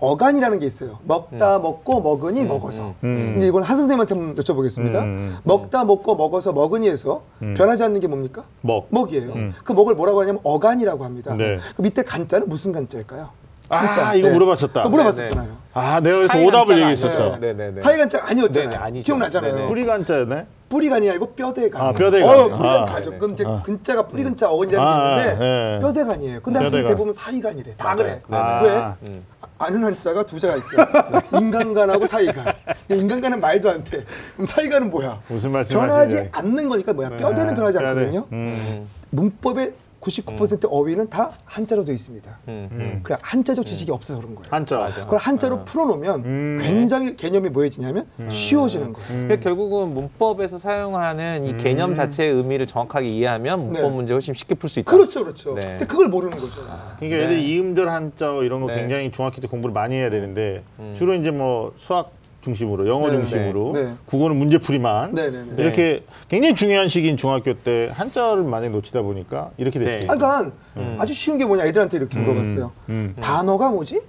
어간이라는 0.02 0.60
게 0.60 0.66
있어요. 0.66 0.98
먹다, 1.06 1.60
먹고, 1.60 2.02
먹으니, 2.02 2.44
먹어서. 2.44 2.96
음. 3.04 3.36
이제 3.38 3.48
이건 3.48 3.62
한 3.64 3.78
선생님한테 3.78 4.16
한번 4.16 4.36
여쭤보겠습니다. 4.44 4.96
음. 4.96 5.38
먹다, 5.44 5.84
먹고, 5.86 6.16
먹어서, 6.16 6.52
먹으니에서 6.52 7.22
변하지 7.56 7.84
않는 7.84 8.00
게 8.00 8.08
뭡니까? 8.08 8.44
먹. 8.62 8.88
먹이에요. 8.90 9.32
음. 9.34 9.54
그 9.64 9.72
먹을 9.74 9.94
뭐라고 9.94 10.20
하냐면 10.22 10.42
어간이라고 10.44 11.06
합니다. 11.06 11.36
네. 11.38 11.60
그 11.76 11.84
밑에 11.84 12.02
간자는 12.04 12.50
무슨 12.50 12.72
간자일까요? 12.72 13.30
아, 13.70 13.78
한자. 13.78 14.14
이거 14.16 14.28
네. 14.28 14.34
물어봤었다. 14.34 14.84
그거 14.84 14.90
물어봤었잖아요. 14.90 15.56
아, 15.74 16.02
내가 16.02 16.18
그래서 16.28 16.40
오답을 16.46 16.80
얘기했었어. 16.80 17.24
아니에요. 17.34 17.40
네, 17.40 17.54
네, 17.54 17.72
네. 17.72 17.80
사이간자 17.80 18.20
아니었잖아요. 18.26 18.70
네네, 18.72 18.84
아니죠. 18.84 19.06
기억나잖아요. 19.06 19.56
네네. 19.56 19.68
뿌리 19.68 19.86
간자네. 19.86 20.46
뿌리간이 20.68 21.10
아니고 21.10 21.28
뼈대간. 21.34 21.82
아, 21.82 21.94
뼈대간. 21.94 22.28
어, 22.30 22.44
뿌리간 22.50 22.82
아. 22.82 22.86
자죠. 22.86 23.12
네네. 23.12 23.20
그럼 23.20 23.34
이제 23.34 23.44
아. 23.48 23.62
근자가 23.64 24.08
뿌리근자 24.08 24.50
어원이라는 24.50 24.88
아, 24.88 25.16
게 25.16 25.22
있는데 25.22 25.40
네. 25.40 25.80
뼈대간이에요. 25.80 26.42
근데 26.42 26.60
학생이 26.60 26.82
뼈대간. 26.82 26.92
대부분 26.92 27.14
사이간이래. 27.14 27.76
다 27.78 27.96
그래. 27.96 28.22
아. 28.32 28.62
왜? 28.64 29.10
음. 29.10 29.24
아는 29.64 29.84
한자가 29.84 30.26
두 30.26 30.40
자가 30.40 30.58
있어요. 30.58 30.86
인간간하고 31.40 32.06
사이간. 32.08 32.54
근데 32.88 33.02
인간간은 33.02 33.40
말도 33.40 33.70
안 33.70 33.84
돼. 33.84 34.04
그럼 34.34 34.46
사이간은 34.46 34.90
뭐야? 34.90 35.20
무슨 35.28 35.52
말씀 35.52 35.76
변하지. 35.80 36.30
않는 36.32 36.70
거니까 36.70 36.94
뭐야? 36.94 37.10
뼈대는 37.18 37.54
변하지 37.56 37.78
뼈대. 37.78 37.90
않거든요. 37.90 38.28
음. 38.32 38.88
문법의 39.12 39.74
99% 40.02 40.68
어휘는 40.70 41.10
다 41.10 41.32
한자로 41.46 41.86
되어 41.86 41.94
있습니다. 41.94 42.40
음. 42.48 42.70
음. 42.72 43.00
그냥 43.04 43.20
한자적 43.22 43.66
지식이 43.66 43.92
없어서 43.92 44.20
그런 44.20 44.36
거예요. 44.36 44.46
한자. 44.50 44.80
맞아. 44.80 45.04
그걸 45.04 45.20
한자로 45.20 45.64
풀어놓으면 45.64 46.26
음. 46.26 46.60
굉장히 46.62 47.16
개념이 47.16 47.50
뭐해지냐면 47.50 48.08
쉬워지는 48.30 48.94
거예요. 48.94 49.08
그러니까 49.08 49.36
결국은 49.40 49.94
문법에서 49.94 50.58
사용하는 50.58 51.46
이 51.46 51.58
개념 51.58 51.96
자체의 51.96 52.34
의미를 52.34 52.66
정확하게 52.66 53.08
이해하면 53.08 53.66
문법 53.66 53.82
네. 53.82 53.90
문제 53.90 54.14
훨씬 54.14 54.34
쉽게 54.34 54.56
풀 54.56 54.70
수 54.72 54.80
있다. 54.80 54.90
그렇죠, 54.92 55.24
그렇죠. 55.24 55.54
네. 55.54 55.62
근데 55.62 55.86
그걸 55.86 56.08
모르는 56.08 56.38
거죠. 56.40 56.62
그러니까 56.62 57.00
네. 57.02 57.24
애들이 57.24 57.54
이음절 57.54 57.90
한자 57.90 58.32
이런 58.42 58.62
거 58.62 58.68
네. 58.68 58.76
굉장히 58.76 59.12
중학교 59.12 59.40
때 59.42 59.48
공부를 59.48 59.74
많이 59.74 59.96
해야 59.96 60.10
되는데 60.10 60.64
음. 60.80 60.94
주로 60.96 61.14
이제 61.14 61.30
뭐 61.30 61.74
수학 61.78 62.12
중심으로 62.42 62.88
영어 62.88 63.08
네, 63.08 63.14
중심으로 63.18 63.72
네, 63.74 63.82
네. 63.84 63.94
국어는 64.06 64.36
문제풀이만 64.36 65.14
네, 65.14 65.30
네, 65.30 65.44
네. 65.44 65.62
이렇게 65.64 66.04
굉장히 66.28 66.56
중요한 66.56 66.88
시기인 66.90 67.16
중학교 67.16 67.54
때 67.54 67.92
한자를 67.94 68.44
많이 68.44 68.70
놓치다 68.70 69.04
보니까 69.04 69.52
이렇게. 69.58 69.80
수도 69.80 70.12
아. 70.12 70.18
그러니까 70.18 70.52
아주 70.98 71.14
쉬운 71.14 71.38
게 71.38 71.46
뭐냐 71.46 71.66
애들한테 71.66 71.98
이렇게 71.98 72.18
물어봤어요. 72.20 72.72
음. 72.90 73.16
단어가 73.20 73.70
뭐지? 73.70 74.02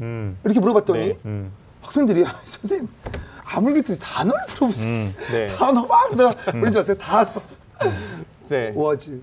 음. 0.00 0.38
이렇게 0.44 0.60
물어봤더니 0.60 1.00
네. 1.08 1.18
음. 1.26 1.52
학생들이 1.82 2.24
아, 2.26 2.40
선생님 2.44 2.88
아무리 3.44 3.74
그래도 3.74 3.96
단어를 3.96 4.40
물어보세요. 4.54 4.88
음. 4.88 5.14
네. 5.32 5.48
단어 5.58 5.84
막 5.84 6.10
그러다가 6.10 6.52
뭐인 6.52 6.72
줄 6.72 6.80
아세요? 6.80 6.96
단어 6.98 7.30
네. 8.48 8.72
워즈 8.74 9.20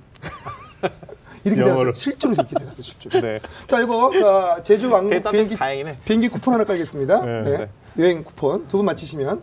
이렇게 1.46 1.62
영어로. 1.62 1.94
실제로 1.94 2.34
이렇게 2.34 2.56
대답해 2.56 2.82
실제로. 2.82 3.26
네. 3.26 3.40
자 3.68 3.80
이거 3.82 4.12
자 4.20 4.62
제주 4.64 4.92
왕복 4.92 5.32
비행기 5.32 5.56
다행이네. 5.56 5.98
비행기 6.04 6.28
쿠폰 6.28 6.56
하나 6.56 6.66
깔겠습니다. 6.66 7.26
네. 7.26 7.70
네. 7.96 8.04
네. 8.04 8.04
여행 8.04 8.24
쿠폰 8.24 8.68
두 8.68 8.78
분 8.78 8.86
맞히시면 8.86 9.42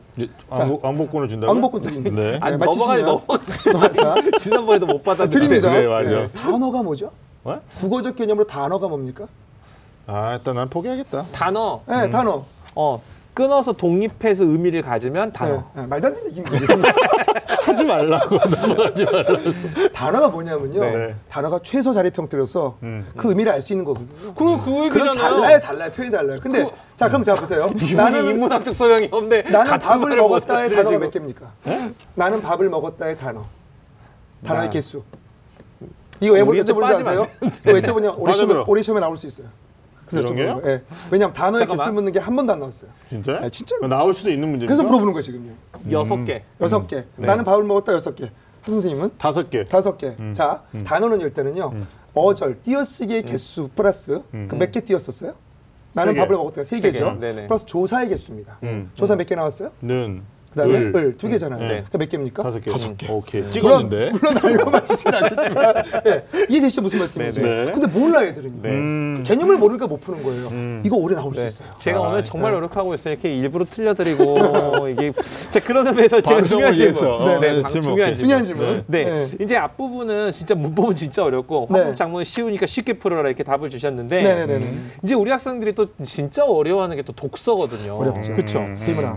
왕복, 0.48 0.84
왕복권을 0.84 1.28
준다고? 1.28 1.52
왕복권 1.52 1.80
드립니다. 1.82 2.16
네. 2.16 2.38
아니, 2.40 2.56
맞히시면 2.56 3.04
넘어가지, 3.04 3.68
넘어가지. 3.70 3.96
자, 3.96 4.38
지난번에도 4.38 4.86
못 4.86 5.02
받았는데. 5.02 5.38
드립니다. 5.38 5.72
네, 5.72 5.86
맞아. 5.86 6.28
단어가 6.32 6.82
뭐죠? 6.82 7.10
뭐? 7.42 7.60
국어적 7.78 8.16
개념으로 8.16 8.46
단어가 8.46 8.88
뭡니까? 8.88 9.26
아, 10.06 10.34
일단 10.34 10.54
난 10.54 10.68
포기하겠다. 10.70 11.26
단어. 11.32 11.82
네, 11.86 12.08
단어. 12.10 12.44
어. 12.74 13.02
끊어서 13.36 13.72
독립해서 13.72 14.44
의미를 14.44 14.80
가지면 14.80 15.30
단어. 15.30 15.56
네, 15.74 15.82
네, 15.82 15.86
말도 15.86 16.06
안 16.06 16.14
되는 16.14 16.30
얘기입니다. 16.30 16.88
하지 17.66 17.84
말라고 17.84 18.36
넘어가지 18.48 19.04
말라고. 19.04 19.52
단어가 19.92 20.28
뭐냐면요. 20.28 20.80
네. 20.80 21.14
단어가 21.28 21.60
최소 21.62 21.92
자립형태로서 21.92 22.78
음. 22.82 23.06
그 23.14 23.28
의미를 23.28 23.52
알 23.52 23.60
수 23.60 23.74
있는 23.74 23.84
거거든요. 23.84 24.32
그럼 24.34 24.58
그 24.64 24.84
얘기잖아요. 24.86 25.14
달라요, 25.16 25.60
달라요. 25.60 25.90
표현이 25.90 26.10
달라요. 26.10 26.38
근데 26.42 26.66
자, 26.96 27.08
그럼 27.08 27.22
자 27.22 27.34
보세요. 27.34 27.68
나는 27.94 28.24
인문학적 28.24 28.74
소양이 28.74 29.06
없네. 29.12 29.42
나는 29.42 29.78
밥을 29.80 30.16
먹었다의 30.16 30.68
못 30.70 30.74
단어가 30.74 30.88
들으시고. 30.88 30.98
몇 30.98 31.10
개입니까? 31.10 31.52
나는 32.14 32.40
밥을 32.40 32.70
먹었다의 32.70 33.18
단어. 33.18 33.44
단어의 34.46 34.66
나. 34.66 34.70
개수. 34.70 35.02
이거 36.20 36.32
왜 36.32 36.40
여쭤보는지 36.42 36.80
빠지면 36.80 37.08
아세요? 37.08 37.26
안 37.42 37.52
이거 37.68 37.72
여쭤보냐? 37.72 38.66
올해 38.66 38.80
시험에 38.80 39.00
나올 39.00 39.18
수 39.18 39.26
있어요. 39.26 39.48
그래서 40.06 40.26
여쭤보는 40.28 40.36
게요? 40.36 40.54
거예요. 40.60 40.68
예. 40.76 40.82
왜냐면 41.10 41.34
단어의 41.34 41.60
잠깐만. 41.60 41.76
개수를 41.76 41.92
묻는 41.92 42.12
게 42.12 42.18
한 42.20 42.34
번도 42.36 42.52
안 42.52 42.60
나왔어요. 42.60 42.90
진짜? 43.08 43.38
아, 43.42 43.48
진짜로. 43.48 43.86
나올 43.88 44.14
수도 44.14 44.30
있는 44.30 44.48
문제니까. 44.48 44.68
그래서 44.68 44.82
물어보는 44.84 45.12
거예요, 45.12 45.22
지금요. 45.22 45.52
여섯 45.90 46.24
개. 46.24 46.42
여섯 46.60 46.86
개. 46.86 47.04
나는 47.16 47.44
밥을 47.44 47.64
먹었다 47.64 47.92
여섯 47.92 48.14
개. 48.14 48.24
하 48.24 48.30
선생님은 48.70 49.10
다섯 49.18 49.48
개. 49.50 49.64
다섯 49.64 49.96
개. 49.98 50.16
자, 50.32 50.62
단어는 50.84 51.20
일 51.20 51.32
때는요. 51.34 51.72
어절 52.14 52.62
띄어쓰기의 52.62 53.24
개수 53.24 53.68
플러스 53.74 54.22
그 54.48 54.56
몇 54.56 54.70
개 54.72 54.80
띄었었어요? 54.80 55.34
나는 55.92 56.12
세 56.12 56.14
개. 56.14 56.20
밥을 56.20 56.36
먹었다 56.36 56.64
세 56.64 56.80
개죠. 56.80 57.14
개. 57.14 57.20
네네. 57.20 57.46
플러스 57.46 57.66
조사의 57.66 58.08
개수입니다. 58.08 58.58
음. 58.62 58.90
조사 58.94 59.14
몇 59.16 59.26
개 59.26 59.34
나왔어요? 59.34 59.70
는. 59.82 60.22
그다음에 60.56 60.78
을. 60.78 60.92
을두 60.96 61.28
개잖아요. 61.28 61.60
네. 61.60 61.66
그러니까 61.68 61.98
몇 61.98 62.08
개입니까? 62.08 62.42
다섯 62.42 62.60
개. 62.60 62.70
다섯 62.70 62.96
개. 62.96 63.06
오케이. 63.12 63.42
물론, 63.42 63.52
찍었는데. 63.52 64.10
물론 64.10 64.38
알고 64.42 64.70
맞히진 64.70 65.14
않겠지만 65.14 65.74
네. 66.04 66.24
이해되시죠 66.48 66.82
무슨 66.82 66.98
말씀인지. 67.00 67.40
네, 67.42 67.64
네. 67.66 67.72
근데 67.72 67.86
몰라 67.86 68.24
애들은요. 68.24 68.62
네. 68.62 68.68
음. 68.70 69.22
개념을 69.26 69.58
모르니까 69.58 69.86
못 69.86 70.00
푸는 70.00 70.22
거예요. 70.22 70.80
이거 70.84 70.96
오래 70.96 71.14
나올 71.14 71.34
수 71.34 71.40
네. 71.40 71.46
있어요. 71.48 71.68
제가 71.78 71.98
아, 71.98 72.02
오늘 72.02 72.22
정말 72.22 72.52
노력하고 72.52 72.94
있어요. 72.94 73.12
이렇게 73.14 73.34
일부러 73.36 73.64
틀려드리고 73.68 74.88
이게 74.90 75.12
제 75.50 75.60
그런 75.60 75.86
의미에서 75.86 76.20
제가 76.20 76.42
중요한 76.42 76.74
질문. 76.74 76.94
위해서. 76.94 77.18
네, 77.26 77.40
네, 77.40 77.52
네, 77.56 77.62
방- 77.62 77.70
질문. 77.70 77.90
중요한 77.90 78.14
질문. 78.14 78.16
중요한 78.16 78.44
질문. 78.44 78.84
네. 78.86 79.26
이제 79.40 79.56
앞부분은 79.56 80.32
진짜 80.32 80.54
문법은 80.54 80.94
진짜 80.94 81.24
어렵고 81.24 81.68
네. 81.70 81.78
화법 81.80 81.96
작문은 81.96 82.24
쉬우니까 82.24 82.66
쉽게 82.66 82.94
풀어라 82.94 83.28
이렇게 83.28 83.42
답을 83.42 83.70
주셨는데 83.70 84.22
네네네. 84.22 84.72
이제 85.02 85.14
우리 85.14 85.30
학생들이 85.30 85.74
또 85.74 85.86
진짜 86.04 86.44
어려워하는 86.44 86.96
게 86.96 87.06
또 87.06 87.12
독서거든요. 87.12 87.94
어렵죠. 87.96 88.32
그렇죠. 88.34 88.64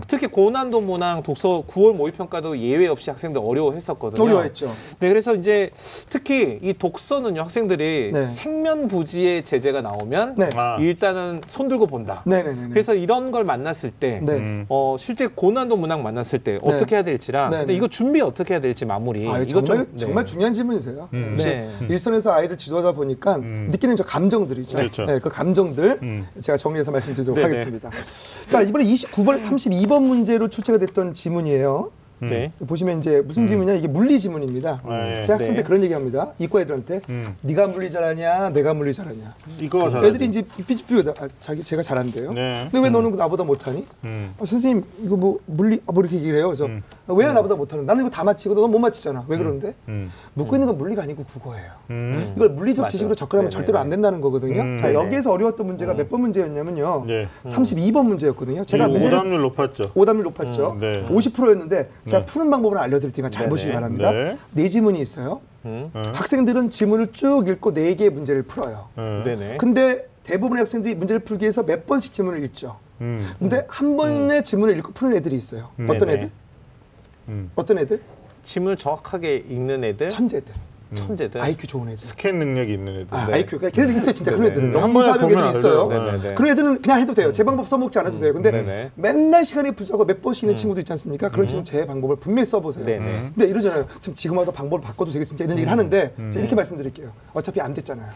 특히 0.06 0.28
고난도 0.28 0.80
문항 0.80 1.22
독서 1.30 1.62
9월 1.68 1.94
모의 1.94 2.12
평가도 2.12 2.58
예외 2.58 2.88
없이 2.88 3.08
학생들 3.08 3.40
어려워했었거든요. 3.44 4.24
어려워했죠. 4.24 4.66
네, 4.98 5.08
그래서 5.08 5.36
이제 5.36 5.70
특히 6.08 6.58
이 6.60 6.72
독서는요 6.72 7.40
학생들이 7.42 8.10
네. 8.12 8.26
생면부지의 8.26 9.44
제재가 9.44 9.80
나오면 9.80 10.34
네. 10.36 10.50
아. 10.56 10.76
일단은 10.80 11.40
손 11.46 11.68
들고 11.68 11.86
본다. 11.86 12.24
네네 12.26 12.52
네. 12.52 12.68
그래서 12.70 12.96
이런 12.96 13.30
걸 13.30 13.44
만났을 13.44 13.92
때 13.92 14.20
네. 14.24 14.32
음. 14.32 14.66
어, 14.68 14.96
실제 14.98 15.28
고난도 15.28 15.76
문항 15.76 16.02
만났을 16.02 16.40
때 16.40 16.54
네. 16.54 16.58
어떻게 16.62 16.96
해야 16.96 17.04
될지랑 17.04 17.50
네, 17.50 17.58
근데 17.58 17.72
네. 17.74 17.76
이거 17.76 17.86
준비 17.86 18.20
어떻게 18.20 18.54
해야 18.54 18.60
될지 18.60 18.84
마무리 18.84 19.28
아, 19.28 19.38
이거 19.38 19.62
정말 19.62 19.84
좀, 19.86 19.92
네. 19.92 19.96
정말 19.96 20.26
중요한 20.26 20.52
질문이세요. 20.52 21.08
음. 21.12 21.34
네. 21.38 21.70
네. 21.78 21.86
일선에서 21.90 22.32
아이들 22.32 22.58
지도하다 22.58 22.92
보니까 22.92 23.36
느끼는 23.36 23.94
저 23.94 24.02
감정들이죠. 24.02 24.76
그렇죠. 24.76 25.04
네, 25.04 25.20
그 25.20 25.28
감정들 25.28 26.00
음. 26.02 26.26
제가 26.40 26.58
정리해서 26.58 26.90
말씀드리도록 26.90 27.36
네네. 27.36 27.48
하겠습니다. 27.48 27.90
자, 28.48 28.62
이번에 28.62 28.84
29번 28.84 29.40
32번 29.40 30.02
문제로 30.02 30.48
출제가 30.48 30.78
됐던 30.78 31.14
지문이에요. 31.20 31.90
네. 32.22 32.52
보시면 32.66 32.98
이제 32.98 33.22
무슨 33.22 33.46
지문이냐 33.46 33.72
이게 33.78 33.88
물리 33.88 34.20
지문입니다. 34.20 34.82
네. 34.86 35.22
제 35.22 35.32
학생 35.32 35.52
때 35.54 35.56
네. 35.56 35.62
그런 35.62 35.82
얘기합니다. 35.82 36.32
이과 36.38 36.60
애들한테 36.60 37.00
음. 37.08 37.34
네가 37.40 37.68
물리 37.68 37.90
잘하냐, 37.90 38.50
내가 38.50 38.74
물리 38.74 38.92
잘하냐. 38.92 39.34
이거 39.58 39.90
잘. 39.90 40.04
애들이 40.04 40.26
이제 40.26 40.42
삐삐삐 40.42 41.08
아, 41.18 41.28
자기 41.40 41.64
제가 41.64 41.82
잘한대요. 41.82 42.32
네. 42.34 42.68
근데 42.70 42.84
왜 42.84 42.90
너는 42.90 43.16
나보다 43.16 43.44
못하니? 43.44 43.86
음. 44.04 44.34
아, 44.38 44.44
선생님 44.44 44.84
이거 45.02 45.16
뭐 45.16 45.38
물리 45.46 45.80
아, 45.86 45.92
뭐 45.92 46.02
이렇게 46.02 46.16
얘기를 46.16 46.36
해요. 46.36 46.48
그래서 46.48 46.68
아, 47.06 47.12
왜 47.14 47.26
나보다 47.26 47.54
못하는? 47.54 47.86
나는 47.86 48.04
이거 48.04 48.10
다 48.10 48.22
맞히고 48.22 48.54
너는 48.54 48.70
못 48.70 48.78
맞히잖아. 48.78 49.24
왜 49.26 49.38
그러는데? 49.38 49.74
음. 50.34 50.40
묻고 50.40 50.56
있는 50.56 50.66
건 50.68 50.78
물리가 50.78 51.02
아니고 51.02 51.24
국어예요. 51.24 51.70
음. 51.90 52.32
이걸 52.36 52.50
물리적 52.50 52.82
맞아요. 52.82 52.90
지식으로 52.90 53.14
접근하면 53.14 53.48
네네네. 53.48 53.50
절대로 53.50 53.78
안 53.78 53.90
된다는 53.90 54.20
거거든요. 54.20 54.60
음, 54.62 54.76
자 54.76 54.86
네네. 54.88 54.98
여기에서 54.98 55.32
어려웠던 55.32 55.66
문제가 55.66 55.94
몇 55.94 56.08
번 56.10 56.20
문제였냐면요. 56.22 57.04
네. 57.06 57.28
32번 57.46 58.04
문제였거든요. 58.06 58.64
제가 58.64 58.88
문제를 58.88 59.16
오답률 59.18 59.40
높았죠. 59.42 59.90
오답률 59.94 60.24
높았죠. 60.24 60.72
음, 60.72 60.80
네. 60.80 61.04
50%였는데 61.04 61.88
제가 62.06 62.24
푸는 62.26 62.50
방법을 62.50 62.78
알려드릴 62.78 63.12
테니까 63.12 63.30
잘 63.30 63.42
네네. 63.44 63.50
보시기 63.50 63.72
바랍니다. 63.72 64.10
네. 64.12 64.36
네 64.52 64.68
지문이 64.68 65.00
있어요. 65.00 65.40
음. 65.64 65.90
어. 65.94 66.02
학생들은 66.14 66.70
지문을 66.70 67.12
쭉 67.12 67.46
읽고 67.48 67.72
네 67.74 67.94
개의 67.94 68.10
문제를 68.10 68.42
풀어요. 68.42 68.86
어. 68.96 69.22
네네. 69.24 69.56
근데 69.58 70.08
대부분의 70.24 70.60
학생들이 70.62 70.94
문제를 70.94 71.20
풀기 71.20 71.42
위해서 71.44 71.62
몇 71.64 71.86
번씩 71.86 72.12
지문을 72.12 72.42
읽죠. 72.44 72.76
음. 73.00 73.26
근데 73.38 73.64
한 73.68 73.96
번에 73.96 74.42
지문을 74.42 74.76
읽고 74.78 74.92
푸는 74.92 75.16
애들이 75.16 75.34
있어요. 75.36 75.68
어떤 75.88 75.98
네네. 75.98 76.12
애들? 76.14 76.30
음. 77.28 77.50
어떤 77.56 77.78
애들? 77.78 78.00
침을 78.42 78.76
정확하게 78.76 79.44
읽는 79.48 79.84
애들 79.84 80.08
천재들. 80.08 80.54
천재들 80.92 81.40
IQ 81.40 81.68
좋은 81.68 81.88
애들. 81.88 82.00
스캔 82.00 82.40
능력이 82.40 82.72
있는 82.72 82.92
애들. 82.94 83.06
아, 83.10 83.26
네. 83.26 83.34
IQ. 83.34 83.58
그러니까 83.58 83.70
걔네들 83.76 83.96
있어요, 83.96 84.12
진짜. 84.12 84.32
그런 84.32 84.42
네네. 84.42 84.50
애들은. 84.52 84.68
음, 84.70 84.74
한 84.74 84.92
너무 84.92 85.04
사벽 85.04 85.30
애들이 85.30 85.50
있어요. 85.50 85.86
네네네. 85.88 86.34
그런 86.34 86.50
애들은 86.50 86.82
그냥 86.82 87.00
해도 87.00 87.14
돼요. 87.14 87.30
제 87.30 87.44
방법 87.44 87.68
써먹지 87.68 87.98
않아도 88.00 88.18
돼요. 88.18 88.32
근데 88.32 88.50
네네. 88.50 88.90
맨날 88.96 89.44
시간이 89.44 89.70
부족하고 89.72 90.04
몇 90.04 90.20
번씩 90.20 90.44
있는 90.44 90.56
친구도 90.56 90.80
있지 90.80 90.92
않습니까? 90.92 91.30
그런 91.30 91.46
친구 91.46 91.62
제 91.64 91.86
방법을 91.86 92.16
분명히 92.16 92.44
써보세요. 92.44 92.84
네네. 92.84 93.30
근데 93.34 93.46
이러잖아요. 93.46 93.86
선생님 93.88 94.14
지금 94.16 94.38
와서 94.38 94.50
방법을 94.50 94.82
바꿔도 94.84 95.12
되겠습니까? 95.12 95.44
이런 95.44 95.56
얘기를 95.58 95.70
하는데 95.70 96.12
제가 96.16 96.40
이렇게 96.40 96.56
말씀드릴게요. 96.56 97.12
어차피 97.34 97.60
안 97.60 97.72
됐잖아요. 97.72 98.08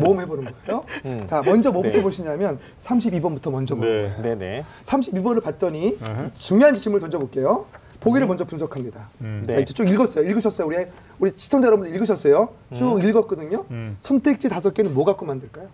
모험 0.00 0.20
해보는 0.22 0.46
거예요. 0.66 0.84
자, 1.28 1.40
먼저 1.42 1.70
뭐부터 1.70 1.98
네. 1.98 2.02
보시냐면 2.02 2.58
32번부터 2.80 3.52
먼저 3.52 3.76
보는 3.76 3.88
네. 3.88 4.08
거예요. 4.16 4.22
네네. 4.38 4.64
32번을 4.82 5.40
봤더니 5.40 5.98
중요한 6.34 6.74
질문을 6.74 7.00
던져볼게요. 7.00 7.66
보기를 8.00 8.26
먼저 8.26 8.44
분석합니다. 8.44 9.10
음. 9.20 9.44
자, 9.46 9.56
네. 9.56 9.62
이제 9.62 9.72
쭉 9.72 9.88
읽었어요. 9.88 10.28
읽으셨어요. 10.28 10.66
우리 10.66 10.76
우리 11.18 11.32
시청자 11.36 11.66
여러분들 11.66 11.94
읽으셨어요. 11.94 12.48
쭉 12.74 13.02
읽었거든요. 13.04 13.66
음. 13.70 13.96
선택지 13.98 14.48
다섯 14.48 14.72
개는 14.74 14.94
뭐 14.94 15.04
갖고 15.04 15.26
만들까요? 15.26 15.68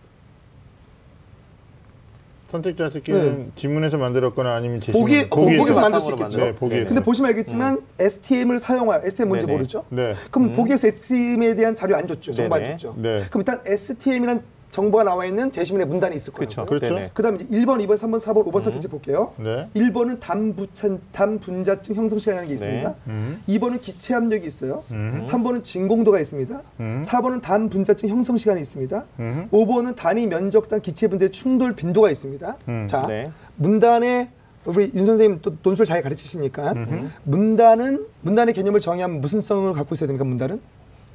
선택자 2.49 2.91
새끼는 2.91 3.53
지문에서 3.57 3.97
만들었거나 3.97 4.55
아니면 4.55 4.81
제시문. 4.81 5.01
보기 5.01 5.27
어, 5.31 5.37
보기에서 5.37 5.81
만들 5.81 6.01
수 6.01 6.07
바탕으로 6.07 6.17
있겠죠. 6.17 6.39
네, 6.39 6.55
보기에서. 6.55 6.87
근데 6.89 7.03
보시면 7.03 7.29
알겠지만 7.31 7.81
STM을 7.99 8.61
사용할 8.61 9.03
STM 9.05 9.29
뭔지 9.29 9.47
네네. 9.47 9.57
모르죠? 9.59 9.85
네. 9.91 10.15
그럼 10.31 10.53
보기에서 10.53 10.87
STM에 10.87 11.55
대한 11.57 11.75
자료 11.75 11.97
안 11.97 12.07
줬죠. 12.07 12.33
정보 12.33 12.55
안 12.55 12.63
네네. 12.63 12.77
줬죠. 12.77 12.95
네. 12.99 13.25
그럼 13.31 13.41
일단 13.41 13.61
STM이란 13.67 14.43
정보가 14.71 15.05
나와 15.05 15.25
있는 15.25 15.51
제시문의 15.53 15.87
문단이 15.87 16.17
있을 16.17 16.33
거예요. 16.33 16.49
그렇죠. 16.49 16.67
그렇죠. 16.67 17.11
그다음에 17.15 17.39
이제 17.39 17.47
1번, 17.47 17.85
2번, 17.87 17.97
3번, 17.97 18.21
4번, 18.21 18.47
5번 18.47 18.61
선택지 18.61 18.89
볼게요. 18.89 19.33
네. 19.39 19.69
1번은 19.75 20.21
단부찬 20.21 21.01
단분자증 21.13 21.95
형성 21.95 22.19
시간이라는 22.19 22.49
게 22.49 22.55
있습니다. 22.55 22.95
음. 23.07 23.43
2번은 23.49 23.81
기체 23.81 24.15
압력이 24.15 24.47
있어요. 24.47 24.85
음. 24.91 25.25
3번은 25.27 25.65
진공도가 25.65 26.21
있습니다. 26.21 26.63
음. 26.81 27.05
4번은 27.07 27.43
단분자증 27.43 28.09
형성 28.09 28.37
시간이 28.37 28.61
있습니다. 28.61 29.05
음. 29.21 29.49
5번은 29.51 29.97
단위 29.97 30.27
면적 30.27 30.69
단 30.69 30.81
기체 30.81 31.09
분자의 31.09 31.31
충돌 31.31 31.75
빈도가 31.75 32.11
있습니다. 32.11 32.57
음. 32.69 32.87
자, 32.89 33.07
네. 33.07 33.31
문단에 33.57 34.31
우리 34.67 34.91
윤 34.95 35.07
선생님 35.07 35.39
또 35.43 35.57
논술 35.63 35.87
잘 35.87 36.03
가르치시니까 36.03 36.75
문단은 37.23 38.05
문단의 38.23 38.53
개념을 38.53 38.81
정의하면 38.81 39.21
무슨 39.21 39.41
성을 39.41 39.73
갖고 39.73 39.95
있어야 39.95 40.09
됩니까? 40.09 40.25
문단은 40.25 40.61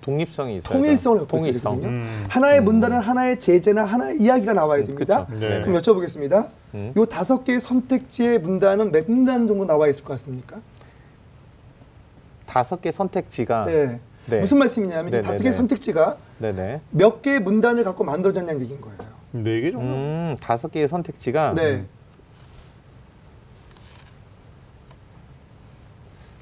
독립성이 0.01 0.57
있어요. 0.57 0.73
통일성을 0.77 1.17
갖고 1.19 1.37
있어야 1.37 1.51
통일성. 1.51 1.75
되거든요. 1.75 1.91
음. 1.93 2.25
하나의 2.27 2.61
문단은 2.61 2.99
하나의 2.99 3.39
제재나 3.39 3.83
하나의 3.85 4.19
이야기가 4.19 4.53
나와야 4.53 4.83
됩니다. 4.83 5.25
그쵸. 5.27 5.39
네. 5.39 5.61
그럼 5.61 5.79
여쭤보겠습니다. 5.79 6.49
음. 6.73 6.93
요 6.97 7.05
다섯 7.05 7.43
개의 7.43 7.59
선택지의 7.61 8.39
문단은 8.39 8.91
몇 8.91 9.09
문단 9.09 9.45
정도 9.47 9.65
나와 9.65 9.87
있을 9.87 10.03
것 10.03 10.13
같습니까? 10.13 10.57
다섯 12.47 12.81
개 12.81 12.91
선택지가 12.91 13.65
네. 13.65 13.99
네. 14.25 14.39
무슨 14.39 14.57
말씀이냐면 14.59 15.07
이 15.09 15.11
네, 15.11 15.21
다섯 15.21 15.37
네, 15.37 15.43
개의 15.43 15.51
네. 15.51 15.57
선택지가 15.57 16.17
네네. 16.39 16.81
몇 16.91 17.21
개의 17.21 17.39
문단을 17.39 17.83
갖고 17.83 18.03
만들어졌냐는 18.03 18.59
얘기인 18.61 18.81
거예요. 18.81 18.97
네 19.33 19.61
개 19.61 19.71
정도. 19.71 19.85
음, 19.87 20.35
다섯 20.41 20.71
개의 20.71 20.87
선택지가 20.87 21.53
네. 21.53 21.85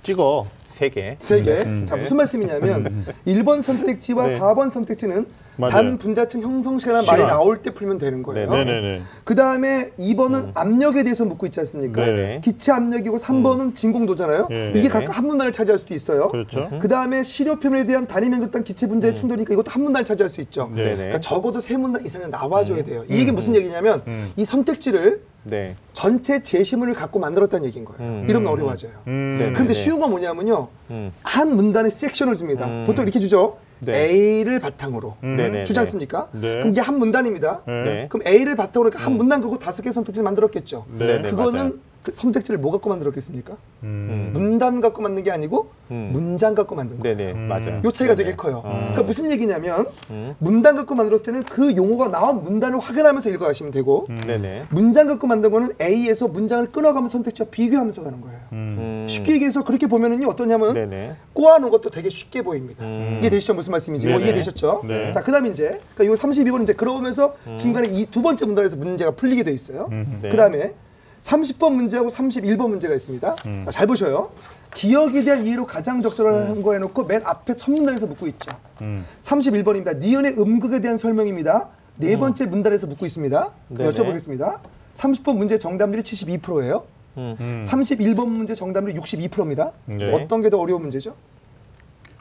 찍어. 0.04 0.46
세 0.70 0.90
개. 0.90 1.16
세 1.20 1.42
개. 1.42 1.64
음. 1.66 1.86
자, 1.88 1.96
무슨 1.96 2.16
말씀이냐면 2.18 3.06
1번 3.26 3.62
선택지와 3.64 4.28
네. 4.28 4.40
4번 4.40 4.70
선택지는 4.70 5.26
맞아요. 5.58 5.72
단 5.74 5.98
분자층 5.98 6.42
형성 6.42 6.78
시간이라는 6.80 7.06
말이 7.08 7.22
시간. 7.22 7.28
나올 7.28 7.58
때 7.58 7.72
풀면 7.74 7.98
되는 7.98 8.22
거예요. 8.24 8.50
네, 8.50 8.64
네네네. 8.64 9.02
그 9.26 9.36
다음에 9.36 9.90
2번은 10.00 10.52
압력에 10.54 11.04
대해서 11.04 11.26
묻고 11.26 11.48
있지 11.48 11.60
않습니까? 11.62 12.06
네. 12.06 12.40
기체 12.42 12.72
압력이고 12.72 13.18
3번은 13.18 13.76
진공도잖아요. 13.76 14.48
예. 14.52 14.70
이게 14.70 14.84
네. 14.84 14.90
각각 14.90 15.18
한 15.18 15.28
문단을 15.28 15.52
차지할 15.52 15.80
수도 15.80 15.94
있어요. 15.96 16.30
그렇죠. 16.30 16.70
그 16.80 16.88
다음에 16.88 17.24
시료 17.24 17.56
표면에 17.60 17.86
대한 17.86 18.06
단위 18.08 18.30
면적단 18.30 18.64
기체 18.64 18.88
분자의 18.88 19.16
충돌이니까 19.16 19.54
이것도 19.54 19.72
한 19.72 19.84
문단을 19.84 20.06
차지할 20.06 20.30
수 20.30 20.40
있죠. 20.42 20.72
네. 20.74 20.96
그러니까 20.96 21.20
적어도 21.20 21.60
세 21.60 21.76
문단 21.76 22.06
이상은 22.06 22.30
나와 22.30 22.64
줘야 22.64 22.84
돼요. 22.84 23.04
이 23.10 23.18
얘기 23.18 23.32
무슨 23.32 23.56
얘기냐면 23.56 24.04
음. 24.08 24.32
이 24.38 24.46
선택지를 24.46 25.22
네. 25.44 25.76
전체 25.94 26.42
제시문을 26.42 26.94
갖고 26.94 27.20
만들었다는 27.20 27.66
얘기인 27.66 27.86
거예요. 27.86 28.02
음. 28.02 28.26
이러면 28.30 28.52
어려워져요. 28.52 28.92
음. 29.08 29.38
네. 29.40 29.52
그런데 29.52 29.74
네. 29.74 29.80
쉬운 29.80 30.00
건 30.00 30.12
뭐냐면요. 30.12 30.68
음. 30.92 31.12
한 31.24 31.56
문단에 31.56 31.90
섹션을 31.90 32.38
줍니다. 32.38 32.68
음. 32.68 32.86
보통 32.86 33.04
이렇게 33.04 33.20
주죠. 33.20 33.58
네. 33.80 34.10
A를 34.10 34.60
바탕으로 34.60 35.16
음. 35.24 35.38
네네. 35.38 35.64
주지 35.64 35.80
않습니까? 35.80 36.30
네. 36.34 36.60
그럼 36.60 36.70
이게 36.70 36.82
한 36.82 37.00
문단입니다. 37.00 37.64
네. 37.66 37.84
네. 37.84 38.08
그럼 38.10 38.28
A를 38.28 38.56
바탕으로 38.56 38.92
한 38.94 39.14
문단 39.14 39.42
그거 39.42 39.58
다섯 39.58 39.82
개 39.82 39.92
선택지 39.92 40.22
만들었겠죠. 40.22 40.86
네. 40.98 41.22
네, 41.22 41.30
그거는. 41.30 41.80
그 42.04 42.14
선택지를 42.14 42.60
뭐 42.60 42.72
갖고 42.72 42.90
만들었겠습니까? 42.90 43.58
음. 43.84 44.30
문단 44.34 44.80
갖고 44.80 45.02
만든 45.02 45.24
게 45.24 45.32
아니고 45.32 45.70
음. 45.92 46.10
문장 46.14 46.56
갖고 46.56 46.76
만든 46.76 46.98
거예요. 47.00 47.18
네네 47.18 47.34
맞아요. 47.34 47.82
요 47.84 47.92
차이가 47.92 48.16
네네. 48.16 48.24
되게 48.24 48.36
커요. 48.38 48.62
어. 48.64 48.70
그러니까 48.72 49.04
무슨 49.04 49.30
얘기냐면 49.30 49.86
음. 50.10 50.34
문단 50.40 50.76
갖고 50.78 50.96
만들었을 50.96 51.26
때는 51.26 51.44
그 51.44 51.76
용어가 51.76 52.08
나온 52.10 52.44
문단을 52.44 52.80
확인하면서 52.80 53.30
읽어가시면 53.32 53.72
되고 53.72 54.08
네네. 54.26 54.68
문장 54.70 55.08
갖고 55.08 55.28
만든 55.28 55.52
거는 55.52 55.74
A에서 55.82 56.28
문장을 56.30 56.72
끊어가면서 56.72 57.12
선택지와 57.18 57.50
비교하면서 57.52 58.04
가는 58.04 58.22
거예요. 58.22 58.40
음. 58.54 59.06
쉽게 59.10 59.34
얘기해서 59.34 59.64
그렇게 59.64 59.88
보면은요 59.88 60.28
어떠냐면 60.30 60.74
네네. 60.74 61.16
꼬아놓은 61.34 61.70
것도 61.70 61.90
되게 61.90 62.10
쉽게 62.10 62.42
보입니다. 62.44 62.84
음. 62.84 63.20
이해되시죠? 63.22 63.54
무슨 63.56 63.72
말씀인지 63.72 64.08
뭐 64.08 64.18
네네. 64.18 64.26
이해되셨죠? 64.30 64.84
네. 64.88 65.12
자, 65.12 65.22
그다음 65.22 65.48
이제 65.48 65.80
그러니까 65.96 66.06
요 66.06 66.14
32번 66.18 66.64
이제 66.64 66.74
그러면서 66.74 67.36
중간에 67.60 67.88
이 67.90 68.06
두 68.10 68.22
번째 68.24 68.46
문단에서 68.48 68.76
문제가 68.76 69.12
풀리게 69.12 69.44
돼 69.44 69.52
있어요. 69.52 69.88
네. 69.92 70.30
그다음에 70.32 70.74
30번 71.22 71.74
문제하고 71.74 72.10
31번 72.10 72.70
문제가 72.70 72.96
있습니다. 72.96 73.36
자, 73.66 73.72
잘 73.72 73.88
보셔요. 73.88 74.30
기억에 74.76 75.24
대한 75.24 75.46
이해로 75.46 75.66
가장 75.66 76.02
적절한 76.02 76.62
거 76.62 76.74
해놓고 76.74 77.04
맨 77.06 77.22
앞에 77.26 77.56
첫 77.58 77.72
문단에서 77.72 78.06
묻고 78.08 78.28
있죠. 78.28 78.52
음. 78.82 79.04
31번입니다. 79.22 79.98
니은의 79.98 80.36
음극에 80.40 80.80
대한 80.82 80.98
설명입니다. 80.98 81.70
네 81.98 82.18
번째 82.18 82.46
문단에서 82.46 82.88
묻고 82.88 83.06
있습니다. 83.06 83.52
네네. 83.70 83.92
여쭤보겠습니다. 83.92 84.60
30번 84.94 85.38
문제 85.38 85.58
정답률이 85.58 86.04
72%예요. 86.04 86.86
음. 87.18 87.64
31번 87.68 88.28
문제 88.28 88.54
정답률이 88.54 88.98
62%입니다. 89.00 89.72
네. 89.86 90.14
어떤 90.14 90.42
게 90.42 90.50
더 90.50 90.58
어려운 90.60 90.82
문제죠? 90.84 91.16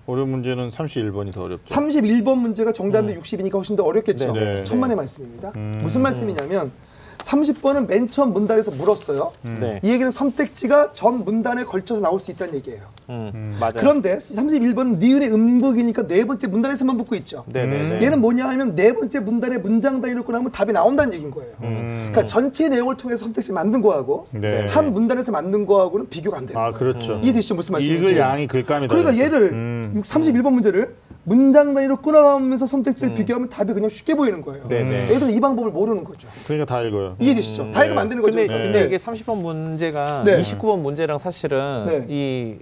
어려운 0.06 0.30
문제는 0.30 0.70
31번이 0.70 1.32
더 1.34 1.42
어렵죠. 1.42 1.72
31번 1.74 2.38
문제가 2.38 2.72
정답률 2.72 3.20
60이니까 3.20 3.52
훨씬 3.54 3.76
더 3.76 3.84
어렵겠죠. 3.84 4.32
네, 4.32 4.54
네. 4.54 4.64
천만의 4.64 4.96
말씀입니다. 4.96 5.52
무슨 5.82 6.00
말씀이냐면 6.00 6.72
30번은 7.28 7.86
맨 7.86 8.08
처음 8.08 8.32
문단에서 8.32 8.70
물었어요. 8.70 9.32
네. 9.42 9.80
이 9.82 9.90
얘기는 9.90 10.10
선택지가 10.10 10.92
전 10.94 11.24
문단에 11.24 11.64
걸쳐서 11.64 12.00
나올 12.00 12.18
수 12.18 12.30
있다는 12.30 12.54
얘기예요. 12.54 12.80
음. 13.10 13.56
맞아요. 13.60 13.74
그런데 13.76 14.16
31번은 14.16 14.98
니은의 14.98 15.32
음극이니까 15.32 16.06
네 16.06 16.24
번째 16.24 16.46
문단에서만 16.46 16.96
붙고 16.96 17.14
있죠. 17.16 17.44
네네네. 17.52 18.02
얘는 18.02 18.20
뭐냐 18.20 18.48
하면 18.48 18.74
네 18.74 18.94
번째 18.94 19.20
문단에 19.20 19.58
문장 19.58 20.00
단위 20.00 20.14
넣고 20.14 20.32
나면 20.32 20.50
답이 20.52 20.72
나온다는 20.72 21.12
얘기인 21.12 21.30
거예요. 21.30 21.52
그러니까 21.58 22.24
전체 22.24 22.68
내용을 22.68 22.96
통해서 22.96 23.26
선택지 23.26 23.52
만든 23.52 23.82
거하고 23.82 24.26
네. 24.30 24.66
한 24.68 24.92
문단에서 24.92 25.30
만든 25.30 25.66
거하고는 25.66 26.08
비교가 26.08 26.38
안 26.38 26.46
되는 26.46 26.60
아. 26.60 26.72
그렇죠. 26.72 27.20
이해되시죠? 27.22 27.56
무슨 27.56 27.72
말씀인지? 27.72 28.04
읽을 28.04 28.18
양이 28.18 28.46
글감이다. 28.46 28.94
그러니까 28.94 29.22
얘를 29.22 29.52
음. 29.52 30.02
31번 30.06 30.52
문제를 30.52 30.94
문장 31.28 31.74
단위로 31.74 31.96
끊어가면서 31.96 32.66
선택지를 32.66 33.14
비교하면 33.14 33.50
답이 33.50 33.74
그냥 33.74 33.90
쉽게 33.90 34.14
보이는 34.14 34.40
거예요. 34.40 34.64
음. 34.64 34.68
네네. 34.68 35.04
애들은 35.10 35.30
이 35.30 35.40
방법을 35.40 35.70
모르는 35.70 36.04
거죠. 36.04 36.26
그러니까 36.46 36.64
다 36.64 36.82
읽어요. 36.82 37.16
이해되시죠? 37.20 37.70
다 37.72 37.84
읽으면 37.84 38.02
안 38.02 38.08
되는 38.08 38.22
거죠. 38.22 38.34
근데, 38.34 38.46
그러니까. 38.46 38.64
근데 38.64 38.80
네. 38.80 38.86
이게 38.86 38.96
30번 38.96 39.42
문제가 39.42 40.22
네. 40.24 40.40
29번 40.40 40.80
문제랑 40.80 41.18
사실은 41.18 41.84
네. 41.86 42.06
이 42.08 42.56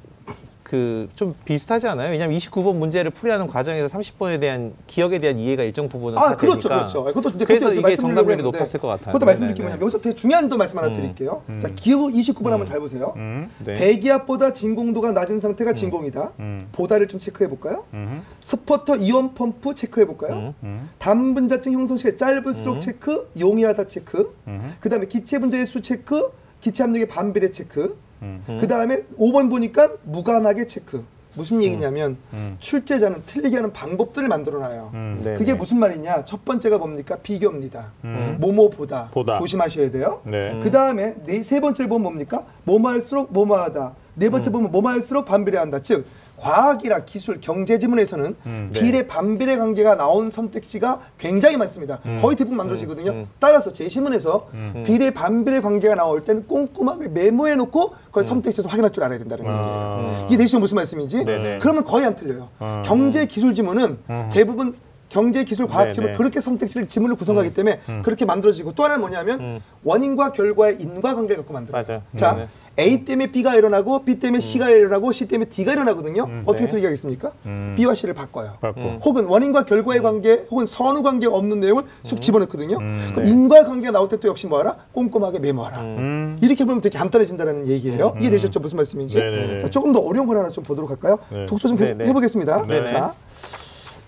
그 0.67 1.07
좀 1.15 1.35
비슷하지 1.45 1.87
않아요? 1.89 2.11
왜냐하면 2.11 2.37
29번 2.37 2.75
문제를 2.75 3.13
풀이하는 3.13 3.47
과정에서 3.47 3.97
30번에 3.97 4.41
대한 4.41 4.73
기억에 4.89 5.21
대한 5.21 5.39
이해가 5.39 5.63
일정 5.63 5.89
부분은 5.89 6.19
아다 6.19 6.37
그렇죠, 6.37 6.69
되니까. 6.69 6.87
그렇죠. 6.87 7.05
그것도 7.05 7.29
이제 7.37 7.45
그래서 7.45 7.73
이게 7.73 7.97
정답률이 7.97 8.43
높았을 8.43 8.81
것 8.81 8.89
같아요. 8.89 9.07
그것도 9.13 9.27
말씀드릴 9.27 9.55
게 9.55 9.63
네네네. 9.63 9.77
뭐냐면 9.79 9.83
여기서 9.83 10.01
되게 10.01 10.17
중요한 10.17 10.49
또 10.49 10.57
말씀 10.57 10.77
하나 10.79 10.91
드릴게요. 10.91 11.43
자, 11.61 11.69
기억 11.75 12.01
29번 12.11 12.51
한번 12.51 12.67
잘 12.67 12.81
보세요. 12.81 13.15
음. 13.17 13.49
네. 13.65 13.75
대기압보다 13.75 14.53
진공도가 14.53 15.13
낮은 15.13 15.39
상태가 15.39 15.73
진공이다. 15.73 16.33
음. 16.41 16.69
보다를 16.73 17.07
좀 17.07 17.21
체크해 17.21 17.49
볼까요? 17.49 17.85
음. 17.95 18.23
sputter 18.41 18.97
이온 18.97 19.35
펌프 19.35 19.75
체크해 19.75 20.07
볼까요? 20.07 20.55
음. 20.65 20.91
단분자층 20.99 21.73
형성 21.73 21.97
시간 21.97 22.17
짧을수록 22.17 22.81
체크, 22.81 23.31
용이하다 23.39 23.87
체크. 23.89 24.35
음. 24.49 24.75
그다음에 24.81 25.07
기체 25.07 25.39
분자의 25.39 25.67
수 25.67 25.81
체크, 25.81 26.31
기체 26.61 26.83
압력의 26.83 27.07
반비례 27.09 27.53
체크. 27.53 27.97
음. 28.23 28.43
그 28.61 28.67
다음에 28.69 29.03
5번 29.19 29.51
보니까 29.51 29.91
무관하게 30.05 30.67
체크. 30.67 31.05
무슨 31.37 31.63
얘기냐면 31.63 32.17
음. 32.33 32.57
출제자는 32.59 33.23
틀리게 33.27 33.57
하는 33.57 33.73
방법들을 33.73 34.27
만들어 34.27 34.59
놔요. 34.59 34.91
음. 34.95 35.21
네. 35.23 35.35
그게 35.35 35.53
무슨 35.55 35.79
말이냐? 35.79 36.25
첫 36.25 36.45
번째가 36.47 36.79
뭡니까? 36.79 37.17
비교입니다. 37.23 37.93
음. 38.05 38.39
뭐뭐 38.41 38.71
보다. 38.71 39.11
보다. 39.13 39.39
조심하셔야 39.39 39.91
돼요. 39.91 40.23
네. 40.25 40.59
그 40.63 40.71
다음에 40.71 41.15
네, 41.27 41.43
세 41.43 41.61
번째를 41.61 41.91
보면 41.91 42.03
뭡니까? 42.03 42.47
뭐뭐 42.65 42.89
할수록 42.89 43.33
뭐뭐 43.33 43.59
하다. 43.59 43.95
네 44.15 44.27
음. 44.27 44.31
번째 44.31 44.51
보면 44.51 44.73
뭐뭐 44.73 44.91
할수록 44.91 45.27
반비례한다. 45.27 45.81
즉 45.83 46.07
과학이나 46.39 47.05
기술, 47.05 47.41
경제 47.41 47.79
지문에서는 47.79 48.37
음. 48.47 48.71
비례 48.73 49.07
반비례 49.07 49.57
관계가 49.57 49.97
나온 49.97 50.31
선택지가 50.31 51.01
굉장히 51.19 51.57
많습니다. 51.57 52.01
음. 52.07 52.19
거의 52.21 52.37
대부분 52.37 52.57
만들어지거든요. 52.59 53.27
따라서 53.39 53.73
제 53.73 53.89
시문에서 53.89 54.49
비례 54.85 55.11
반비례 55.11 55.61
관계가 55.61 55.95
나올 55.95 56.25
때는 56.25 56.47
꼼꼼하게 56.47 57.09
메모해 57.09 57.57
놓고 57.57 57.95
그걸 58.07 58.25
선택지에서 58.25 58.69
확인할 58.69 58.91
줄 58.91 59.03
알아야 59.05 59.19
된다는 59.19 59.45
얘기예요. 59.45 59.65
음. 59.65 59.71
아. 59.71 60.27
이게 60.27 60.37
내시면 60.37 60.61
무슨 60.61 60.77
말씀인지? 60.77 61.25
네네. 61.25 61.59
그러면 61.59 61.85
거의 61.85 62.05
안 62.07 62.17
틀려요. 62.17 62.49
음. 62.61 62.83
경제 62.85 63.27
기술 63.27 63.55
지문은 63.55 63.99
대부분 64.31 64.75
경제 65.09 65.45
기술 65.45 65.69
과학 65.69 65.93
지문. 65.93 66.17
그렇게 66.17 66.41
선택지를 66.41 66.89
지문을 66.89 67.17
구성하기 67.17 67.55
때문에 67.55 67.81
음. 67.89 68.03
그렇게 68.03 68.25
만들어지고 68.25 68.73
또 68.73 68.83
하나는 68.85 69.01
뭐냐면 69.01 69.63
원인과 69.85 70.33
결과의 70.33 70.81
인과관계를 70.81 71.37
갖고 71.39 71.55
만들어요. 71.55 71.85
맞아요. 71.87 72.03
자, 72.17 72.35
네네. 72.35 72.49
A 72.79 73.05
때문에 73.05 73.31
B가 73.31 73.55
일어나고 73.55 74.05
B 74.05 74.19
때문에 74.19 74.41
C가 74.41 74.69
일어나고 74.69 75.11
C 75.13 75.27
때문에 75.29 75.49
D가 75.49 75.73
일어나거든요. 75.73 76.43
어떻게 76.45 76.65
네. 76.65 76.69
틀리게 76.69 76.87
하겠습니까? 76.89 77.33
음. 77.47 77.75
B와 77.77 77.95
C를 77.95 78.13
바꿔요. 78.15 78.55
받고. 78.61 78.81
혹은 79.05 79.25
원인과 79.27 79.65
결과의 79.65 80.03
관계 80.03 80.45
혹은 80.51 80.67
선후 80.67 81.03
관계가 81.03 81.35
없는 81.35 81.61
내용을 81.61 81.85
쑥 82.03 82.21
집어넣거든요. 82.21 82.77
그럼 83.15 83.27
인과 83.27 83.65
관계가 83.65 83.93
나올 83.93 84.09
때 84.09 84.17
또 84.17 84.29
역시 84.29 84.47
뭐하라? 84.47 84.77
꼼꼼하게 84.93 85.39
메모하라. 85.41 85.81
음. 85.83 86.39
이렇게 86.41 86.65
보면 86.65 86.81
되게 86.81 86.99
간단해진다는 86.99 87.69
얘기예요. 87.69 88.15
이해되셨죠? 88.19 88.61
무슨 88.61 88.77
말씀인지? 88.77 89.19
네네네. 89.19 89.59
자, 89.61 89.69
조금 89.69 89.93
더 89.93 90.01
어려운 90.01 90.27
걸 90.27 90.39
하나 90.39 90.49
좀 90.51 90.65
보도록 90.65 90.89
할까요? 90.91 91.19
네. 91.31 91.45
독서 91.47 91.69
좀 91.69 91.77
계속. 91.77 92.01
해보겠습니다. 92.01 92.67
자, 92.87 93.15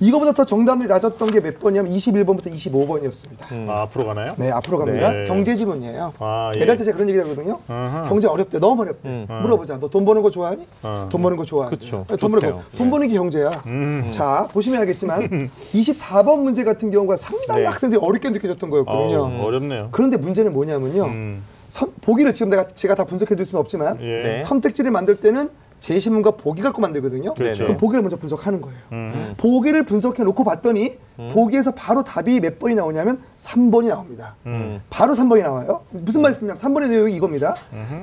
이거보다 0.01 0.33
더 0.33 0.45
정답률이 0.45 0.89
낮았던 0.89 1.31
게 1.33 1.41
몇 1.41 1.59
번이냐면 1.61 1.93
21번부터 1.93 2.53
25번이었습니다. 2.53 3.69
아, 3.69 3.83
앞으로 3.83 4.07
가나요? 4.07 4.35
네, 4.37 4.51
앞으로 4.51 4.79
갑니다. 4.79 5.11
네. 5.13 5.25
경제 5.27 5.55
지문이에요. 5.55 6.13
아, 6.19 6.51
예. 6.57 6.65
때 6.67 6.77
제가 6.85 6.97
그런 6.97 7.09
얘기 7.09 7.19
하거든요. 7.19 7.59
아하. 7.69 8.09
경제 8.09 8.29
어렵대, 8.29 8.59
너무 8.59 8.83
어렵대. 8.83 9.09
음. 9.09 9.27
물어보자. 9.43 9.79
너 9.79 9.89
돈 9.89 10.05
버는 10.05 10.23
거 10.23 10.31
좋아하니? 10.31 10.65
어. 10.83 11.09
돈 11.11 11.23
버는 11.23 11.37
거 11.37 11.45
좋아하니? 11.45 11.77
그쵸. 11.77 12.05
네, 12.09 12.17
돈 12.17 12.31
버는 12.31 12.53
거. 12.53 12.63
돈 12.77 12.91
버는 12.91 13.09
게 13.09 13.15
경제야. 13.15 13.63
음. 13.67 14.09
자, 14.13 14.47
보시면 14.53 14.81
알겠지만 14.81 15.51
24번 15.75 16.41
문제 16.43 16.63
같은 16.65 16.91
경우가 16.91 17.17
상당히 17.17 17.63
네. 17.63 17.67
학생들이 17.67 18.01
어렵게 18.01 18.31
느껴졌던 18.31 18.71
거였거든요. 18.71 19.19
어우, 19.19 19.47
어렵네요. 19.47 19.89
그런데 19.93 20.17
문제는 20.17 20.53
뭐냐면요. 20.53 21.05
음. 21.07 21.43
선, 21.69 21.93
보기를 22.03 22.33
지금 22.35 22.51
내가 22.51 22.67
제가 22.75 22.95
다 22.95 23.05
분석해 23.05 23.35
드릴 23.35 23.47
수는 23.47 23.61
없지만 23.61 23.99
예. 24.03 24.23
네. 24.23 24.41
선택지를 24.41 24.91
만들 24.91 25.17
때는 25.17 25.51
제시문과 25.81 26.33
보기 26.33 26.63
갖고 26.63 26.81
만들거든요. 26.81 27.35
그렇죠. 27.35 27.65
그럼 27.65 27.77
보기를 27.77 28.03
먼저 28.03 28.17
분석하는 28.17 28.61
거예요. 28.61 28.79
음. 28.93 29.35
보기를 29.37 29.85
분석해 29.85 30.23
놓고 30.25 30.45
봤더니 30.45 30.97
보기에서 31.33 31.73
바로 31.73 32.03
답이 32.03 32.41
몇 32.41 32.59
번이 32.59 32.75
나오냐면 32.75 33.21
3번이 33.39 33.89
나옵니다. 33.89 34.37
음. 34.47 34.81
바로 34.91 35.15
3번이 35.15 35.43
나와요. 35.43 35.83
무슨 35.91 36.23
말씀이냐면 36.23 36.61
3번의 36.61 36.89
내용이 36.89 37.15
이겁니다. 37.15 37.57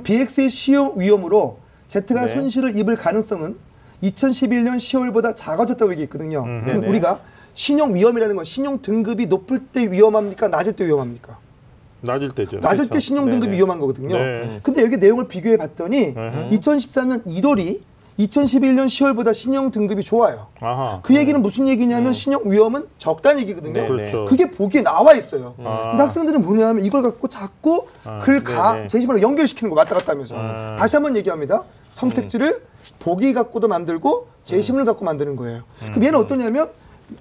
BX의 0.03 0.49
시용 0.49 0.93
위험으로 0.97 1.59
Z가 1.87 2.25
네. 2.25 2.27
손실을 2.27 2.77
입을 2.77 2.95
가능성은 2.95 3.55
2011년 4.03 4.77
10월보다 4.77 5.35
작아졌다고 5.35 5.91
얘기했거든요. 5.93 6.43
그럼 6.43 6.65
네네. 6.65 6.87
우리가 6.87 7.21
신용 7.53 7.95
위험이라는 7.95 8.35
건 8.35 8.45
신용 8.45 8.81
등급이 8.81 9.27
높을 9.27 9.59
때 9.67 9.89
위험합니까? 9.89 10.49
낮을 10.49 10.73
때 10.73 10.85
위험합니까? 10.85 11.37
낮을 12.05 12.31
때죠. 12.31 12.59
낮을 12.59 12.85
때 12.85 12.89
그렇죠. 12.89 12.99
신용 12.99 13.25
등급이 13.25 13.47
네네. 13.47 13.57
위험한 13.57 13.79
거거든요. 13.79 14.15
네. 14.17 14.59
근데 14.63 14.83
여기 14.83 14.97
내용을 14.97 15.27
비교해 15.27 15.57
봤더니 15.57 16.13
으흠. 16.15 16.49
2014년 16.51 17.25
1월이 17.25 17.81
2011년 18.19 18.85
10월보다 18.87 19.33
신용 19.33 19.71
등급이 19.71 20.01
좋아요. 20.03 20.47
아하. 20.61 21.01
그 21.03 21.15
얘기는 21.15 21.41
무슨 21.41 21.67
얘기냐면 21.67 22.13
신용 22.13 22.49
위험은 22.49 22.85
적다는 22.97 23.41
얘기거든요. 23.41 23.73
네, 23.81 23.87
그렇죠. 23.87 24.25
그게 24.25 24.49
보기에 24.49 24.83
나와 24.83 25.13
있어요. 25.13 25.55
아. 25.63 25.89
근데 25.89 26.03
학생들은 26.03 26.41
뭐냐면 26.41 26.85
이걸 26.85 27.01
갖고 27.03 27.27
자꾸 27.27 27.87
글 28.23 28.41
가, 28.41 28.73
네네. 28.75 28.87
제시문을 28.87 29.21
연결시키는 29.21 29.69
거 29.69 29.75
왔다 29.75 29.95
갔다 29.95 30.13
하면서. 30.13 30.33
아. 30.37 30.77
다시 30.79 30.95
한번 30.95 31.17
얘기합니다. 31.17 31.65
선택지를 31.91 32.61
보기 32.99 33.33
갖고도 33.33 33.67
만들고 33.67 34.27
제시문을 34.45 34.85
갖고 34.85 35.03
만드는 35.03 35.35
거예요. 35.35 35.63
그럼 35.79 36.03
얘는 36.03 36.17
어떠냐면 36.19 36.69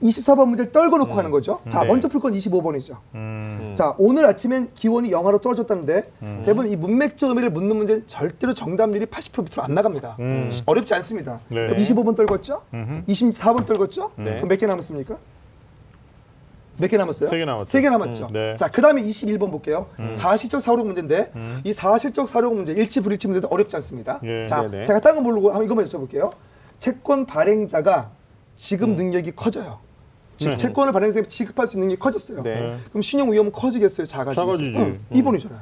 24번 0.02 0.46
문제를 0.48 0.72
떨궈 0.72 0.98
놓고 0.98 1.12
하는 1.14 1.30
거죠. 1.30 1.60
자, 1.68 1.80
네. 1.80 1.86
먼저 1.88 2.08
풀 2.08 2.20
건 2.20 2.32
25번이죠. 2.32 2.96
음. 3.14 3.74
자, 3.76 3.94
오늘 3.98 4.24
아침엔 4.24 4.70
기온이 4.74 5.10
영하로 5.12 5.38
떨어졌다는데 5.38 6.10
대부분 6.44 6.70
이 6.70 6.76
문맥적 6.76 7.28
의미를 7.28 7.50
묻는 7.50 7.76
문제는 7.76 8.04
절대로 8.06 8.54
정답률이 8.54 9.06
80% 9.06 9.44
밑으로 9.44 9.62
안 9.62 9.74
나갑니다. 9.74 10.16
음. 10.20 10.50
어렵지 10.66 10.94
않습니다. 10.94 11.40
네. 11.48 11.66
그럼 11.68 11.76
25번 11.82 12.16
떨궜죠? 12.16 12.60
음흠. 12.72 13.04
24번 13.06 13.66
떨궜죠? 13.66 14.10
네. 14.16 14.36
그럼 14.36 14.48
몇 14.48 14.56
개 14.58 14.66
남았습니까? 14.66 15.16
몇 16.76 16.88
개 16.88 16.96
남았어요? 16.96 17.28
세개 17.28 17.44
남았죠. 17.44 17.66
세개 17.70 17.88
남았죠. 17.88 18.26
음, 18.26 18.32
네. 18.32 18.56
자, 18.56 18.68
그 18.68 18.82
다음에 18.82 19.00
21번 19.02 19.50
볼게요. 19.52 19.86
사실적 20.10 20.60
사고력 20.60 20.86
문제인데, 20.86 21.30
이 21.62 21.72
사실적 21.72 22.28
사고력 22.28 22.54
문제, 22.54 22.72
일치, 22.72 23.00
불일치 23.00 23.28
문제도 23.28 23.46
어렵지 23.48 23.76
않습니다. 23.76 24.18
예. 24.24 24.46
자, 24.48 24.62
네네. 24.62 24.82
제가 24.82 24.98
딴거 24.98 25.20
모르고 25.20 25.50
한번 25.50 25.64
이것만 25.66 25.86
여쭤볼게요. 25.86 26.32
채권 26.80 27.26
발행자가 27.26 28.10
지급 28.56 28.90
능력이 28.90 29.32
커져요. 29.32 29.78
즉, 30.36 30.50
네. 30.50 30.56
채권을 30.56 30.92
발행자가 30.92 31.26
지급할 31.26 31.66
수 31.66 31.76
있는 31.76 31.88
능력이 31.88 32.00
커졌어요. 32.00 32.42
네. 32.42 32.60
네. 32.60 32.76
그럼 32.90 33.02
신용 33.02 33.32
위험은 33.32 33.52
커지겠어요? 33.52 34.06
작아지겠어요? 34.06 34.46
작아지지. 34.46 34.74
응, 34.76 35.00
2번이잖아요. 35.12 35.58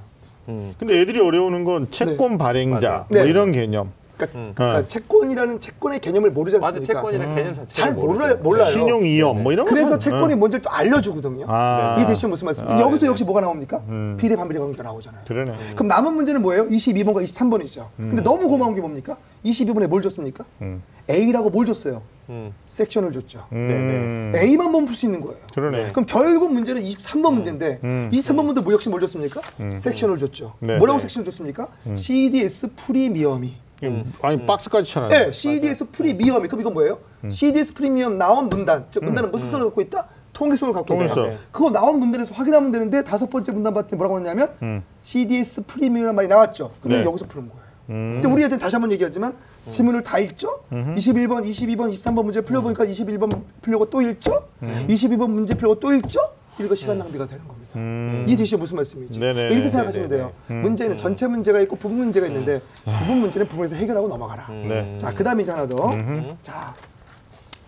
음. 0.49 0.75
근데 0.79 0.99
애들이 1.01 1.21
어려우는 1.21 1.65
건 1.65 1.91
채권 1.91 2.39
발행자 2.39 2.75
맞아. 2.75 3.07
뭐 3.09 3.23
네. 3.23 3.29
이런 3.29 3.53
개념. 3.53 3.93
그러니까, 4.27 4.39
음. 4.39 4.53
그러니까 4.55 4.81
네. 4.83 4.89
채권이라는 4.89 5.61
채권의 5.61 6.01
개념을 6.01 6.31
모르지 6.31 6.57
맞아, 6.59 6.69
않습니까? 6.69 6.95
채권이라는 6.95 7.35
개념 7.35 7.55
자체를 7.55 7.69
잘 7.69 7.95
몰라요, 7.95 8.37
모르죠. 8.37 8.43
몰라요. 8.43 8.73
신용 8.73 9.03
위험 9.03 9.43
뭐 9.43 9.53
이런 9.53 9.67
거. 9.67 9.71
그래서 9.71 9.99
채권이 9.99 10.35
뭔지를 10.35 10.63
또 10.63 10.71
알려주거든요. 10.71 11.47
아. 11.49 11.99
이 12.01 12.07
대신 12.07 12.31
무슨 12.31 12.47
말씀? 12.47 12.69
아, 12.69 12.81
여기서 12.81 13.01
네네. 13.01 13.07
역시 13.09 13.25
뭐가 13.25 13.41
나옵니까? 13.41 13.83
음. 13.89 14.17
비례 14.19 14.37
반비례 14.37 14.61
관계가 14.61 14.83
나오잖아요. 14.83 15.23
그러네. 15.27 15.53
그럼 15.75 15.89
남은 15.89 16.15
문제는 16.15 16.43
뭐예요? 16.43 16.67
22번과 16.69 17.25
23번이죠. 17.25 17.87
근데 17.97 18.23
너무 18.23 18.49
고마운 18.49 18.75
게 18.75 18.81
뭡니까? 18.81 19.17
22번에 19.45 19.87
뭘 19.87 20.03
줬습니까? 20.03 20.45
음. 20.61 20.83
A라고 21.11 21.51
뭘 21.51 21.67
줬어요? 21.67 22.03
음. 22.29 22.53
섹션을 22.65 23.11
줬죠. 23.11 23.47
음. 23.53 24.33
A만 24.37 24.71
보면 24.71 24.87
풀수 24.87 25.07
있는 25.07 25.21
거예요. 25.21 25.39
그러네. 25.53 25.91
그럼 25.91 26.07
결국 26.07 26.53
문제는 26.53 26.83
23번 26.83 27.35
문제인데 27.35 27.81
음. 27.83 28.09
23번 28.13 28.45
문제 28.47 28.61
뭐 28.61 28.73
역시 28.73 28.89
뭘 28.89 29.01
줬습니까? 29.01 29.41
섹션을 29.75 30.17
줬죠. 30.19 30.55
네, 30.61 30.79
뭐라고 30.79 30.99
네. 30.99 31.03
섹션을 31.03 31.25
줬습니까? 31.25 31.69
CDS 31.97 32.69
프리미엄이. 32.77 33.55
음. 33.89 34.13
아니 34.23 34.45
박스까지 34.45 34.91
쳐놨네. 34.91 35.27
네, 35.27 35.33
CDS 35.33 35.87
프리미엄이. 35.91 36.49
그럼 36.49 36.61
이건 36.61 36.73
뭐예요? 36.75 36.99
CDS 37.29 37.75
프리미엄 37.75 38.19
나온 38.19 38.49
문단. 38.49 38.87
즉 38.91 39.05
문단은 39.05 39.31
무슨 39.31 39.51
성을 39.51 39.67
갖고 39.67 39.81
있다? 39.81 40.09
통일성을 40.33 40.73
갖고 40.75 40.95
있다. 40.95 41.15
통일성. 41.15 41.39
그거 41.51 41.71
나온 41.71 41.99
문단에서 41.99 42.35
확인하면 42.35 42.73
되는데 42.73 43.05
다섯 43.05 43.29
번째 43.29 43.53
문단 43.53 43.75
봤더니 43.75 43.97
뭐라고 43.97 44.19
했냐면 44.19 44.83
CDS 45.03 45.65
프리미엄이라는 45.67 46.15
말이 46.15 46.29
나왔죠. 46.29 46.73
그럼 46.83 46.99
네. 46.99 47.05
여기서 47.05 47.27
푸는 47.27 47.49
거예요. 47.49 47.63
근데 47.87 48.29
우리 48.29 48.43
애들 48.45 48.59
다시 48.59 48.77
한번 48.77 48.91
얘기하지만 48.93 49.35
지문을 49.69 50.03
다 50.03 50.19
읽죠? 50.19 50.65
21번, 50.71 51.45
22번, 51.49 51.95
23번 51.97 52.25
문제 52.25 52.41
풀려보니까 52.41 52.85
21번 52.87 53.43
풀려고 53.61 53.91
또 53.91 54.01
읽죠? 54.01 54.49
22번 54.89 55.29
문제 55.31 55.55
풀려고 55.55 55.79
또 55.79 55.93
읽죠? 55.95 56.21
이거 56.59 56.75
시간 56.75 56.99
낭비가 56.99 57.27
되는 57.27 57.47
겁니다. 57.47 57.62
이 58.27 58.37
대신 58.37 58.59
무슨 58.59 58.77
말씀이죠? 58.77 59.19
네네. 59.21 59.49
이렇게 59.49 59.69
생각하시면 59.69 60.09
돼요. 60.09 60.33
문제는 60.49 60.99
전체 60.99 61.27
문제가 61.27 61.61
있고 61.61 61.77
부분 61.77 61.99
문제가 61.99 62.27
있는데 62.27 62.61
부분 63.01 63.19
문제는 63.21 63.49
부분에서 63.49 63.77
해결하고 63.77 64.09
넘어가라. 64.09 64.47
네. 64.49 64.95
자, 64.99 65.13
그 65.13 65.25
다음에 65.25 65.43
이제 65.43 65.53
하나 65.53 65.67
더. 65.67 65.93
자, 66.43 66.75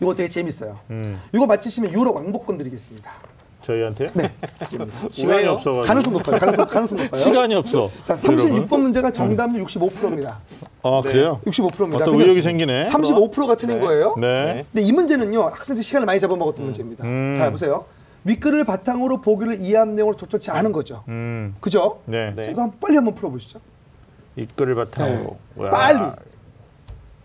이거 0.00 0.14
되게 0.14 0.28
재밌어요. 0.28 0.78
음. 0.90 1.20
이거 1.32 1.46
맞히시면 1.46 1.92
유로 1.92 2.12
왕복권 2.12 2.59
드리겠습니다. 2.59 3.11
저희한테? 3.62 4.11
네. 4.12 4.30
시간이 5.11 5.38
왜요? 5.38 5.52
없어 5.52 5.72
가지고. 5.72 5.86
가능성 5.86 6.12
높아요. 6.12 6.38
가능성, 6.38 6.66
가능성 6.66 6.98
높아요. 6.98 7.20
시간이 7.22 7.55
없어. 7.55 7.90
자, 8.05 8.12
36번 8.14 8.80
문제가 8.80 9.11
정답률 9.11 9.64
65%입니다. 9.64 10.38
아 10.82 11.00
그래요? 11.02 11.40
65%입니다. 11.46 12.05
어떤 12.05 12.20
의욕이 12.20 12.42
생기네. 12.42 12.84
35%가 12.90 13.55
틀린 13.55 13.80
거예요. 13.80 14.14
네. 14.20 14.66
근데 14.70 14.86
이 14.86 14.92
문제는요, 14.92 15.40
학생들 15.40 15.82
시간을 15.82 16.05
많이 16.05 16.20
잡아먹었던 16.20 16.62
문제입니다. 16.62 17.05
음. 17.05 17.34
자, 17.38 17.50
보세요. 17.50 17.86
윗글을 18.25 18.64
바탕으로 18.64 19.20
보기를 19.20 19.61
이해한 19.61 19.95
내용을 19.97 20.16
적절치 20.16 20.51
않은 20.51 20.72
거죠. 20.72 21.05
음. 21.09 21.55
그죠? 21.61 22.01
네. 22.07 22.33
네. 22.35 22.43
자, 22.43 22.51
이거 22.51 22.62
한번 22.62 22.79
빨리 22.81 22.97
한번 22.97 23.14
풀어보시죠. 23.14 23.61
윗글을 24.36 24.74
바탕으로. 24.75 25.37
와. 25.57 25.70
빨리. 25.70 25.99
자, 25.99 26.16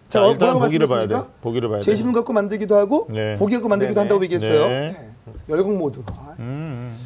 자, 0.09 0.25
일단 0.25 0.37
뭐라고 0.39 0.59
보기를 0.61 0.87
봐야 0.87 1.07
돼. 1.07 1.15
보기를 1.41 1.69
봐야 1.69 1.79
돼. 1.79 1.85
제 1.85 1.95
질문 1.95 2.13
갖고 2.13 2.33
만들기도 2.33 2.75
하고 2.75 3.07
네. 3.09 3.37
보기 3.37 3.53
갖고 3.55 3.69
만들기도 3.69 3.95
네, 3.95 3.99
한다고 4.01 4.19
네. 4.19 4.25
얘기했어요. 4.25 4.67
네. 4.67 4.91
네. 4.91 5.33
열공 5.47 5.77
모드. 5.77 6.01
아, 6.07 6.35
음. 6.39 6.97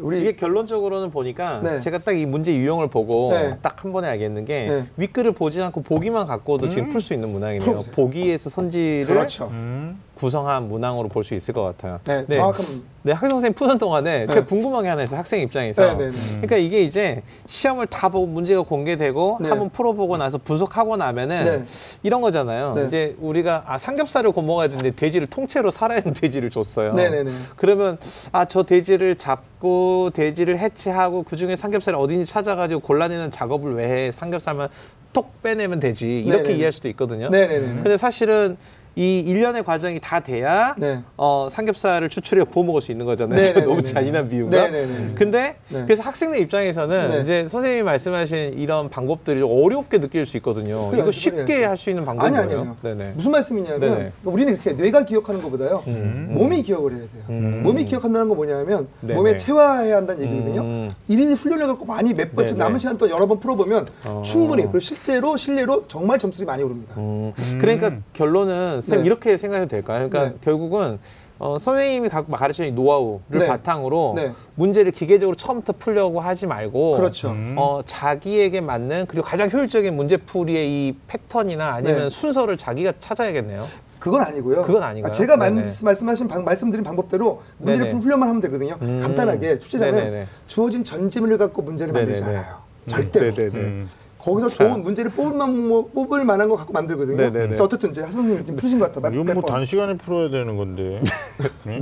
우리 0.00 0.20
이게 0.20 0.36
결론적으로는 0.36 1.10
보니까 1.10 1.60
네. 1.62 1.78
제가 1.80 1.98
딱 1.98 2.12
이 2.12 2.26
문제 2.26 2.54
유형을 2.54 2.88
보고 2.88 3.30
네. 3.32 3.56
딱한 3.62 3.90
번에 3.92 4.08
알겠는 4.08 4.44
게 4.44 4.66
네. 4.66 4.86
윗글을 4.98 5.32
보지 5.32 5.62
않고 5.62 5.82
보기만 5.82 6.26
갖고도 6.26 6.68
지금 6.68 6.90
풀 6.90 7.00
수 7.00 7.14
있는 7.14 7.30
문항이네요. 7.32 7.60
풀어보세요. 7.64 7.92
보기에서 7.94 8.50
선지를 8.50 9.06
그렇죠. 9.06 9.46
음. 9.50 9.98
구성한 10.22 10.68
문항으로 10.68 11.08
볼 11.08 11.22
수 11.24 11.34
있을 11.34 11.52
것 11.54 11.62
같아요. 11.62 12.00
네, 12.04 12.24
정확한 12.30 12.64
네, 13.02 13.12
학생 13.12 13.30
선생님 13.30 13.54
푸는 13.54 13.78
동안에 13.78 14.26
제가 14.26 14.44
궁금한 14.46 14.82
게 14.82 14.88
하나 14.88 15.02
있어요. 15.02 15.18
학생 15.18 15.40
입장에서. 15.40 15.82
네, 15.94 15.96
네, 15.96 16.10
네. 16.10 16.16
그러니까 16.32 16.56
이게 16.56 16.82
이제 16.82 17.22
시험을 17.46 17.86
다 17.86 18.08
보고 18.08 18.26
문제가 18.26 18.62
공개되고 18.62 19.38
네. 19.40 19.48
한번 19.48 19.70
풀어보고 19.70 20.16
나서 20.16 20.38
분석하고 20.38 20.96
나면은 20.96 21.44
네. 21.44 21.64
이런 22.02 22.20
거잖아요. 22.20 22.74
네. 22.74 22.86
이제 22.86 23.16
우리가 23.20 23.64
아 23.66 23.78
삼겹살을 23.78 24.32
구워 24.32 24.44
먹어야 24.46 24.68
되는데 24.68 24.90
돼지를 24.90 25.26
통째로 25.26 25.70
살아있는 25.70 26.12
돼지를 26.14 26.50
줬어요. 26.50 26.94
네, 26.94 27.08
네, 27.10 27.22
네. 27.22 27.30
그러면 27.56 27.98
아 28.32 28.44
저 28.48 28.62
돼지를 28.62 29.16
잡고 29.16 30.10
돼지를 30.14 30.58
해체하고 30.58 31.22
그 31.24 31.36
중에 31.36 31.54
삼겹살이 31.56 31.96
어딘지 31.96 32.30
찾아가지고 32.30 32.80
골라내는 32.80 33.30
작업을 33.30 33.74
왜 33.74 34.06
해? 34.06 34.12
삼겹살만 34.12 34.68
톡 35.12 35.42
빼내면 35.42 35.80
되지 35.80 36.20
이렇게 36.20 36.42
네 36.42 36.42
네 36.42 36.48
네. 36.48 36.54
이해할 36.56 36.72
수도 36.72 36.88
있거든요. 36.88 37.28
네 37.30 37.46
네 37.46 37.58
네. 37.58 37.66
근데 37.82 37.96
사실은 37.96 38.56
이 38.96 39.20
일련의 39.20 39.62
과정이 39.64 40.00
다 40.00 40.20
돼야 40.20 40.74
네. 40.76 41.02
어, 41.16 41.48
삼겹살을 41.50 42.08
추출해 42.08 42.42
구워 42.44 42.64
먹을 42.64 42.80
수 42.80 42.90
있는 42.90 43.06
거잖아요. 43.06 43.38
네네네네. 43.40 43.64
너무 43.66 43.82
잔인한 43.82 44.28
비유가. 44.28 44.50
네네네. 44.64 45.14
근데 45.14 45.56
네. 45.68 45.82
그래서 45.84 46.02
학생들 46.02 46.40
입장에서는 46.40 47.10
네. 47.10 47.20
이제 47.22 47.46
선생님이 47.46 47.82
말씀하신 47.84 48.54
이런 48.58 48.88
방법들이 48.90 49.40
좀 49.40 49.50
어렵게 49.50 50.00
느낄 50.00 50.26
수 50.26 50.36
있거든요. 50.38 50.90
그래, 50.90 51.02
이거 51.02 51.10
쉽게 51.10 51.44
그래. 51.44 51.64
할수 51.64 51.90
있는 51.90 52.08
아니 52.08 52.18
방법이에요. 52.18 52.60
아니요. 52.60 52.76
네네. 52.82 53.12
무슨 53.14 53.30
말씀이냐면 53.30 53.80
네네. 53.80 53.94
그러니까 53.94 54.12
우리는 54.24 54.52
이렇게 54.52 54.72
뇌가 54.72 55.04
기억하는 55.04 55.42
것보다요. 55.42 55.84
음. 55.86 56.28
몸이 56.30 56.62
기억을 56.62 56.92
해야 56.92 57.00
돼요. 57.00 57.22
음. 57.30 57.62
몸이 57.62 57.84
기억한다는 57.84 58.28
건 58.28 58.36
뭐냐면 58.36 58.88
네네. 59.00 59.14
몸에 59.14 59.36
체화해야 59.36 59.96
한다는 59.96 60.22
얘기거든요. 60.22 60.60
음. 60.62 60.90
일인이 61.08 61.34
훈련을 61.34 61.66
갖고 61.68 61.84
많이 61.84 62.12
몇 62.14 62.34
번, 62.34 62.44
네네. 62.46 62.58
남은 62.58 62.78
시간 62.78 62.98
동안 62.98 63.14
여러 63.14 63.26
번 63.26 63.38
풀어보면 63.38 63.86
어. 64.04 64.22
충분히 64.24 64.62
그리고 64.62 64.80
실제로 64.80 65.36
실례로 65.36 65.84
정말 65.88 66.18
점수들이 66.18 66.46
많이 66.46 66.62
오릅니다. 66.62 66.94
음. 66.96 67.32
그러니까 67.60 67.92
결론은 68.12 68.80
쌤 68.88 69.00
네. 69.00 69.06
이렇게 69.06 69.36
생각해도 69.36 69.68
될까요? 69.68 70.08
그러니까 70.08 70.32
네. 70.32 70.38
결국은 70.42 70.98
어, 71.38 71.56
선생님이 71.56 72.08
가- 72.08 72.24
가르치는 72.24 72.70
이 72.70 72.72
노하우를 72.72 73.20
네. 73.28 73.46
바탕으로 73.46 74.14
네. 74.16 74.32
문제를 74.56 74.90
기계적으로 74.90 75.36
처음부터 75.36 75.74
풀려고 75.78 76.18
하지 76.20 76.46
말고 76.48 76.96
그렇죠. 76.96 77.32
어, 77.56 77.80
자기에게 77.84 78.60
맞는 78.60 79.06
그리고 79.06 79.24
가장 79.24 79.48
효율적인 79.48 79.94
문제풀이의 79.94 80.68
이 80.68 80.96
패턴이나 81.06 81.74
아니면 81.74 82.04
네. 82.04 82.08
순서를 82.08 82.56
자기가 82.56 82.94
찾아야겠네요. 82.98 83.64
그건 84.00 84.22
아니고요. 84.22 84.62
그건 84.62 84.82
아닌가요? 84.82 85.10
아, 85.10 85.12
제가 85.12 85.36
만- 85.36 85.56
네네. 85.56 85.70
말씀하신 85.82 86.26
방, 86.28 86.44
말씀드린 86.44 86.82
방법대로 86.84 87.42
문제를 87.58 87.78
네네. 87.88 87.90
풀 87.90 88.00
훈련만 88.00 88.28
하면 88.28 88.40
되거든요. 88.42 88.76
음. 88.82 89.00
간단하게 89.00 89.58
출제자는. 89.60 90.26
주어진 90.46 90.82
전지문을 90.82 91.36
갖고 91.38 91.62
문제를 91.62 91.92
만들지. 91.92 92.22
않아요. 92.24 92.56
절대로. 92.86 93.32
음. 93.54 93.88
거기서 94.18 94.48
자. 94.48 94.68
좋은 94.68 94.82
문제를 94.82 95.10
뽑을, 95.12 95.36
만, 95.36 95.68
뭐, 95.68 95.88
뽑을 95.94 96.24
만한 96.24 96.48
거 96.48 96.56
갖고 96.56 96.72
만들거든요. 96.72 97.16
네네네. 97.16 97.54
자, 97.54 97.64
어쨌든 97.64 97.90
이제 97.90 98.02
하선생님 98.02 98.44
지금 98.44 98.56
푸신 98.56 98.78
것 98.78 98.92
같아. 98.92 99.08
이건 99.08 99.24
몇뭐 99.24 99.42
번. 99.42 99.50
단시간에 99.52 99.96
풀어야 99.96 100.28
되는 100.28 100.56
건데. 100.56 101.00
네. 101.64 101.80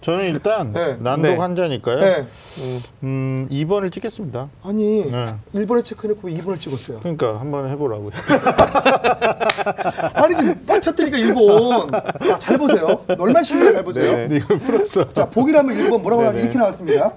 저는 0.00 0.24
일단 0.24 0.72
네. 0.72 0.96
난독 1.00 1.30
네. 1.30 1.36
환자니까요. 1.36 2.00
네. 2.00 2.26
음, 3.04 3.48
2번을 3.50 3.92
찍겠습니다. 3.92 4.48
아니, 4.64 5.10
네. 5.10 5.34
1번에 5.54 5.84
체크해놓고 5.84 6.28
2번을 6.28 6.60
찍었어요. 6.60 6.98
그러니까 7.00 7.38
한번 7.40 7.68
해보라고요. 7.68 8.10
아니, 10.14 10.34
지금 10.34 10.60
맞췄다니까 10.66 11.16
1번. 11.16 12.26
자, 12.26 12.38
잘 12.38 12.58
보세요. 12.58 13.04
얼마나 13.18 13.42
쉬운지 13.42 13.72
잘 13.72 13.84
보세요. 13.84 14.28
네. 14.28 14.36
이걸 14.36 14.58
풀었어. 14.58 15.12
자, 15.12 15.26
보기를 15.26 15.58
하면 15.60 15.76
1번 15.76 16.00
뭐라고 16.02 16.22
하냐 16.22 16.32
네네. 16.32 16.44
이렇게 16.44 16.58
나왔습니다. 16.58 17.12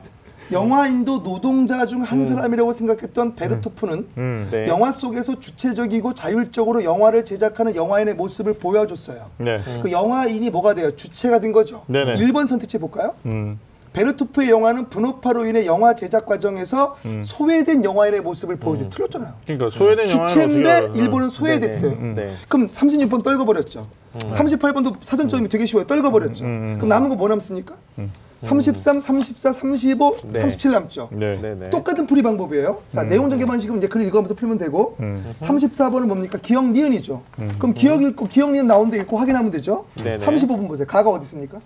영화인도 0.52 1.24
노동자 1.24 1.86
중 1.86 2.02
한 2.02 2.26
사람이라고 2.26 2.74
생각했던 2.74 3.36
베르토프는 3.36 4.08
음. 4.18 4.47
네. 4.52 4.68
영화 4.68 4.91
속에서 4.91 5.39
주체적이고 5.39 6.14
자율적으로 6.16 6.84
영화를 6.84 7.24
제작하는 7.24 7.76
영화인의 7.76 8.16
모습을 8.16 8.54
보여줬어요. 8.54 9.28
네. 9.38 9.62
그 9.82 9.91
영화인이 9.91 10.49
뭐가 10.49 10.74
돼요? 10.74 10.95
주체가 10.95 11.39
된 11.39 11.52
거죠. 11.52 11.84
네네. 11.88 12.16
1번 12.16 12.47
선택해 12.47 12.80
볼까요? 12.80 13.14
음. 13.26 13.60
베르토프의 13.94 14.50
영화는 14.50 14.89
분업화로 14.89 15.46
인해 15.46 15.66
영화 15.66 15.94
제작 15.96 16.26
과정에서 16.26 16.96
소외된 17.24 17.84
영화인의 17.84 18.22
모습을 18.22 18.56
보여줘. 18.56 18.89
틀렸잖아요. 18.89 19.34
그러니까 19.46 19.70
소외된 19.70 20.06
어떻게 20.06 20.28
주체인데? 20.28 20.92
일본은 20.96 21.30
소외됐대요. 21.30 21.92
네네. 21.92 22.14
네. 22.16 22.34
그럼 22.48 22.68
36번 22.68 23.24
떨궈버렸죠. 23.24 23.88
38번도 24.20 24.96
사전점이 25.02 25.48
되게 25.50 25.66
쉬워요. 25.66 25.86
떨궈버렸죠. 25.88 26.44
음, 26.46 26.48
음. 26.48 26.74
그럼 26.78 26.89
남은 26.89 27.10
거 27.10 27.16
뭐 27.16 27.28
남습니까? 27.30 27.76
33, 28.39 29.00
34, 29.00 29.54
35, 29.54 30.18
네. 30.30 30.39
37 30.39 30.72
남죠. 30.72 31.10
네. 31.12 31.39
네네. 31.39 31.70
똑같은 31.70 32.08
풀이 32.08 32.24
방법이에요. 32.24 32.80
자, 32.92 33.04
내용 33.04 33.30
전개 33.30 33.46
방식은 33.46 33.78
이제 33.78 33.88
글을 33.88 34.08
읽으면서 34.08 34.34
풀면 34.34 34.58
되고, 34.58 34.96
음. 35.00 35.24
34번은 35.39 36.08
뭡니까? 36.08 36.39
기억 36.42 36.66
니은이죠. 36.72 37.22
그럼 37.60 37.76
기억 37.76 38.02
읽고, 38.02 38.28
기억 38.30 38.52
니은 38.52 38.66
나오는데 38.66 38.98
읽고 39.02 39.18
확인하면 39.18 39.52
되죠. 39.52 39.86
네네. 39.96 40.18
35번 40.26 40.68
보세요. 40.68 40.88
가가 40.88 41.12
어디 41.12 41.22
있습니까? 41.26 41.60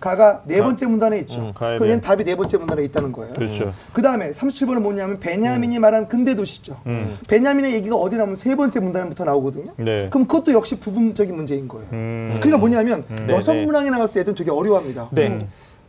가가 0.00 0.42
네 0.46 0.58
가. 0.58 0.64
번째 0.64 0.86
문단에 0.86 1.18
있죠. 1.20 1.40
음, 1.40 1.52
그 1.54 1.84
얘는 1.86 2.00
돼. 2.00 2.00
답이 2.00 2.24
네 2.24 2.34
번째 2.34 2.56
문단에 2.56 2.82
있다는 2.84 3.12
거예요. 3.12 3.34
그렇죠. 3.34 3.72
그 3.92 4.00
다음에 4.00 4.30
37번은 4.32 4.80
뭐냐면 4.80 5.20
베냐민이 5.20 5.78
말한 5.78 6.08
근대 6.08 6.34
도시죠. 6.34 6.80
음. 6.86 7.16
베냐민의 7.28 7.74
얘기가 7.74 7.96
어디 7.96 8.16
나오면 8.16 8.36
세 8.36 8.56
번째 8.56 8.80
문단부터 8.80 9.24
나오거든요. 9.24 9.72
네. 9.76 10.08
그럼 10.10 10.26
그것도 10.26 10.52
역시 10.52 10.80
부분적인 10.80 11.36
문제인 11.36 11.68
거예요. 11.68 11.86
음. 11.92 12.30
그러니까 12.36 12.56
뭐냐면 12.56 13.04
네, 13.08 13.34
여성 13.34 13.56
네. 13.56 13.66
문항이 13.66 13.90
나왔을 13.90 14.14
때 14.14 14.20
애들은 14.20 14.34
되게 14.36 14.50
어려워합니다. 14.50 15.08
네. 15.12 15.28
음. 15.28 15.40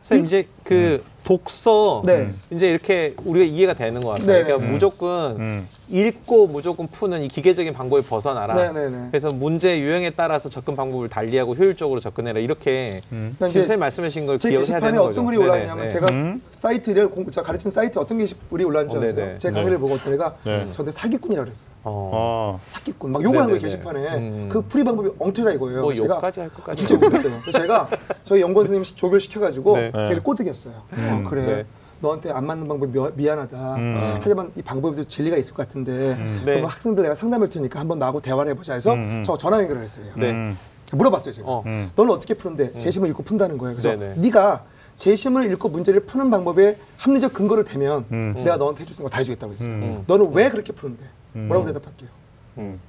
선생님 0.02 0.26
이제 0.26 0.48
그 0.64 1.04
독서 1.24 2.02
네. 2.06 2.30
이제 2.50 2.70
이렇게 2.70 3.16
우리가 3.24 3.46
이해가 3.46 3.74
되는 3.74 4.02
것 4.02 4.10
같아요. 4.10 4.28
네. 4.28 4.44
그러니까 4.44 4.68
음. 4.68 4.72
무조건 4.72 5.36
음. 5.40 5.68
읽고 5.90 6.48
무조건 6.48 6.88
푸는 6.88 7.22
이 7.22 7.28
기계적인 7.28 7.74
방법에 7.74 8.02
벗어나라. 8.02 8.56
네, 8.56 8.72
네, 8.72 8.90
네. 8.90 9.08
그래서 9.12 9.30
문제 9.30 9.80
유형에 9.80 10.12
따라서 10.12 10.50
접근 10.50 10.76
방법을 10.76 11.10
달리하고 11.10 11.54
효율적으로 11.54 12.00
접근해라. 12.00 12.40
이렇게 12.40 13.02
음. 13.12 13.36
그러니까 13.38 13.48
지금 13.50 13.62
선생님 13.64 13.80
말씀하신 13.80 14.26
걸제 14.26 14.50
기억해야 14.50 14.62
게시판에 14.62 14.86
되는 14.86 15.00
거죠. 15.00 15.12
어떤 15.12 15.26
글이 15.26 15.38
올라왔냐면 15.38 15.88
네. 15.88 15.90
제가 15.90 16.08
음. 16.10 16.42
사이트를 16.56 17.10
공부 17.10 17.30
제가 17.30 17.46
가르친 17.46 17.72
사이트 17.72 18.00
어떤 18.00 18.18
게시글이 18.18 18.64
올라왔는지 18.64 18.96
어, 18.96 19.00
아세요? 19.00 19.16
네네. 19.16 19.40
제 19.40 19.52
강의를 19.52 19.74
네. 19.74 19.78
보고 19.78 19.96
어떤 19.96 20.14
애가 20.14 20.36
네. 20.46 20.68
저한테 20.72 20.92
사기꾼이라 20.92 21.44
그랬어요. 21.44 21.72
어. 21.84 22.58
아. 22.58 22.64
사기꾼 22.70 23.12
막한 23.12 23.32
거예요. 23.32 23.60
게시판에 23.60 24.00
음. 24.16 24.50
그 24.52 24.62
풀이 24.62 24.84
방법이 24.84 25.10
엉터리다 25.20 25.52
이거예요. 25.54 25.82
뭐 25.82 25.94
제가 25.94 26.16
욕까지 26.16 26.40
할 26.40 26.50
것까지. 26.50 26.88
진짜 26.88 27.06
욕했어요. 27.06 27.34
제가 27.52 27.90
저희 28.24 28.42
연구원 28.42 28.66
선생님 28.66 28.96
조별 28.96 29.20
시켜가지고 29.20 29.78
네. 29.78 29.92
걔를 29.92 30.24
꼬드겼어요. 30.24 30.74
어, 31.14 31.30
그래. 31.30 31.46
네. 31.46 31.66
너한테 32.02 32.32
안 32.32 32.48
맞는 32.48 32.68
방법이 32.68 32.98
미- 32.98 33.10
미안하다. 33.16 33.76
음. 33.76 33.96
하지만 34.22 34.52
이 34.56 34.62
방법에도 34.64 35.04
진리가 35.04 35.38
있을 35.38 35.54
것 35.54 35.68
같은데 35.68 36.16
네. 36.46 36.56
그럼 36.56 36.66
학생들 36.66 37.04
내가 37.04 37.14
상담할 37.14 37.48
테니까 37.50 37.80
한번 37.80 38.00
나하고 38.00 38.22
대화를 38.22 38.52
해보자 38.52 38.74
해서 38.74 38.94
음, 38.94 39.00
음. 39.00 39.24
저 39.24 39.38
전화 39.38 39.60
연결을 39.60 39.84
했어요. 39.84 40.06
네. 40.18 40.32
음. 40.32 40.58
물어봤어요 40.94 41.32
제가. 41.34 41.48
어. 41.48 41.64
음. 41.68 41.92
너는 41.96 42.12
어떻게 42.14 42.34
푸는데 42.34 42.76
재심을 42.78 43.08
읽고 43.10 43.24
푼다는 43.24 43.58
거예요. 43.60 43.76
그래서 43.76 43.96
네네. 43.98 44.16
네가 44.20 44.64
재심을 44.98 45.50
읽고 45.52 45.70
문제를 45.70 46.02
푸는 46.02 46.30
방법에 46.32 46.78
합리적 46.98 47.34
근거를 47.34 47.64
대면 47.66 48.06
음. 48.12 48.34
내가 48.44 48.58
너한테 48.58 48.82
해줄 48.82 48.96
수 48.96 49.02
있는 49.02 49.10
거 49.10 49.14
다 49.14 49.20
해주겠다고 49.20 49.54
했어요. 49.54 49.70
음. 49.70 50.04
너는 50.08 50.32
왜 50.34 50.50
그렇게 50.50 50.74
푸는데? 50.74 51.04
음. 51.36 51.48
뭐라고 51.48 51.68
대답할게요? 51.68 52.10
음. 52.58 52.80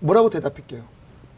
뭐라고 0.00 0.30
대답할게요? 0.30 0.80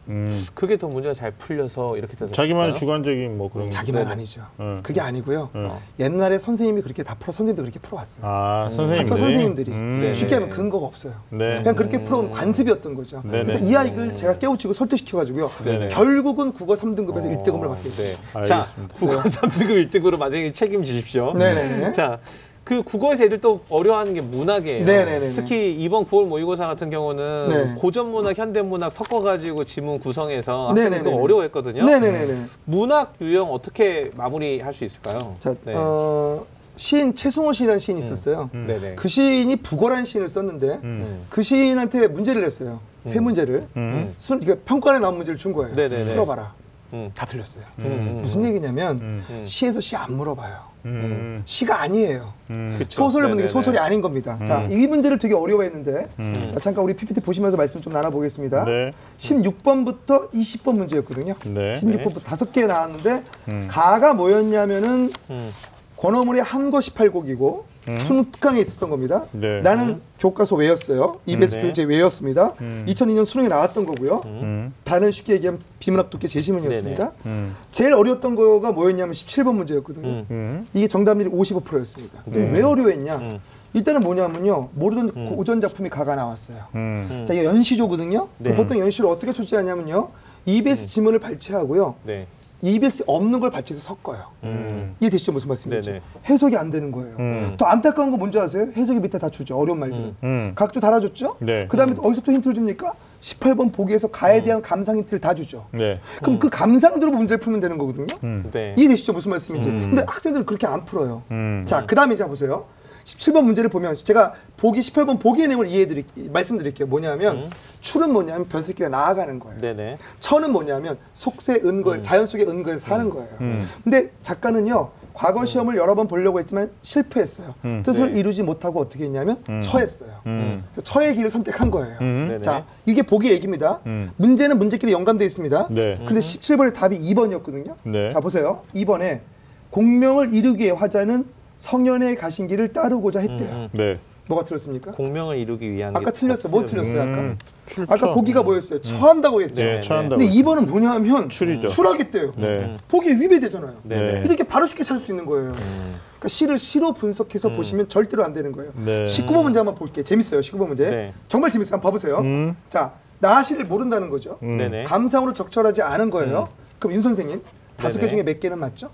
음. 0.09 0.45
그게 0.53 0.77
더 0.77 0.87
문제가 0.87 1.13
잘 1.13 1.31
풀려서 1.31 1.97
이렇게 1.97 2.15
돼서 2.15 2.31
자기만의? 2.31 2.75
주관적인 2.75 3.37
뭐 3.37 3.49
그런. 3.51 3.69
자기만 3.69 4.03
네네. 4.03 4.11
아니죠. 4.11 4.41
음. 4.59 4.79
그게 4.83 5.01
아니고요. 5.01 5.49
음. 5.55 5.71
옛날에 5.99 6.39
선생님이 6.39 6.81
그렇게 6.81 7.03
다 7.03 7.15
풀어 7.19 7.31
선생님도 7.31 7.61
그렇게 7.63 7.79
풀어왔어요. 7.79 8.25
아 8.25 8.69
선생님들이. 8.71 8.99
학교 9.09 9.17
선생님들이 9.17 9.71
음. 9.71 9.99
네. 10.01 10.13
쉽게 10.13 10.35
하면 10.35 10.49
근거가 10.49 10.85
없어요. 10.85 11.13
네. 11.29 11.57
그냥 11.57 11.75
그렇게 11.75 12.03
풀어온 12.03 12.31
관습이었던 12.31 12.95
거죠. 12.95 13.21
네네. 13.23 13.43
그래서 13.45 13.59
이 13.59 13.75
아이를 13.75 14.15
제가 14.15 14.37
깨우치고 14.39 14.73
설득시켜가지고요. 14.73 15.51
네네. 15.63 15.87
결국은 15.89 16.51
국어 16.53 16.73
3등급에서 16.75 17.25
어, 17.27 17.43
1등급을 17.43 17.67
받게 17.69 17.83
됐어요. 17.83 18.17
네. 18.35 18.43
자. 18.45 18.67
국어 18.95 19.21
3등급 19.21 19.89
1등급으로 19.89 20.17
만약에 20.17 20.51
책임지십시오. 20.51 21.33
네네네. 21.33 21.91
자, 21.91 22.19
그 22.67 22.83
국어에서 22.83 23.23
애들 23.23 23.39
또 23.39 23.61
어려워하는 23.69 24.13
게 24.13 24.19
문학이에요. 24.19 24.83
네네네네. 24.83 25.31
특히 25.31 25.73
이번 25.73 26.05
9월 26.05 26.25
모의고사 26.25 26.67
같은 26.67 26.89
경우는 26.89 27.47
네. 27.47 27.75
고전 27.79 28.11
문학, 28.11 28.37
현대 28.37 28.61
문학 28.61 28.91
섞어가지고 28.91 29.63
지문 29.63 29.99
구성해서. 30.01 30.67
학생들 30.71 31.01
그거 31.05 31.15
어려워했거든요. 31.15 31.85
네네네네. 31.85 32.41
문학 32.65 33.13
유형 33.21 33.53
어떻게 33.53 34.11
마무리할 34.17 34.73
수 34.73 34.83
있을까요? 34.83 35.37
자, 35.39 35.55
네. 35.63 35.71
어, 35.77 36.45
시인 36.75 37.15
최승호 37.15 37.53
시인이라는 37.53 37.79
시인이 37.79 38.01
있었어요. 38.01 38.49
네네. 38.51 38.95
그 38.95 39.07
시인이 39.07 39.55
북어라는 39.55 40.03
시인을 40.03 40.27
썼는데 40.27 40.79
음. 40.83 41.25
그 41.29 41.43
시인한테 41.43 42.07
문제를 42.07 42.41
냈어요. 42.41 42.81
세 43.05 43.21
문제를. 43.21 43.65
음. 43.77 44.13
순, 44.17 44.41
그러니까 44.41 44.65
평가에 44.67 44.99
나온 44.99 45.15
문제를 45.15 45.37
준 45.37 45.53
거예요. 45.53 45.71
네네네. 45.73 46.11
풀어봐라. 46.11 46.53
음. 46.91 47.11
다 47.13 47.25
틀렸어요. 47.25 47.63
음. 47.79 48.19
무슨 48.21 48.43
얘기냐면 48.43 48.97
음. 49.29 49.43
시에서 49.45 49.79
시 49.79 49.95
안 49.95 50.11
물어봐요. 50.17 50.75
음. 50.87 51.41
시가 51.45 51.81
아니에요. 51.81 52.33
음. 52.49 52.79
소설을 52.87 53.29
묻는 53.29 53.43
게. 53.43 53.47
소설이 53.47 53.77
아닌 53.77 54.01
겁니다. 54.01 54.39
자, 54.45 54.59
음. 54.59 54.71
이 54.71 54.87
문제를 54.87 55.17
되게 55.17 55.33
어려워했는데 55.33 56.07
음. 56.19 56.51
자, 56.53 56.59
잠깐 56.61 56.83
우리 56.83 56.95
PPT 56.95 57.21
보시면서 57.21 57.57
말씀 57.57 57.81
좀 57.81 57.93
나눠보겠습니다. 57.93 58.65
네. 58.65 58.93
16번부터 59.17 60.31
20번 60.31 60.77
문제였거든요. 60.77 61.35
네. 61.45 61.75
16번부터 61.75 62.23
다섯 62.23 62.51
개 62.51 62.65
나왔는데 62.65 63.23
음. 63.51 63.67
가가 63.69 64.13
뭐였냐면은 64.13 65.11
음. 65.29 65.51
권어물의 65.97 66.43
한거 66.43 66.79
18곡이고 66.79 67.63
수능특강에 67.95 68.59
있었던 68.59 68.89
겁니다. 68.89 69.25
네. 69.31 69.61
나는 69.61 70.01
교과서 70.19 70.55
외웠어요. 70.55 71.19
EBS 71.25 71.55
네. 71.55 71.61
교재 71.61 71.83
외웠습니다. 71.83 72.53
음. 72.61 72.85
2002년 72.87 73.25
수능에 73.25 73.47
나왔던 73.47 73.85
거고요. 73.85 74.21
음. 74.25 74.73
다른 74.83 75.11
쉽게 75.11 75.33
얘기하면 75.33 75.61
비문학 75.79 76.09
독해 76.09 76.27
제시문이었습니다. 76.27 77.03
네네. 77.03 77.15
음. 77.25 77.55
제일 77.71 77.93
어려웠던 77.93 78.35
거가 78.35 78.71
뭐였냐면 78.71 79.13
17번 79.13 79.55
문제였거든요. 79.55 80.07
음. 80.07 80.25
음. 80.29 80.67
이게 80.73 80.87
정답률이 80.87 81.29
55%였습니다. 81.31 82.23
네. 82.25 82.51
왜 82.51 82.61
어려웠냐? 82.61 83.15
음. 83.17 83.39
일단은 83.73 84.01
뭐냐면요. 84.01 84.69
모르던 84.73 85.35
고전 85.35 85.61
작품이 85.61 85.89
가가 85.89 86.15
나왔어요. 86.15 86.57
음. 86.75 87.07
음. 87.11 87.25
자, 87.25 87.33
이게 87.33 87.45
연시조거든요. 87.45 88.27
네. 88.39 88.55
보통 88.55 88.79
연시를 88.79 89.09
어떻게 89.09 89.31
출제하냐면요. 89.31 90.09
EBS 90.45 90.87
지문을 90.87 91.19
발췌하고요. 91.19 91.95
네. 92.03 92.25
EBS 92.61 93.03
없는 93.05 93.39
걸 93.39 93.51
발췌해서 93.51 93.83
섞어요. 93.83 94.25
음. 94.43 94.95
이해되시죠? 94.99 95.31
무슨 95.31 95.49
말씀인지. 95.49 95.89
네네. 95.89 96.01
해석이 96.29 96.57
안 96.57 96.69
되는 96.71 96.91
거예요. 96.91 97.15
음. 97.19 97.53
더 97.57 97.65
안타까운 97.65 98.11
거 98.11 98.17
뭔지 98.17 98.39
아세요? 98.39 98.67
해석이 98.75 98.99
밑에 98.99 99.19
다 99.19 99.29
주죠. 99.29 99.57
어려운 99.57 99.79
말들은. 99.79 100.03
음. 100.03 100.15
음. 100.23 100.51
각주 100.55 100.79
달아줬죠? 100.79 101.37
네. 101.39 101.67
그 101.69 101.77
다음에 101.77 101.93
어디서 102.01 102.21
또 102.21 102.31
힌트를 102.31 102.55
줍니까? 102.55 102.93
18번 103.21 103.71
보기에서 103.73 104.07
음. 104.07 104.11
가에 104.11 104.43
대한 104.43 104.61
감상 104.61 104.97
힌트를 104.97 105.19
다 105.19 105.33
주죠. 105.33 105.65
네. 105.71 105.99
그럼 106.21 106.39
그 106.39 106.49
감상대로 106.49 107.11
문제를 107.11 107.39
풀면 107.39 107.59
되는 107.59 107.77
거거든요. 107.77 108.07
음. 108.23 108.49
네. 108.51 108.73
이해되시죠? 108.77 109.13
무슨 109.13 109.31
말씀인지. 109.31 109.69
근데 109.69 110.03
학생들은 110.07 110.45
그렇게 110.45 110.65
안 110.67 110.85
풀어요. 110.85 111.23
음. 111.31 111.63
자, 111.67 111.85
그 111.85 111.95
다음에 111.95 112.15
자 112.15 112.27
보세요. 112.27 112.65
17번 113.07 113.43
문제를 113.43 113.69
보면 113.69 113.95
제가 113.95 114.33
보기 114.57 114.81
18번 114.81 115.19
보기의 115.19 115.47
내용을 115.47 115.67
이해드릴 115.67 116.03
말씀드릴게요. 116.29 116.87
뭐냐면 116.87 117.49
출은 117.79 118.11
뭐냐면 118.11 118.47
변수끼가 118.49 118.89
나아가는 118.89 119.39
거예요. 119.39 119.59
네네. 119.59 119.97
천은 120.19 120.51
뭐냐면 120.51 120.97
속세 121.13 121.61
은거에 121.63 122.01
자연 122.01 122.27
속의 122.27 122.47
은거에서 122.47 122.85
사는 122.85 123.09
거예요. 123.09 123.29
음. 123.39 123.67
근데 123.83 124.11
작가는요 124.21 124.89
과거 125.13 125.45
시험을 125.45 125.77
여러 125.77 125.95
번 125.95 126.07
보려고 126.07 126.39
했지만 126.39 126.69
실패했어요. 126.81 127.55
음. 127.63 127.81
뜻을 127.85 128.13
네. 128.13 128.19
이루지 128.19 128.43
못하고 128.43 128.81
어떻게 128.81 129.05
했냐면 129.05 129.41
처했어요. 129.63 130.11
음. 130.25 130.65
처의 130.83 131.15
길을 131.15 131.29
선택한 131.29 131.71
거예요. 131.71 131.97
음. 132.01 132.39
자 132.43 132.65
이게 132.85 133.03
보기 133.03 133.31
얘기입니다. 133.31 133.79
음. 133.85 134.11
문제는 134.17 134.59
문제끼리 134.59 134.91
연관되어 134.91 135.25
있습니다. 135.25 135.69
네. 135.71 135.97
근데 136.05 136.19
17번의 136.19 136.73
답이 136.73 136.99
2번이었거든요. 136.99 137.73
네. 137.83 138.09
자 138.09 138.19
보세요. 138.19 138.63
2번에 138.75 139.21
공명을 139.69 140.33
이루기 140.33 140.65
위해 140.65 140.71
화자는 140.71 141.36
성현의 141.57 142.15
가신 142.15 142.47
길을 142.47 142.73
따르고자 142.73 143.19
했대요. 143.19 143.49
음, 143.49 143.69
네. 143.73 143.99
뭐가 144.29 144.43
틀렸어요? 144.43 144.79
공명을 144.81 145.37
이루기 145.37 145.71
위한 145.71 145.95
아까 145.95 146.11
게 146.11 146.19
틀렸어. 146.19 146.49
뭐. 146.49 146.65
틀렸어요? 146.65 147.01
아까? 147.01 147.11
음. 147.11 147.37
출처. 147.65 147.93
아까 147.93 148.13
보기가 148.13 148.43
뭐였어요? 148.43 148.81
처한다고 148.81 149.41
했죠. 149.41 149.55
네, 149.55 149.75
네, 149.75 149.81
처한다고. 149.81 150.19
근데 150.19 150.33
2번은 150.33 150.67
뭐냐면 150.67 151.29
출이죠. 151.29 151.69
출하겠대요. 151.69 152.31
네. 152.37 152.75
보기에 152.89 153.13
위배되잖아요. 153.13 153.77
네. 153.83 154.21
이렇게 154.25 154.43
바로 154.43 154.67
쉽게 154.67 154.83
찾을 154.83 155.01
수 155.03 155.11
있는 155.11 155.25
거예요. 155.25 155.53
그러니까 155.53 156.27
시를 156.27 156.57
시로 156.57 156.93
분석해서 156.93 157.49
보시면 157.49 157.87
절대로 157.87 158.23
안 158.25 158.33
되는 158.33 158.51
거예요. 158.51 158.71
네. 158.75 159.05
19번 159.05 159.43
문제 159.43 159.59
한번 159.59 159.75
볼게요. 159.75 160.03
재밌어요. 160.03 160.41
19번 160.41 160.67
문제. 160.67 160.89
네. 160.89 161.13
정말 161.27 161.49
재밌어요. 161.49 161.75
한번 161.75 161.89
봐보세요. 161.89 162.17
음. 162.19 162.55
자, 162.69 162.93
나시를 163.19 163.65
모른다는 163.65 164.09
거죠. 164.09 164.39
음. 164.43 164.57
네네. 164.57 164.83
감상으로 164.85 165.31
적절하지 165.33 165.81
않은 165.83 166.09
거예요. 166.09 166.49
그럼 166.79 166.95
윤 166.95 167.01
선생님 167.01 167.41
다섯 167.77 167.95
개 167.99 168.07
네네. 168.07 168.11
중에 168.11 168.23
몇 168.23 168.39
개는 168.39 168.59
맞죠? 168.59 168.89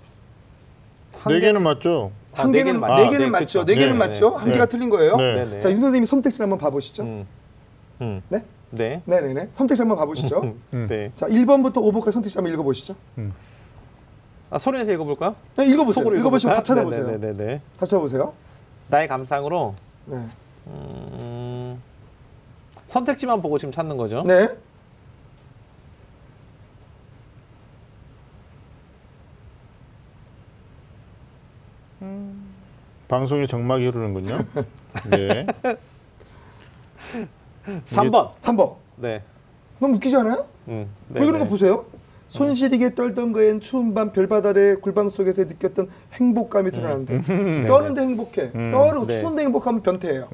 네 1.26 1.40
개는 1.40 1.62
맞죠? 1.62 2.12
아, 2.36 2.42
한네 2.42 2.64
개는 2.64 2.80
개는 2.80 2.96
네. 2.96 3.10
개는 3.10 3.18
네, 3.18 3.30
맞죠. 3.30 3.44
그쵸. 3.44 3.64
네 3.64 3.74
개는 3.74 3.88
네, 3.90 3.98
맞죠. 3.98 4.30
네. 4.30 4.36
한 4.36 4.52
개가 4.52 4.64
네. 4.66 4.68
틀린 4.70 4.90
거예요. 4.90 5.16
네. 5.16 5.34
네네. 5.44 5.60
자, 5.60 5.70
윤 5.70 5.80
선생님 5.80 6.06
선택지 6.06 6.42
한번 6.42 6.58
봐 6.58 6.70
보시죠. 6.70 7.02
음. 7.02 7.26
음. 8.00 8.22
네, 8.28 8.44
네. 8.70 9.02
네, 9.04 9.20
네, 9.20 9.34
네. 9.34 9.48
선택지 9.52 9.82
한번 9.82 9.96
봐 9.96 10.04
보시죠. 10.06 10.54
음. 10.74 10.86
네. 10.88 11.12
자, 11.14 11.26
1번부터 11.28 11.74
5번까지 11.74 12.12
선택지 12.12 12.36
한번 12.38 12.52
읽어 12.52 12.62
보시죠. 12.62 12.94
아, 14.50 14.58
소리내서 14.58 14.92
읽어볼까요? 14.92 15.34
네, 15.56 15.66
읽어 15.66 15.84
보세요. 15.84 16.02
속으로 16.02 16.16
읽어 16.18 16.30
보시고 16.30 16.52
읽어볼까요? 16.52 16.56
답 16.56 16.64
찾아 16.64 16.82
보세요. 16.82 17.06
네네네. 17.18 17.60
답 17.76 17.88
찾아 17.88 17.98
보세요. 17.98 18.32
나의 18.88 19.08
감상으로 19.08 19.74
네. 20.06 20.18
음, 20.66 21.80
선택지만 22.86 23.40
보고 23.42 23.58
지금 23.58 23.72
찾는 23.72 23.96
거죠. 23.96 24.22
네. 24.26 24.48
방송에 33.08 33.46
정막이 33.46 33.86
흐르는군요. 33.86 34.38
네. 35.10 35.46
3번. 37.86 38.32
3번. 38.40 38.76
네. 38.96 39.22
너무 39.78 39.96
웃기지 39.96 40.16
않아요? 40.16 40.46
음. 40.68 40.88
왜 41.10 41.24
그런 41.24 41.40
거 41.40 41.46
보세요? 41.46 41.84
손시리게 42.28 42.94
떨던 42.94 43.32
그엔 43.32 43.60
추운 43.60 43.94
밤 43.94 44.12
별바다의 44.12 44.80
굴방 44.80 45.08
속에서 45.08 45.44
느꼈던 45.44 45.88
행복감이 46.14 46.70
드러나는데 46.70 47.66
떠는데 47.66 48.00
행복해 48.00 48.50
떠르고 48.52 49.06
네. 49.06 49.20
추운데 49.20 49.42
행복하면 49.44 49.82
변태예요 49.82 50.28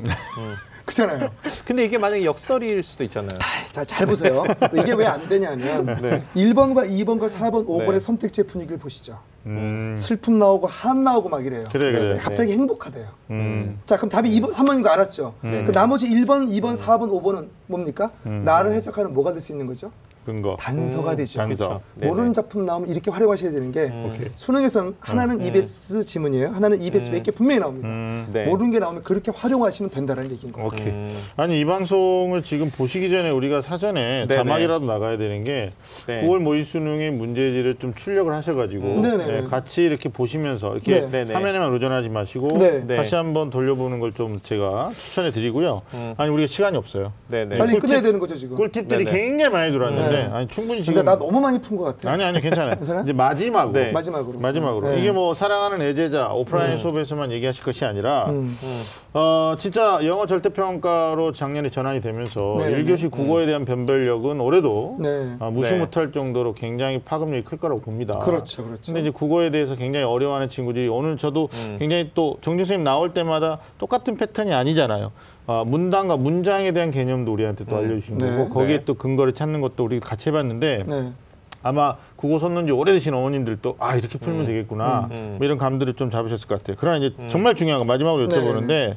그렇잖아요. 0.94 1.30
근데 1.64 1.84
이게 1.84 1.96
만약에 1.98 2.24
역설일 2.24 2.82
수도 2.82 3.04
있잖아요. 3.04 3.28
자잘 3.72 4.06
보세요. 4.06 4.44
이게 4.74 4.92
왜 4.92 5.06
안 5.10 5.28
되냐면 5.28 5.86
네. 6.02 6.22
1번과 6.36 6.88
2번과 6.88 7.28
4번 7.28 7.66
5번의 7.66 7.92
네. 7.92 8.00
선택지의 8.00 8.46
분위기를 8.46 8.78
보시죠. 8.78 9.18
음. 9.46 9.94
슬픔 9.96 10.38
나오고 10.38 10.66
한 10.68 11.02
나오고 11.02 11.28
막 11.28 11.44
이래요. 11.44 11.64
그래, 11.72 11.90
그래. 11.92 12.16
갑자기 12.20 12.52
행복하대요. 12.52 13.06
음. 13.30 13.80
자 13.86 13.96
그럼 13.96 14.08
답이 14.10 14.30
2번, 14.40 14.52
3번인 14.52 14.82
거 14.84 14.90
알았죠? 14.90 15.34
그 15.40 15.72
나머지 15.72 16.06
1번 16.08 16.48
2번 16.48 16.76
4번 16.76 17.10
5번은 17.10 17.48
뭡니까? 17.66 18.10
나를 18.22 18.72
해석하는 18.72 19.12
뭐가 19.14 19.32
될 19.32 19.40
수 19.40 19.52
있는 19.52 19.66
거죠 19.66 19.90
근거. 20.30 20.56
단서가 20.58 21.16
되죠. 21.16 21.38
단서. 21.38 21.66
그렇죠. 21.68 21.82
모르는 22.14 22.32
작품 22.32 22.64
나오면 22.64 22.88
이렇게 22.88 23.10
활용하셔야 23.10 23.50
되는 23.50 23.72
게. 23.72 23.90
수능에서는 24.34 24.94
하나는 25.00 25.40
EBS 25.44 26.02
지문이에요. 26.04 26.48
하나는 26.50 26.80
EBS 26.80 27.10
외게 27.10 27.30
분명히 27.30 27.60
나옵니다. 27.60 27.88
음. 27.88 28.26
네. 28.32 28.44
모르는 28.44 28.70
게 28.70 28.78
나오면 28.78 29.02
그렇게 29.02 29.32
활용하시면 29.34 29.90
된다는 29.90 30.30
얘기인 30.30 30.52
거예요. 30.52 30.68
오케이. 30.68 30.86
음. 30.88 31.10
아니 31.36 31.60
이 31.60 31.64
방송을 31.64 32.42
지금 32.42 32.70
보시기 32.70 33.10
전에 33.10 33.30
우리가 33.30 33.62
사전에 33.62 34.26
네네. 34.26 34.34
자막이라도 34.36 34.86
나가야 34.86 35.16
되는 35.18 35.42
게 35.44 35.70
네. 36.06 36.22
9월 36.22 36.38
모의 36.38 36.64
수능의 36.64 37.10
문제지를 37.12 37.74
좀 37.76 37.94
출력을 37.94 38.32
하셔가지고 38.32 38.82
음. 38.84 39.00
네, 39.02 39.42
같이 39.42 39.82
이렇게 39.82 40.08
보시면서 40.08 40.74
이렇게 40.74 41.08
네. 41.08 41.24
화면에만 41.32 41.72
의존하지 41.72 42.08
마시고 42.10 42.48
네. 42.58 42.84
네. 42.86 42.96
다시 42.96 43.14
한번 43.14 43.50
돌려보는 43.50 43.98
걸 43.98 44.10
좀 44.10 44.40
제가 44.42 44.90
추천해 44.92 45.30
드리고요. 45.30 45.82
음. 45.94 46.14
아니 46.16 46.30
우리가 46.32 46.48
시간이 46.48 46.76
없어요. 46.76 47.12
네네. 47.30 47.58
빨리 47.58 47.74
꿀팁- 47.76 47.80
끝내야 47.80 48.02
되는 48.02 48.18
거죠 48.18 48.36
지금. 48.36 48.56
꿀팁들이 48.56 49.04
네네. 49.04 49.16
굉장히 49.18 49.52
많이 49.52 49.70
들어왔는데 49.72 50.19
네. 50.28 50.30
아니 50.32 50.48
충분히 50.48 50.78
근데 50.78 50.84
지금 50.84 51.04
나 51.04 51.18
너무 51.18 51.40
많이 51.40 51.60
푼 51.60 51.76
것 51.76 51.84
같아. 51.84 52.10
아니 52.10 52.22
아니 52.24 52.40
괜찮아요. 52.40 52.76
괜찮아요? 52.80 53.02
이제 53.04 53.12
마지막으로 53.12 53.72
네. 53.72 53.92
마지막으로. 53.92 54.38
마지막으로 54.38 54.88
네. 54.88 54.98
이게 55.00 55.12
뭐 55.12 55.34
사랑하는 55.34 55.80
애제자 55.82 56.28
오프라인 56.32 56.78
수업에서만 56.78 57.32
얘기하실 57.32 57.64
것이 57.64 57.84
아니라 57.84 58.26
음. 58.30 58.56
음. 58.62 58.82
어 59.14 59.54
진짜 59.58 60.00
영어 60.04 60.26
절대 60.26 60.50
평가로 60.50 61.32
작년에 61.32 61.70
전환이 61.70 62.00
되면서 62.00 62.56
네네네. 62.58 62.84
1교시 62.84 63.10
국어에 63.10 63.46
대한 63.46 63.64
변별력은 63.64 64.40
올해도 64.40 64.96
네. 65.00 65.36
아, 65.40 65.50
무시 65.50 65.72
네. 65.72 65.78
못할 65.78 66.12
정도로 66.12 66.54
굉장히 66.54 67.00
파급력이 67.00 67.44
클 67.44 67.58
거라고 67.58 67.80
봅니다. 67.80 68.18
그렇죠, 68.18 68.64
그렇죠. 68.64 68.82
근데 68.86 69.00
이제 69.00 69.10
국어에 69.10 69.50
대해서 69.50 69.74
굉장히 69.76 70.04
어려워하는 70.04 70.48
친구들이 70.48 70.88
오늘 70.88 71.16
저도 71.16 71.48
음. 71.52 71.76
굉장히 71.78 72.10
또 72.14 72.36
정준 72.40 72.64
선생님 72.64 72.84
나올 72.84 73.12
때마다 73.14 73.58
똑같은 73.78 74.16
패턴이 74.16 74.52
아니잖아요. 74.52 75.10
아, 75.50 75.64
문단과 75.64 76.16
문장에 76.16 76.70
대한 76.70 76.92
개념도 76.92 77.32
우리한테 77.32 77.64
또 77.64 77.74
음. 77.74 77.78
알려주신 77.78 78.18
네. 78.18 78.36
거고 78.36 78.50
거기에 78.50 78.78
네. 78.78 78.84
또 78.84 78.94
근거를 78.94 79.34
찾는 79.34 79.60
것도 79.60 79.84
우리 79.84 79.98
같이 79.98 80.28
해봤는데 80.28 80.84
네. 80.86 81.12
아마 81.64 81.96
국어 82.14 82.38
썼는지 82.38 82.70
오래되신 82.70 83.12
어머님들도 83.12 83.76
아 83.80 83.96
이렇게 83.96 84.16
풀면 84.16 84.46
되겠구나 84.46 85.08
음. 85.10 85.34
뭐 85.38 85.44
이런 85.44 85.58
감들을 85.58 85.94
좀 85.94 86.08
잡으셨을 86.08 86.46
것 86.46 86.58
같아요. 86.58 86.76
그러나 86.78 86.98
이제 86.98 87.12
정말 87.26 87.56
중요한 87.56 87.80
거 87.80 87.84
마지막으로 87.84 88.28
여쭤보는데 88.28 88.68
네. 88.68 88.96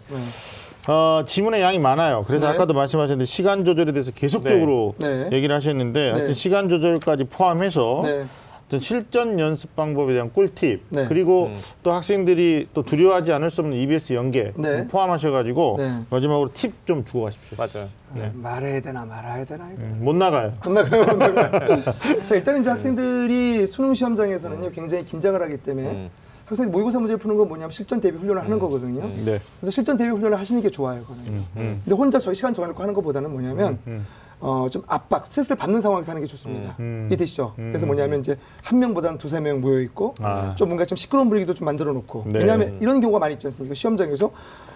어, 0.87 1.23
지문의 1.25 1.61
양이 1.63 1.79
많아요. 1.79 2.23
그래서 2.27 2.47
네. 2.47 2.53
아까도 2.53 2.75
말씀하셨는데 2.75 3.25
시간 3.25 3.65
조절에 3.65 3.91
대해서 3.91 4.11
계속적으로 4.11 4.93
네. 4.99 5.29
얘기를 5.31 5.55
하셨는데 5.55 6.11
하여튼 6.11 6.27
네. 6.27 6.33
시간 6.35 6.69
조절까지 6.69 7.23
포함해서 7.23 8.01
네. 8.03 8.25
어떤 8.73 8.79
실전 8.79 9.39
연습 9.39 9.75
방법에 9.75 10.13
대한 10.13 10.33
꿀팁 10.33 10.81
네. 10.89 11.05
그리고 11.07 11.47
음. 11.47 11.57
또 11.83 11.91
학생들이 11.91 12.69
또 12.73 12.81
두려워하지 12.81 13.31
않을 13.31 13.51
수 13.51 13.61
없는 13.61 13.77
EBS 13.77 14.13
연계 14.13 14.51
네. 14.55 14.87
포함하셔가지고 14.87 15.75
네. 15.77 15.99
마지막으로 16.09 16.49
팁 16.53 16.73
좀 16.85 17.05
주고 17.05 17.25
가십시오. 17.25 17.57
맞아요. 17.57 17.89
네. 18.15 18.31
말해야 18.33 18.81
되나 18.81 19.05
말아야 19.05 19.45
되나 19.45 19.69
이거. 19.71 19.83
음, 19.83 19.99
못 20.01 20.15
나가요. 20.15 20.53
못 20.65 20.71
나가요, 20.71 21.05
못 21.05 21.15
나가요. 21.15 21.83
자, 22.25 22.35
일단은 22.35 22.61
이제 22.61 22.69
학생들이 22.71 23.67
수능 23.67 23.93
시험장에서는요, 23.93 24.71
굉장히 24.71 25.05
긴장을 25.05 25.39
하기 25.39 25.57
때문에 25.57 25.91
음. 25.91 26.09
학생들이 26.45 26.71
모의고사 26.71 26.99
문제를 26.99 27.19
푸는 27.19 27.37
건 27.37 27.47
뭐냐면 27.47 27.71
실전 27.71 28.01
대비 28.01 28.17
훈련을 28.17 28.43
하는 28.43 28.59
거거든요. 28.59 29.07
네. 29.23 29.39
그래서 29.59 29.71
실전 29.71 29.97
대비 29.97 30.09
훈련을 30.09 30.37
하시는 30.37 30.61
게 30.61 30.69
좋아요, 30.69 31.01
그거는. 31.03 31.23
음. 31.27 31.81
근데 31.83 31.95
혼자 31.95 32.17
저희 32.17 32.35
시간 32.35 32.53
정해놓고 32.53 32.81
하는 32.81 32.93
것보다는 32.93 33.31
뭐냐면 33.31 33.77
음. 33.87 34.05
어, 34.45 34.67
좀 34.69 34.83
압박, 34.87 35.25
스트레스를 35.25 35.55
받는 35.55 35.79
상황에서 35.79 36.11
하는 36.11 36.21
게 36.21 36.27
좋습니다. 36.27 36.75
음. 36.81 37.07
이해되시죠? 37.09 37.55
음. 37.59 37.69
그래서 37.71 37.85
뭐냐면 37.85 38.19
이제 38.19 38.37
한 38.61 38.77
명보다는 38.77 39.17
두세 39.17 39.39
명 39.39 39.61
모여 39.61 39.79
있고 39.79 40.15
아. 40.19 40.53
좀 40.55 40.67
뭔가 40.67 40.85
좀 40.85 40.97
시끄러운 40.97 41.29
분위기도 41.29 41.53
좀 41.53 41.63
만들어 41.63 41.93
놓고 41.93 42.25
네. 42.27 42.39
왜냐하면 42.39 42.77
이런 42.81 42.99
경우가 42.99 43.19
많이 43.19 43.35
있지 43.35 43.47
않습니까? 43.47 43.73
시험장에서 43.73 44.31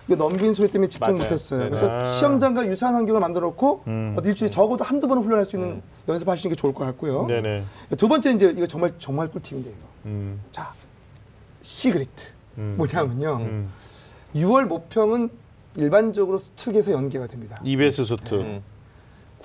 이거 0.07 0.15
넘긴 0.15 0.53
소리 0.53 0.69
때문에 0.71 0.87
집중 0.87 1.11
맞아요. 1.15 1.21
못했어요. 1.21 1.59
네네. 1.59 1.69
그래서 1.69 1.91
아. 1.91 2.05
시험장과 2.05 2.65
유사한 2.67 2.95
환경을 2.95 3.19
만들어 3.19 3.47
놓고 3.47 3.83
음. 3.87 4.15
어디 4.17 4.29
일주일에 4.29 4.49
적어도 4.49 4.85
한두 4.85 5.05
번은 5.09 5.21
훈련할 5.21 5.43
수 5.43 5.57
있는 5.57 5.81
연습하시는 6.07 6.55
게 6.55 6.57
좋을 6.57 6.73
것 6.73 6.85
같고요. 6.85 7.25
네네. 7.25 7.63
두 7.97 8.07
번째 8.07 8.31
이제 8.31 8.53
이거 8.55 8.65
정말 8.67 8.93
정말 8.99 9.27
꿀팁인데 9.27 9.69
이거. 9.69 9.79
음. 10.05 10.39
자, 10.53 10.71
시그리트. 11.61 12.31
음. 12.57 12.75
뭐냐면요. 12.77 13.37
음. 13.41 13.69
6월 14.33 14.63
모평은 14.63 15.29
일반적으로 15.75 16.37
수특에서 16.37 16.93
연계가 16.93 17.27
됩니다. 17.27 17.59
EBS 17.65 18.05
수트. 18.05 18.35
음. 18.35 18.63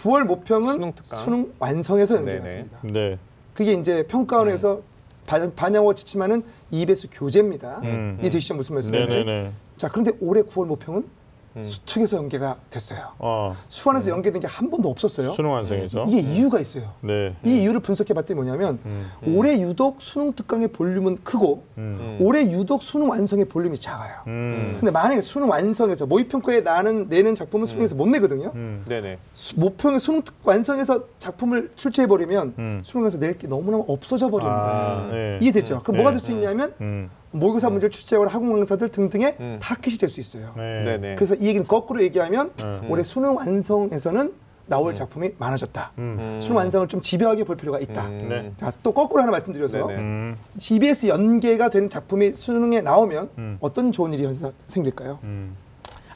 9월 0.02 0.24
모평은 0.24 0.72
수능 0.74 0.92
특강. 0.92 1.18
수능 1.20 1.52
완성에서 1.58 2.16
연계가 2.16 2.42
네네. 2.42 2.56
됩니다. 2.56 2.78
네. 2.82 3.18
그게 3.54 3.72
이제 3.74 4.04
평가원에서 4.08 4.80
반- 5.26 5.54
반영어 5.54 5.94
지침하는 5.94 6.42
EBS 6.72 7.08
교재입니다. 7.12 7.80
음. 7.84 8.18
이 8.22 8.28
되시죠 8.28 8.54
무슨 8.54 8.74
말씀인지? 8.74 9.16
네네네. 9.16 9.52
자 9.76 9.88
그런데 9.88 10.10
올해 10.20 10.42
9월 10.42 10.66
모평은 10.66 11.00
음. 11.02 11.21
수특에서 11.62 12.16
연계가 12.16 12.56
됐어요. 12.70 13.08
어. 13.18 13.54
수완에서 13.68 14.10
연계된 14.10 14.40
게 14.40 14.46
한 14.46 14.70
번도 14.70 14.88
없었어요. 14.88 15.30
수능 15.32 15.50
완성에서. 15.52 16.04
이게 16.04 16.20
이유가 16.20 16.60
있어요. 16.60 16.90
네. 17.00 17.34
이 17.44 17.62
이유를 17.62 17.80
분석해 17.80 18.12
봤더니 18.14 18.36
뭐냐면 18.40 18.78
음. 18.84 19.06
올해 19.26 19.60
유독 19.60 20.00
수능 20.02 20.32
특강의 20.32 20.68
볼륨은 20.68 21.18
크고 21.24 21.62
음. 21.78 22.18
올해 22.20 22.42
유독 22.50 22.82
수능 22.82 23.08
완성의 23.10 23.46
볼륨이 23.46 23.78
작아요. 23.78 24.16
음. 24.26 24.76
근데 24.78 24.90
만약에 24.90 25.20
수능 25.20 25.48
완성에서 25.48 26.06
모의 26.06 26.28
평가에 26.28 26.60
나는 26.60 27.06
내는 27.08 27.34
작품은 27.34 27.66
수능에서 27.66 27.94
못 27.94 28.06
내거든요. 28.08 28.52
음. 28.54 28.84
네네. 28.88 29.18
수- 29.34 29.58
모평에 29.58 29.98
수능 29.98 30.22
특- 30.22 30.34
완성해서 30.44 31.04
작품을 31.18 31.70
출제해 31.76 32.06
버리면 32.06 32.54
음. 32.58 32.80
수능에서 32.84 33.18
낼 33.18 33.32
게 33.32 33.46
너무너무 33.46 33.84
없어져 33.88 34.28
버리는 34.28 34.52
거예요. 34.52 34.66
아, 34.66 35.08
네. 35.10 35.38
이해됐죠? 35.40 35.82
그럼 35.82 35.96
네. 35.96 36.02
뭐가 36.02 36.10
될 36.10 36.20
수 36.20 36.30
있냐면 36.32 36.74
음. 36.82 37.10
모의고사 37.32 37.70
문제를 37.70 37.90
출제하는 37.90 38.28
학원 38.30 38.52
강사들 38.52 38.90
등등의 38.90 39.36
음. 39.40 39.58
타깃이 39.60 39.98
될수 39.98 40.20
있어요. 40.20 40.52
네. 40.56 40.84
네네. 40.84 41.14
그래서 41.16 41.34
이 41.34 41.46
얘기는 41.46 41.66
거꾸로 41.66 42.02
얘기하면 42.02 42.52
음. 42.60 42.86
올해 42.88 43.02
수능 43.02 43.36
완성에서는 43.36 44.32
나올 44.66 44.94
작품이 44.94 45.32
많아졌다. 45.38 45.92
음. 45.98 46.16
음. 46.18 46.40
수능 46.40 46.56
완성을 46.56 46.86
좀 46.88 47.00
집요하게 47.00 47.44
볼 47.44 47.56
필요가 47.56 47.78
있다. 47.78 48.06
음. 48.06 48.28
네. 48.28 48.52
자, 48.56 48.72
또 48.82 48.92
거꾸로 48.92 49.22
하나 49.22 49.32
말씀드려서 49.32 49.86
네네. 49.86 50.00
음. 50.00 50.36
GBS 50.58 51.08
연계가 51.08 51.68
되는 51.68 51.88
작품이 51.88 52.34
수능에 52.34 52.80
나오면 52.80 53.30
음. 53.38 53.58
어떤 53.60 53.92
좋은 53.92 54.14
일이 54.14 54.26
생길까요? 54.66 55.18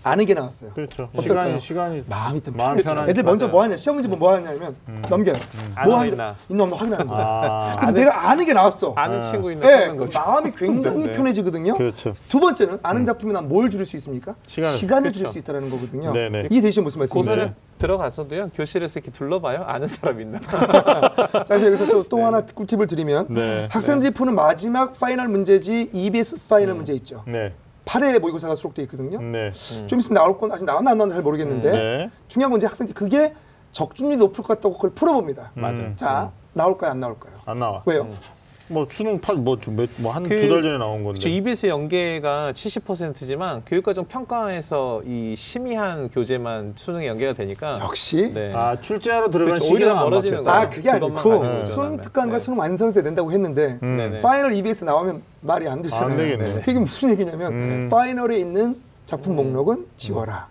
음. 0.06 0.12
아는 0.12 0.24
게 0.24 0.34
나왔어요. 0.34 0.70
그렇죠. 0.74 1.08
어떨까요? 1.14 1.58
시간이 1.58 1.60
시간이 1.60 2.04
마음이 2.08 2.40
좀 2.40 2.56
마음 2.56 2.70
편해져. 2.70 2.90
편한- 2.90 3.08
애들 3.08 3.22
먼저. 3.24 3.48
뭐 3.48 3.62
하냐? 3.62 3.76
시험 3.76 3.96
문제 3.96 4.08
뭐 4.08 4.32
하냐면 4.34 4.74
넘겨요. 5.08 5.34
안뭐와 5.74 5.98
하는지 6.00 6.14
있나? 6.14 6.36
있나 6.48 6.62
없나 6.64 6.76
확인하는 6.76 7.06
거야. 7.06 7.26
아. 7.26 7.76
근데 7.80 8.00
내가 8.00 8.30
아는 8.30 8.44
게 8.44 8.52
나왔어. 8.52 8.92
아는 8.96 9.18
아. 9.20 9.30
친구 9.30 9.50
있나 9.52 9.66
네, 9.66 9.72
찾는 9.78 9.96
거죠. 9.96 10.18
마음이 10.20 10.52
굉장히 10.56 11.04
네. 11.04 11.12
편해지거든요. 11.12 11.74
그렇죠. 11.74 12.14
두 12.28 12.40
번째는 12.40 12.78
아는 12.82 13.04
작품이 13.04 13.32
난 13.32 13.46
뭘 13.48 13.70
줄일 13.70 13.86
수 13.86 13.96
있습니까? 13.96 14.34
시간을. 14.46 15.08
을 15.08 15.12
줄일 15.12 15.24
그렇죠. 15.26 15.32
수 15.32 15.38
있다는 15.38 15.70
거거든요. 15.70 16.12
네네. 16.12 16.48
이해되시죠 16.50 16.82
무슨 16.82 16.98
말씀인지? 17.00 17.28
고사를 17.28 17.54
들어가서도요 17.78 18.50
교실에서 18.54 18.98
이렇게 19.00 19.10
둘러봐요 19.12 19.62
아는 19.66 19.86
사람 19.86 20.20
있나 20.20 20.40
자, 20.48 21.44
그래서 21.46 21.66
여기서 21.66 21.86
또, 21.92 22.02
또 22.08 22.24
하나 22.24 22.40
꿀팁을 22.40 22.86
드리면 22.86 23.26
네. 23.28 23.68
학생들이 23.70 24.12
푸는 24.12 24.34
마지막 24.34 24.98
final 24.98 25.28
문제지 25.28 25.90
EBS 25.92 26.48
final 26.48 26.74
문제 26.74 26.92
있죠. 26.94 27.22
네. 27.26 27.52
8회 27.86 28.18
모의고사가 28.18 28.54
수록돼 28.56 28.82
있거든요. 28.82 29.20
네. 29.22 29.52
좀 29.86 29.98
있으면 29.98 30.14
나올 30.22 30.38
건 30.38 30.52
아직 30.52 30.64
나왔나 30.64 30.90
안 30.90 30.98
나왔나 30.98 31.14
잘 31.14 31.22
모르겠는데 31.22 31.70
네. 31.72 32.10
중요한 32.28 32.50
건 32.50 32.58
이제 32.58 32.66
학생들이 32.66 32.94
그게 32.94 33.32
적중률이 33.72 34.18
높을 34.18 34.44
것 34.44 34.48
같다고 34.48 34.74
그걸 34.74 34.90
풀어봅니다. 34.90 35.52
맞아. 35.54 35.82
음. 35.82 35.96
자 35.96 36.32
나올까요 36.52 36.90
안 36.90 37.00
나올까요? 37.00 37.34
안 37.46 37.58
나와. 37.60 37.82
왜요? 37.86 38.08
뭐 38.68 38.86
수능 38.90 39.20
팔뭐뭐한 39.20 40.24
두 40.24 40.28
그- 40.28 40.48
달 40.48 40.62
전에 40.62 40.78
나온 40.78 41.04
건데. 41.04 41.20
그렇죠. 41.20 41.28
EBS 41.28 41.66
연계가 41.66 42.52
70%지만 42.52 43.62
교육과정 43.64 44.06
평가에서 44.06 45.02
이 45.06 45.34
심의한 45.36 46.08
교재만 46.08 46.72
수능에 46.76 47.06
연계가 47.06 47.32
되니까 47.34 47.78
역시 47.80 48.32
네. 48.34 48.50
아 48.54 48.76
출제하러 48.80 49.30
들어간 49.30 49.54
그렇죠. 49.54 49.64
시기랑 49.66 49.90
오히려 49.92 49.98
안 50.00 50.04
멀어지는 50.10 50.44
맞겠다. 50.44 50.60
아 50.66 50.70
그게 50.70 50.90
아니고 50.90 51.12
가지고 51.14 51.64
수능. 51.64 52.00
특강과 52.00 52.32
네. 52.38 52.40
수능 52.40 52.58
완성에서 52.58 53.02
낸다고 53.02 53.30
했는데 53.30 53.78
음. 53.82 53.96
네네. 53.96 54.20
final 54.20 54.52
EBS 54.54 54.84
나오면 54.84 55.22
말이 55.42 55.68
안 55.68 55.80
되잖아요. 55.82 56.10
안 56.10 56.16
되겠네. 56.16 56.62
이게 56.68 56.78
무슨 56.78 57.10
얘기냐면 57.10 57.52
음. 57.52 57.88
final에 57.90 58.38
있는 58.38 58.74
작품 59.06 59.36
목록은 59.36 59.86
지워라. 59.96 60.48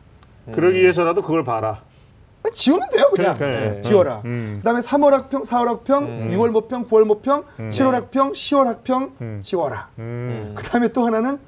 그러기 0.54 0.80
위해서라도 0.80 1.22
그걸 1.22 1.44
봐라. 1.44 1.82
지우면 2.52 2.90
돼요 2.90 3.10
그냥. 3.14 3.38
네, 3.38 3.82
지워라. 3.82 4.22
음. 4.26 4.58
그다음에 4.60 4.80
3월 4.82 5.12
학평, 5.12 5.44
4월 5.44 5.66
학평, 5.66 6.30
6월 6.32 6.50
모평, 6.50 6.86
9월 6.88 7.04
모평, 7.06 7.44
7월 7.58 7.92
학평, 7.92 8.32
10월 8.34 8.66
학평 8.66 9.12
음. 9.22 9.40
지워라. 9.44 9.90
음. 10.00 10.54
그다음에 10.56 10.90
또 10.90 11.06
하나는 11.06 11.40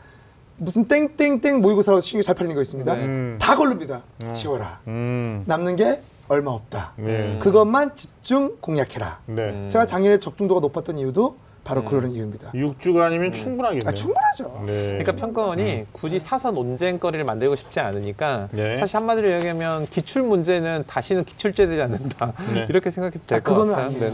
무슨 0.58 0.88
땡땡땡 0.88 1.62
모의고사로 1.62 2.02
신경 2.02 2.24
잘 2.24 2.36
팔리는 2.36 2.56
거 2.56 2.62
있습니다. 2.62 2.94
네. 2.96 3.04
음. 3.06 3.38
다 3.40 3.56
걸릅니다. 3.56 4.02
지워라. 4.34 4.80
음. 4.88 5.44
남는 5.46 5.76
게 5.76 6.02
얼마 6.28 6.52
없다. 6.52 6.94
네. 6.98 7.40
그것만 7.42 7.96
집중 7.96 8.58
공략해라. 8.60 9.20
네. 9.28 9.70
제가 9.70 9.86
작년에 9.86 10.20
적중도가 10.20 10.60
높았던 10.62 10.98
이유도 10.98 11.38
바로 11.68 11.84
그런 11.84 12.10
이유입니다. 12.12 12.52
6주간이면 12.54 13.34
충분하겠네요. 13.34 13.90
아, 13.90 13.92
충분하죠. 13.94 14.64
네. 14.66 14.88
그러니까 14.92 15.12
평가원이 15.18 15.86
굳이 15.92 16.18
사선 16.18 16.56
논쟁거리를 16.56 17.26
만들고 17.26 17.58
싶지 17.58 17.82
않으니까 17.82 18.48
네. 18.54 18.78
사실 18.78 18.96
한마디로 18.96 19.30
얘기하면 19.34 19.86
기출 19.88 20.24
문제는 20.24 20.86
다시는 20.88 21.26
기출제 21.26 21.68
되지 21.68 21.82
않는다 21.82 22.32
네. 22.54 22.68
이렇게 22.70 22.90
생각해도 22.90 23.20
될 23.28 23.40
아, 23.40 23.42
것 23.42 23.52
그거는 23.54 23.74
같아요. 23.74 23.88
아니에요. 23.88 24.14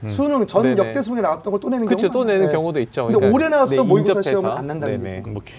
네네. 0.00 0.12
수능 0.14 0.46
전 0.46 0.62
네네. 0.62 0.76
역대 0.78 1.02
수능에 1.02 1.20
나왔던 1.20 1.50
걸 1.50 1.60
또 1.60 1.68
내는 1.68 1.84
그렇죠. 1.86 2.08
경우가 2.08 2.12
또 2.18 2.24
내는 2.24 2.46
네. 2.46 2.52
경우도 2.52 2.80
있죠. 2.80 3.04
근데 3.04 3.18
그러니까 3.18 3.36
올해 3.36 3.48
나왔던 3.50 3.76
네, 3.76 3.82
모의고사. 3.82 4.22
시험은 4.22 4.50
안 4.50 4.66
난다는. 4.66 4.94
얘기죠. 5.06 5.30
뭐 5.30 5.42
이렇게. 5.44 5.52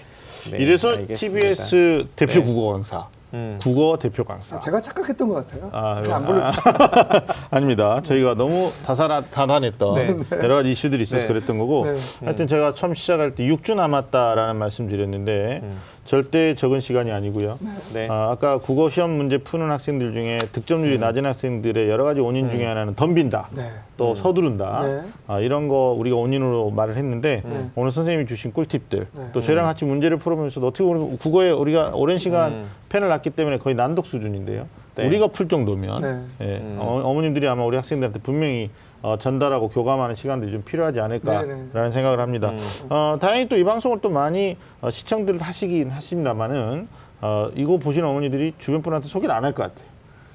네, 0.50 0.62
이래서 0.64 0.88
알겠습니다. 0.90 1.16
TBS 1.40 2.06
대표 2.16 2.32
네. 2.40 2.42
국어 2.44 2.72
강사 2.72 3.06
음. 3.34 3.58
국어 3.60 3.98
대표 3.98 4.24
강사. 4.24 4.58
제가 4.60 4.80
착각했던 4.80 5.28
것 5.28 5.34
같아요. 5.46 5.70
아, 5.72 6.02
안 6.14 6.24
불러. 6.24 6.42
아 7.50 7.60
닙니다. 7.60 8.00
저희가 8.02 8.34
너무 8.34 8.70
다사라, 8.84 9.22
다단했던 9.22 9.94
네. 9.94 10.16
여러 10.42 10.54
가지 10.56 10.72
이슈들이 10.72 11.02
있어서 11.02 11.22
네. 11.22 11.28
그랬던 11.28 11.58
거고 11.58 11.84
네. 11.84 11.96
하여튼 12.24 12.46
제가 12.46 12.74
처음 12.74 12.94
시작할 12.94 13.32
때 13.32 13.44
6주 13.44 13.74
남았다라는 13.74 14.56
말씀 14.56 14.88
드렸는데 14.88 15.62
절대 16.06 16.54
적은 16.54 16.80
시간이 16.80 17.10
아니고요. 17.10 17.58
네. 17.92 18.08
아, 18.08 18.30
아까 18.30 18.58
국어 18.58 18.88
시험 18.88 19.10
문제 19.10 19.38
푸는 19.38 19.70
학생들 19.70 20.12
중에 20.12 20.38
득점률이 20.52 20.98
낮은 20.98 21.26
학생들의 21.26 21.88
여러 21.90 22.04
가지 22.04 22.20
원인 22.20 22.48
중에 22.48 22.64
하나는 22.64 22.94
덤빈다. 22.94 23.48
네. 23.52 23.70
또 23.96 24.14
서두른다. 24.14 24.82
네. 24.86 25.02
아, 25.26 25.40
이런 25.40 25.68
거 25.68 25.94
우리가 25.98 26.16
원인으로 26.16 26.70
말을 26.70 26.96
했는데 26.96 27.42
네. 27.44 27.70
오늘 27.74 27.90
선생님이 27.90 28.26
주신 28.26 28.52
꿀팁들 28.52 29.06
네. 29.12 29.22
또 29.32 29.40
저희랑 29.40 29.64
같이 29.64 29.84
문제를 29.84 30.18
풀어보면서 30.18 30.60
어떻게 30.60 30.84
보면 30.84 31.18
국어에 31.18 31.50
우리가 31.50 31.92
오랜 31.94 32.18
시간 32.18 32.52
음. 32.52 32.66
펜을 32.88 33.08
놨기 33.08 33.30
때문에 33.30 33.58
거의 33.58 33.74
난독 33.74 34.06
수준인데요. 34.06 34.66
네. 34.96 35.06
우리가 35.06 35.28
풀 35.28 35.48
정도면 35.48 36.00
네. 36.00 36.46
예, 36.46 36.56
음. 36.56 36.76
어, 36.80 37.02
어머님들이 37.04 37.46
아마 37.48 37.64
우리 37.64 37.76
학생들한테 37.76 38.20
분명히 38.20 38.70
어, 39.06 39.16
전달하고 39.16 39.68
교감하는 39.68 40.16
시간들이 40.16 40.50
좀 40.50 40.62
필요하지 40.62 40.98
않을까라는 40.98 41.70
네, 41.72 41.90
생각을 41.92 42.18
합니다. 42.18 42.50
음. 42.50 42.58
어, 42.90 43.16
다행히 43.20 43.48
또 43.48 43.56
이 43.56 43.62
방송을 43.62 44.00
또 44.00 44.10
많이 44.10 44.56
어, 44.80 44.90
시청들 44.90 45.40
하시긴 45.40 45.90
하십니다만은 45.90 46.88
어, 47.20 47.48
이거 47.54 47.78
보시는 47.78 48.08
어머니들이 48.08 48.54
주변 48.58 48.82
분한테 48.82 49.06
소개를 49.06 49.32
안 49.32 49.44
할 49.44 49.52
것 49.54 49.62
같아요. 49.62 49.86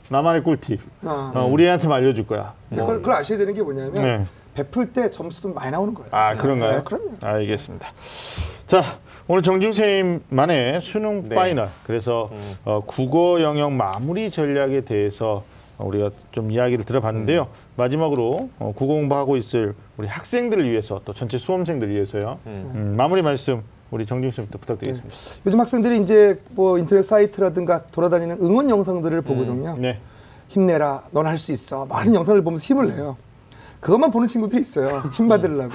나만의 0.08 0.44
꿀팁. 0.46 0.80
아. 1.06 1.34
어, 1.36 1.46
우리 1.52 1.66
애한테만 1.66 1.98
알려줄 1.98 2.26
거야. 2.28 2.54
그걸, 2.70 2.98
그걸 3.02 3.16
아셔야 3.16 3.38
되는 3.38 3.54
게 3.54 3.62
뭐냐면 3.62 3.94
네. 3.94 4.26
베풀 4.54 4.94
때 4.94 5.10
점수도 5.10 5.50
많이 5.54 5.70
나오는 5.70 5.94
거예요. 5.94 6.10
아 6.14 6.36
그런가요? 6.38 6.78
네, 6.78 6.84
그럼요. 6.86 7.10
알겠습니다. 7.22 7.90
자 8.68 8.84
오늘 9.28 9.42
정중 9.44 9.74
선생님만의 9.74 10.80
수능 10.80 11.24
네. 11.24 11.36
final 11.36 11.68
그래서 11.86 12.30
어, 12.64 12.82
국어 12.86 13.42
영역 13.42 13.74
마무리 13.74 14.32
전략에 14.32 14.82
대해서 14.82 15.44
어, 15.78 15.86
우리가 15.86 16.12
좀 16.32 16.52
이야기를 16.52 16.86
들어봤는데요. 16.86 17.48
마지막으로 17.82 18.50
어, 18.60 18.74
국어 18.76 18.94
공부하고 18.94 19.38
있을 19.38 19.74
우리 19.98 20.08
학생들을 20.08 20.70
위해서 20.70 21.02
또 21.04 21.14
전체 21.14 21.38
수험생들을 21.38 21.94
위해서요. 21.94 22.38
음. 22.46 22.72
음, 22.76 22.94
마무리 22.96 23.22
말씀 23.22 23.64
우리 23.90 24.06
정중 24.06 24.30
선생님부터 24.30 24.60
부탁드리겠습니다. 24.60 25.42
요즘 25.46 25.60
학생들이 25.60 26.00
이제 26.02 26.40
뭐 26.52 26.78
인터넷 26.78 27.02
사이트라든가 27.04 27.84
돌아다니는 27.88 28.38
응원 28.42 28.70
영상들을 28.70 29.22
보거든요. 29.22 29.76
네. 29.78 30.00
힘내라, 30.48 31.04
넌 31.12 31.26
할 31.26 31.38
수 31.38 31.52
있어. 31.52 31.86
많은 31.86 32.14
영상을 32.14 32.42
보면서 32.44 32.64
힘을 32.64 32.90
내요. 32.96 33.18
그것만 33.80 34.12
보는 34.12 34.28
친구들이 34.28 34.62
있어요. 34.62 35.00
힘 35.14 35.28
받으려고. 35.28 35.74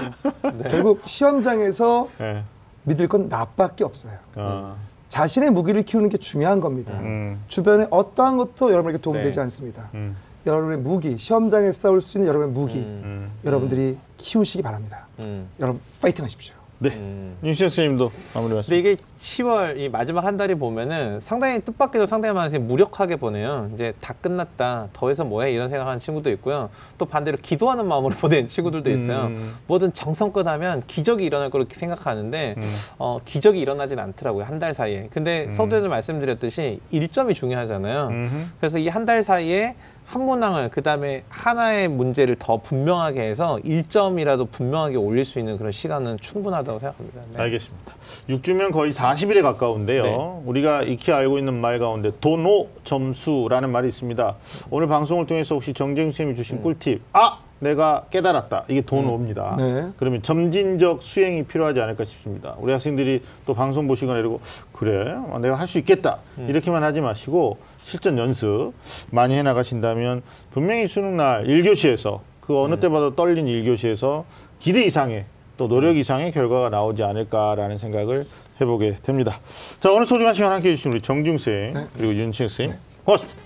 결국 0.71 1.01
시험장에서 1.07 2.09
네. 2.19 2.45
믿을 2.85 3.09
건 3.09 3.29
나밖에 3.29 3.83
없어요. 3.85 4.13
어, 4.37 4.77
자신의 5.09 5.51
무기를 5.51 5.83
키우는 5.83 6.09
게 6.09 6.19
중요한 6.19 6.61
겁니다. 6.61 6.93
음, 7.01 7.43
주변에 7.49 7.87
어떠한 7.91 8.37
것도 8.37 8.71
여러분에게 8.71 9.01
도움이 9.03 9.19
네. 9.19 9.25
되지 9.25 9.41
않습니다. 9.41 9.89
음, 9.95 10.15
여러분의 10.47 10.79
무기, 10.79 11.19
시험장에 11.19 11.73
싸울 11.73 12.01
수 12.01 12.19
있는 12.19 12.29
여러분의 12.29 12.53
무기, 12.55 12.77
음. 12.79 13.03
음. 13.05 13.31
여러분들이 13.45 13.97
키우시기 14.17 14.63
바랍니다. 14.63 15.07
음. 15.25 15.49
여러분 15.61 15.81
파이팅 16.01 16.25
하십시오. 16.25 16.55
네. 16.79 16.91
음. 16.91 17.39
윤시영 17.43 17.71
선생님도 17.71 18.13
마무리 18.35 18.53
말씀. 18.53 18.69
근데 18.69 18.79
이게 18.93 19.03
10월 19.17 19.79
이 19.79 19.89
마지막 19.89 20.27
한 20.27 20.37
달이 20.37 20.57
보면은 20.57 21.21
상당히 21.21 21.59
뜻밖에도 21.63 22.05
상당히 22.05 22.35
많은 22.35 22.51
사람이 22.51 22.67
무력하게 22.69 23.17
보내요. 23.17 23.71
이제 23.73 23.95
다 23.99 24.13
끝났다. 24.21 24.89
더 24.93 25.09
해서 25.09 25.25
뭐해? 25.25 25.53
이런 25.53 25.71
생각하는 25.71 25.99
친구도 25.99 26.29
있고요. 26.33 26.69
또 26.99 27.07
반대로 27.07 27.39
기도하는 27.41 27.87
마음으로 27.89 28.15
보내는 28.21 28.47
친구들도 28.47 28.91
있어요. 28.91 29.29
음. 29.29 29.55
뭐든 29.67 29.95
정성껏 29.95 30.47
하면 30.47 30.83
기적이 30.87 31.25
일어날 31.25 31.49
거로 31.49 31.65
생각하는데 31.71 32.55
음. 32.59 32.63
어, 32.99 33.19
기적이 33.25 33.59
일어나진 33.59 33.99
않더라고요. 33.99 34.45
한 34.45 34.59
달 34.59 34.75
사이에. 34.75 35.09
근데 35.11 35.51
서두에도 35.51 35.89
말씀드렸듯이 35.89 36.81
일점이 36.91 37.33
중요하잖아요. 37.35 38.09
음흠. 38.09 38.37
그래서 38.61 38.79
이 38.79 38.89
한 38.89 39.07
달 39.07 39.23
사이에 39.23 39.77
한 40.07 40.25
문항을 40.25 40.69
그다음에 40.71 41.25
하나의 41.29 41.89
문제를 41.89 42.37
더 42.39 42.59
분명하게 42.59 43.23
해서 43.23 43.59
1점이라도 43.65 44.51
분명하게 44.51 44.97
올릴 44.97 45.25
수 45.25 45.39
있는 45.41 45.57
그런 45.59 45.73
시간은 45.73 46.19
충분하다고 46.21 46.79
생각합니다. 46.79 47.21
네. 47.33 47.43
알겠습니다. 47.43 47.93
6주면 48.29 48.73
거의 48.73 48.93
40일에 48.93 49.43
가까운데요. 49.43 50.03
네. 50.05 50.41
우리가 50.47 50.83
익히 50.83 51.11
알고 51.13 51.39
있는 51.39 51.55
말 51.61 51.81
가운데 51.81 52.13
도노 52.21 52.69
점수라는 52.85 53.71
말이 53.71 53.89
있습니다. 53.89 54.37
오늘 54.71 54.87
방송을 54.87 55.27
통해서 55.27 55.57
혹시 55.57 55.73
정재윤 55.75 56.11
선생님이 56.11 56.37
주신 56.37 56.63
꿀팁, 56.63 57.03
아! 57.13 57.39
내가 57.59 58.05
깨달았다. 58.11 58.65
이게 58.69 58.83
도노입니다. 58.83 59.57
네. 59.59 59.89
그러면 59.97 60.23
점진적 60.23 61.03
수행이 61.03 61.45
필요하지 61.45 61.81
않을까 61.81 62.05
싶습니다. 62.05 62.55
우리 62.59 62.71
학생들이 62.71 63.23
또 63.47 63.55
방송 63.55 63.89
보시거나 63.89 64.19
이러고 64.21 64.41
그래 64.73 65.15
어, 65.31 65.39
내가 65.41 65.55
할 65.55 65.67
수 65.67 65.79
있겠다 65.79 66.19
이렇게만 66.37 66.83
하지 66.85 67.01
마시고 67.01 67.57
실전 67.87 68.19
연습 68.19 68.73
많이 69.11 69.35
해 69.37 69.43
나가신다면 69.43 70.23
분명히 70.53 70.89
수능 70.89 71.17
날 71.17 71.47
1교시에서 71.47 72.19
그 72.41 72.61
어느 72.61 72.81
때보다 72.81 73.15
떨린 73.15 73.47
1교시에서 73.47 74.25
기대 74.59 74.85
이상의 74.85 75.25
또 75.57 75.69
노력 75.69 75.97
이상의 75.97 76.33
결과가 76.33 76.69
나오지 76.69 77.05
않을까라는 77.05 77.79
생각을 77.79 78.27
해보게 78.61 78.97
됩니다. 79.05 79.41
자 79.79 79.93
오늘 79.93 80.05
소중한 80.05 80.35
시간 80.35 80.53
함께해 80.53 80.75
주신 80.75 80.93
우리 80.93 81.01
정중생 81.01 81.75
그리고 81.97 82.13
윤치혁 82.13 82.51
선생님 82.51 82.77
고맙습니다. 83.05 83.41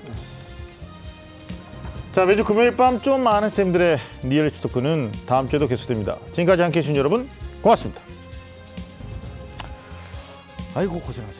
자 2.13 2.25
매주 2.25 2.43
금요일 2.43 2.77
밤 2.77 3.03
좀 3.03 3.23
많은 3.23 3.51
쌤들의 3.51 3.99
리얼리티 4.25 4.63
토크는 4.63 5.13
다음 5.27 5.49
주에도 5.49 5.69
계속됩니다. 5.69 6.17
지금까지 6.33 6.63
함께해 6.63 6.83
주신 6.83 6.97
여러분 6.97 7.29
고맙습니다. 7.61 8.01
아이고 10.75 10.99
고생하셨습니다. 11.01 11.40